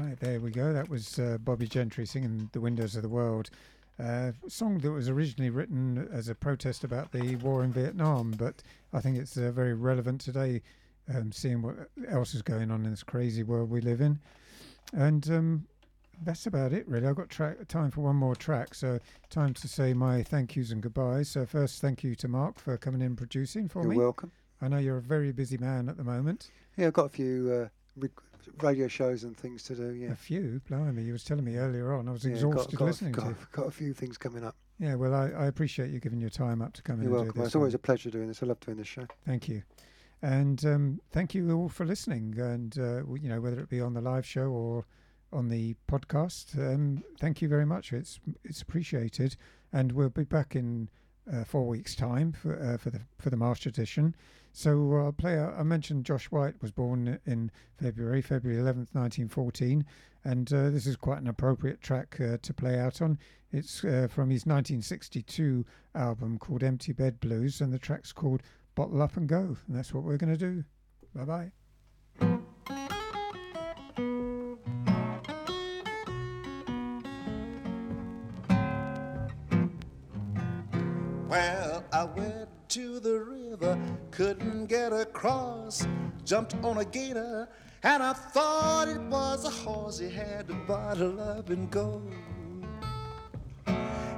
Right, 0.01 0.19
there 0.19 0.41
we 0.41 0.51
go. 0.51 0.73
That 0.73 0.89
was 0.89 1.19
uh, 1.19 1.37
Bobbie 1.45 1.67
Gentry 1.67 2.07
singing 2.07 2.49
The 2.53 2.61
Windows 2.61 2.97
of 2.97 3.03
the 3.03 3.09
World. 3.09 3.51
Uh, 3.99 4.33
a 4.47 4.49
song 4.49 4.79
that 4.79 4.91
was 4.91 5.11
originally 5.11 5.51
written 5.51 6.09
as 6.11 6.31
a 6.31 6.35
protest 6.35 6.85
about 6.85 7.13
the 7.13 7.37
war 7.37 7.63
in 7.63 7.71
Vietnam, 7.71 8.31
but 8.39 8.63
I 8.95 9.01
think 9.01 9.19
it's 9.19 9.37
uh, 9.37 9.51
very 9.51 9.75
relevant 9.75 10.23
today, 10.23 10.63
um, 11.15 11.33
seeing 11.33 11.61
what 11.61 11.91
else 12.09 12.35
is 12.35 12.41
going 12.41 12.71
on 12.71 12.87
in 12.87 12.91
this 12.91 13.03
crazy 13.03 13.43
world 13.43 13.69
we 13.69 13.83
live 13.83 14.01
in. 14.01 14.19
And 14.95 15.29
um, 15.31 15.67
that's 16.23 16.47
about 16.47 16.73
it, 16.73 16.89
really. 16.89 17.07
I've 17.07 17.17
got 17.17 17.29
track, 17.29 17.69
time 17.69 17.91
for 17.91 18.01
one 18.01 18.17
more 18.17 18.35
track, 18.35 18.75
so 18.75 19.01
time 19.29 19.53
to 19.53 19.69
say 19.69 19.93
my 19.93 20.23
thank 20.23 20.57
yous 20.57 20.71
and 20.71 20.83
goodbyes. 20.83 21.29
So, 21.29 21.45
first, 21.45 21.83
thank 21.83 22.03
you 22.03 22.15
to 22.15 22.29
Mark 22.29 22.59
for 22.59 22.79
coming 22.79 23.03
in 23.03 23.09
and 23.09 23.19
producing 23.19 23.69
for 23.69 23.83
me. 23.83 23.97
You're 23.97 24.05
welcome. 24.05 24.33
I 24.63 24.69
know 24.69 24.79
you're 24.79 24.97
a 24.97 25.03
very 25.03 25.33
busy 25.33 25.59
man 25.59 25.91
at 25.91 25.99
the 25.99 26.05
moment. 26.05 26.51
Yeah, 26.79 26.87
I've 26.87 26.95
got 26.95 27.07
a 27.07 27.11
few 27.11 27.53
uh, 27.53 27.69
radio 28.61 28.89
shows 28.89 29.25
and 29.25 29.37
things 29.37 29.62
to 29.65 29.75
do. 29.75 29.93
Yeah, 29.93 30.12
A 30.12 30.17
few, 30.17 30.61
blimey, 30.69 31.03
you 31.03 31.12
was 31.12 31.25
telling 31.25 31.45
me 31.45 31.57
earlier 31.57 31.93
on. 31.95 32.09
I 32.09 32.12
was 32.12 32.25
Yeah, 32.25 32.33
exhausted 32.33 32.73
got, 32.73 32.79
got, 32.79 32.85
listening 32.87 33.12
got, 33.12 33.23
to 33.25 33.29
you. 33.31 33.37
got 33.53 33.67
a 33.67 33.71
few 33.71 33.93
things 33.93 34.19
coming 34.19 34.45
up. 34.45 34.57
Yeah, 34.79 34.95
well, 34.95 35.15
I, 35.15 35.31
I 35.31 35.47
appreciate 35.47 35.91
you 35.91 36.01
giving 36.01 36.21
your 36.21 36.31
time 36.31 36.62
up 36.62 36.73
to 36.75 36.83
come 36.83 36.97
in 36.97 37.03
You're 37.05 37.12
welcome. 37.12 37.43
It's 37.43 37.55
always 37.55 37.75
a 37.75 37.79
pleasure 37.79 38.11
doing 38.11 38.29
this. 38.29 38.43
I 38.43 38.47
love 38.47 38.61
doing 38.61 38.79
this 38.79 38.87
show. 38.87 39.07
Thank 39.27 39.49
you. 39.49 39.62
And 40.23 40.65
um, 40.65 41.01
thank 41.12 41.35
you 41.35 41.51
all 41.53 41.69
for 41.69 41.85
listening. 41.85 42.35
And, 42.39 42.79
uh, 42.79 43.05
you 43.15 43.29
know, 43.29 43.41
whether 43.41 43.59
it 43.61 43.69
be 43.69 43.81
on 43.81 43.95
the 43.95 44.01
live 44.01 44.27
show 44.27 44.47
or 44.47 44.87
on 45.33 45.49
the 45.49 45.77
podcast, 45.91 46.59
um, 46.59 47.03
thank 47.19 47.41
you 47.41 47.49
very 47.49 47.67
much. 47.67 47.93
It's 47.93 48.21
it's 48.45 48.62
appreciated. 48.62 49.37
And 49.73 49.93
we'll 49.93 50.09
be 50.11 50.25
back 50.25 50.57
in 50.57 50.89
uh, 51.33 51.45
four 51.45 51.67
weeks' 51.67 51.95
time 51.95 52.33
for, 52.33 52.61
uh, 52.61 52.77
for, 52.77 52.91
the, 52.91 53.01
for 53.19 53.31
the 53.31 53.37
March 53.37 53.67
edition. 53.67 54.15
So 54.53 54.93
uh, 54.95 55.05
I'll 55.05 55.13
play. 55.13 55.35
A, 55.35 55.55
I 55.59 55.63
mentioned 55.63 56.05
Josh 56.05 56.27
White 56.27 56.61
was 56.61 56.73
born 56.73 57.19
in 57.27 57.51
February, 57.81 58.23
February 58.23 58.61
11th, 58.61 58.93
1914, 58.93 59.85
and 60.25 60.53
uh, 60.53 60.71
this 60.71 60.87
is 60.87 60.97
quite 60.97 61.21
an 61.21 61.29
appropriate 61.29 61.81
track 61.81 62.19
uh, 62.21 62.37
to 62.43 62.55
play 62.55 62.79
out 62.79 63.01
on. 63.01 63.19
It's 63.53 63.85
uh, 63.85 64.09
from 64.11 64.31
his 64.31 64.47
1962 64.47 65.65
album 65.95 66.39
called 66.39 66.63
Empty 66.63 66.93
Bed 66.93 67.21
Blues, 67.21 67.61
and 67.61 67.73
the 67.73 67.79
track's 67.79 68.13
called 68.13 68.43
Bottle 68.75 69.03
Up 69.03 69.17
and 69.17 69.29
Go, 69.29 69.57
and 69.67 69.77
that's 69.77 69.93
what 69.93 70.05
we're 70.05 70.17
going 70.17 70.37
to 70.37 70.39
do. 70.39 70.65
Bye 71.15 71.25
bye. 71.25 71.53
Well, 81.29 81.85
I 81.93 82.05
went 82.05 82.40
to 82.71 83.01
the 83.01 83.19
river, 83.19 83.77
couldn't 84.13 84.67
get 84.67 84.93
across, 84.93 85.85
jumped 86.25 86.55
on 86.63 86.79
a 86.79 86.85
gator, 86.85 87.49
and 87.83 88.01
I 88.01 88.13
thought 88.13 88.87
it 88.87 89.01
was 89.01 89.45
a 89.45 89.51
horse. 89.51 89.99
He 89.99 90.09
had 90.09 90.47
to 90.47 90.55
bottle 90.55 91.21
up 91.21 91.51
and 91.51 91.69
go. 91.69 92.01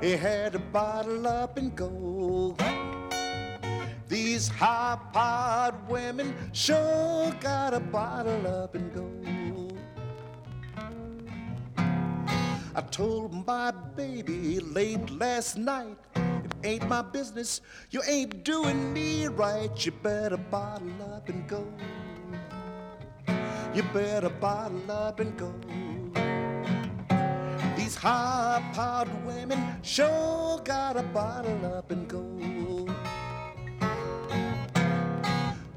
He 0.02 0.12
had 0.12 0.52
to 0.52 0.58
bottle 0.58 1.26
up 1.26 1.56
and 1.56 1.74
go. 1.74 2.54
These 4.06 4.48
high 4.48 4.98
powered 5.14 5.88
women 5.88 6.34
sure 6.52 7.34
gotta 7.40 7.80
bottle 7.80 8.46
up 8.46 8.74
and 8.74 8.92
go. 8.92 9.08
I 12.74 12.80
told 12.90 13.46
my 13.46 13.70
baby 13.70 14.60
late 14.60 15.10
last 15.10 15.56
night, 15.56 15.96
ain't 16.64 16.88
my 16.88 17.02
business. 17.02 17.60
You 17.90 18.02
ain't 18.06 18.44
doing 18.44 18.92
me 18.92 19.26
right. 19.26 19.70
You 19.84 19.92
better 19.92 20.36
bottle 20.36 20.90
up 21.14 21.28
and 21.28 21.46
go. 21.48 21.66
You 23.74 23.82
better 23.94 24.28
bottle 24.28 24.90
up 24.90 25.20
and 25.20 25.36
go. 25.36 25.52
These 27.76 27.96
high 27.96 28.62
powered 28.74 29.08
women 29.26 29.76
sure 29.82 30.60
gotta 30.64 31.02
bottle 31.02 31.64
up 31.74 31.90
and 31.90 32.06
go. 32.08 32.22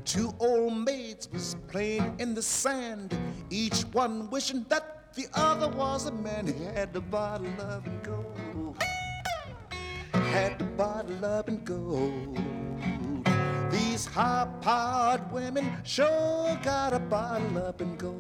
Two 0.05 0.33
old 0.39 0.77
maids 0.77 1.29
was 1.31 1.55
playing 1.67 2.15
in 2.19 2.33
the 2.35 2.41
sand, 2.41 3.17
each 3.49 3.81
one 3.91 4.29
wishing 4.29 4.65
that 4.69 5.13
the 5.15 5.27
other 5.33 5.67
was 5.69 6.05
a 6.05 6.11
man. 6.11 6.47
He 6.47 6.63
had 6.63 6.93
to 6.93 7.01
bottle 7.01 7.47
up 7.59 7.85
and 7.87 8.03
go. 8.03 8.23
Had 10.35 10.59
to 10.59 10.65
bottle 10.65 11.23
up 11.23 11.47
and 11.47 11.63
go. 11.63 12.11
These 13.71 14.05
high 14.05 14.45
powered 14.59 15.31
women 15.31 15.77
sure 15.83 16.59
gotta 16.61 16.99
bottle 16.99 17.57
up 17.59 17.79
and 17.79 17.97
go. 17.97 18.13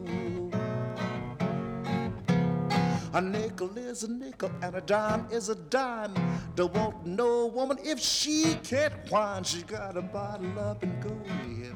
A 3.13 3.19
nickel 3.19 3.77
is 3.77 4.03
a 4.03 4.07
nickel 4.09 4.49
and 4.61 4.75
a 4.75 4.79
dime 4.79 5.27
is 5.29 5.49
a 5.49 5.55
dime. 5.55 6.13
Don't 6.55 6.73
want 6.73 7.05
no 7.05 7.47
woman 7.47 7.79
if 7.83 7.99
she 7.99 8.55
can't 8.63 8.93
whine. 9.11 9.43
She 9.43 9.63
gotta 9.63 10.01
bottle 10.01 10.57
up 10.57 10.83
and 10.83 11.03
go. 11.03 11.11
Hear? 11.43 11.75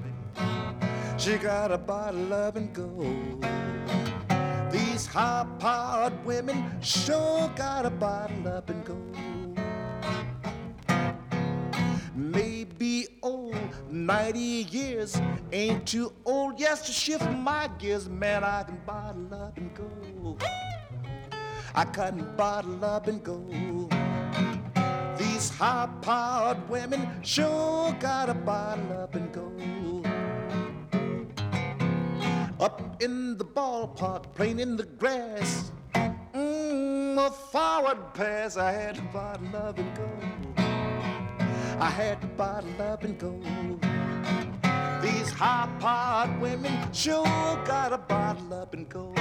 She 1.17 1.35
gotta 1.35 1.77
bottle 1.77 2.33
up 2.33 2.55
and 2.55 2.73
go. 2.73 2.87
These 4.71 5.05
high 5.05 5.45
powered 5.59 6.25
women 6.25 6.79
sure 6.81 7.51
gotta 7.57 7.89
bottle 7.89 8.47
up 8.47 8.69
and 8.69 8.85
go. 8.85 8.95
Maybe 12.19 13.07
old, 13.23 13.55
90 13.89 14.39
years 14.39 15.21
ain't 15.53 15.87
too 15.87 16.11
old. 16.25 16.59
Yes, 16.59 16.85
to 16.87 16.91
shift 16.91 17.25
my 17.31 17.69
gears, 17.79 18.09
man, 18.09 18.43
I 18.43 18.63
can 18.63 18.77
bottle 18.85 19.33
up 19.33 19.57
and 19.57 19.73
go. 19.73 20.37
I 21.73 21.85
can't 21.85 22.35
bottle 22.35 22.83
up 22.83 23.07
and 23.07 23.23
go. 23.23 23.39
These 25.17 25.49
high-powered 25.51 26.69
women 26.69 27.07
sure 27.23 27.95
gotta 28.01 28.33
bottle 28.33 28.91
up 28.99 29.15
and 29.15 29.31
go. 29.31 30.03
Up 32.59 33.01
in 33.01 33.37
the 33.37 33.45
ballpark, 33.45 34.35
playing 34.35 34.59
in 34.59 34.75
the 34.75 34.83
grass. 34.83 35.71
Mm, 36.33 37.17
a 37.17 37.31
forward 37.31 38.13
pass, 38.13 38.57
I 38.57 38.73
had 38.73 38.95
to 38.95 39.01
bottle 39.03 39.55
up 39.55 39.79
and 39.79 39.95
go. 39.95 40.48
I 41.81 41.89
had 41.89 42.19
to 42.19 42.27
bottle 42.27 42.81
up 42.81 43.05
and 43.05 43.17
go. 43.17 43.39
These 45.01 45.31
high-powered 45.31 46.41
women 46.41 46.91
sure 46.91 47.23
gotta 47.65 47.97
bottle 47.97 48.53
up 48.53 48.73
and 48.73 48.89
go. 48.89 49.13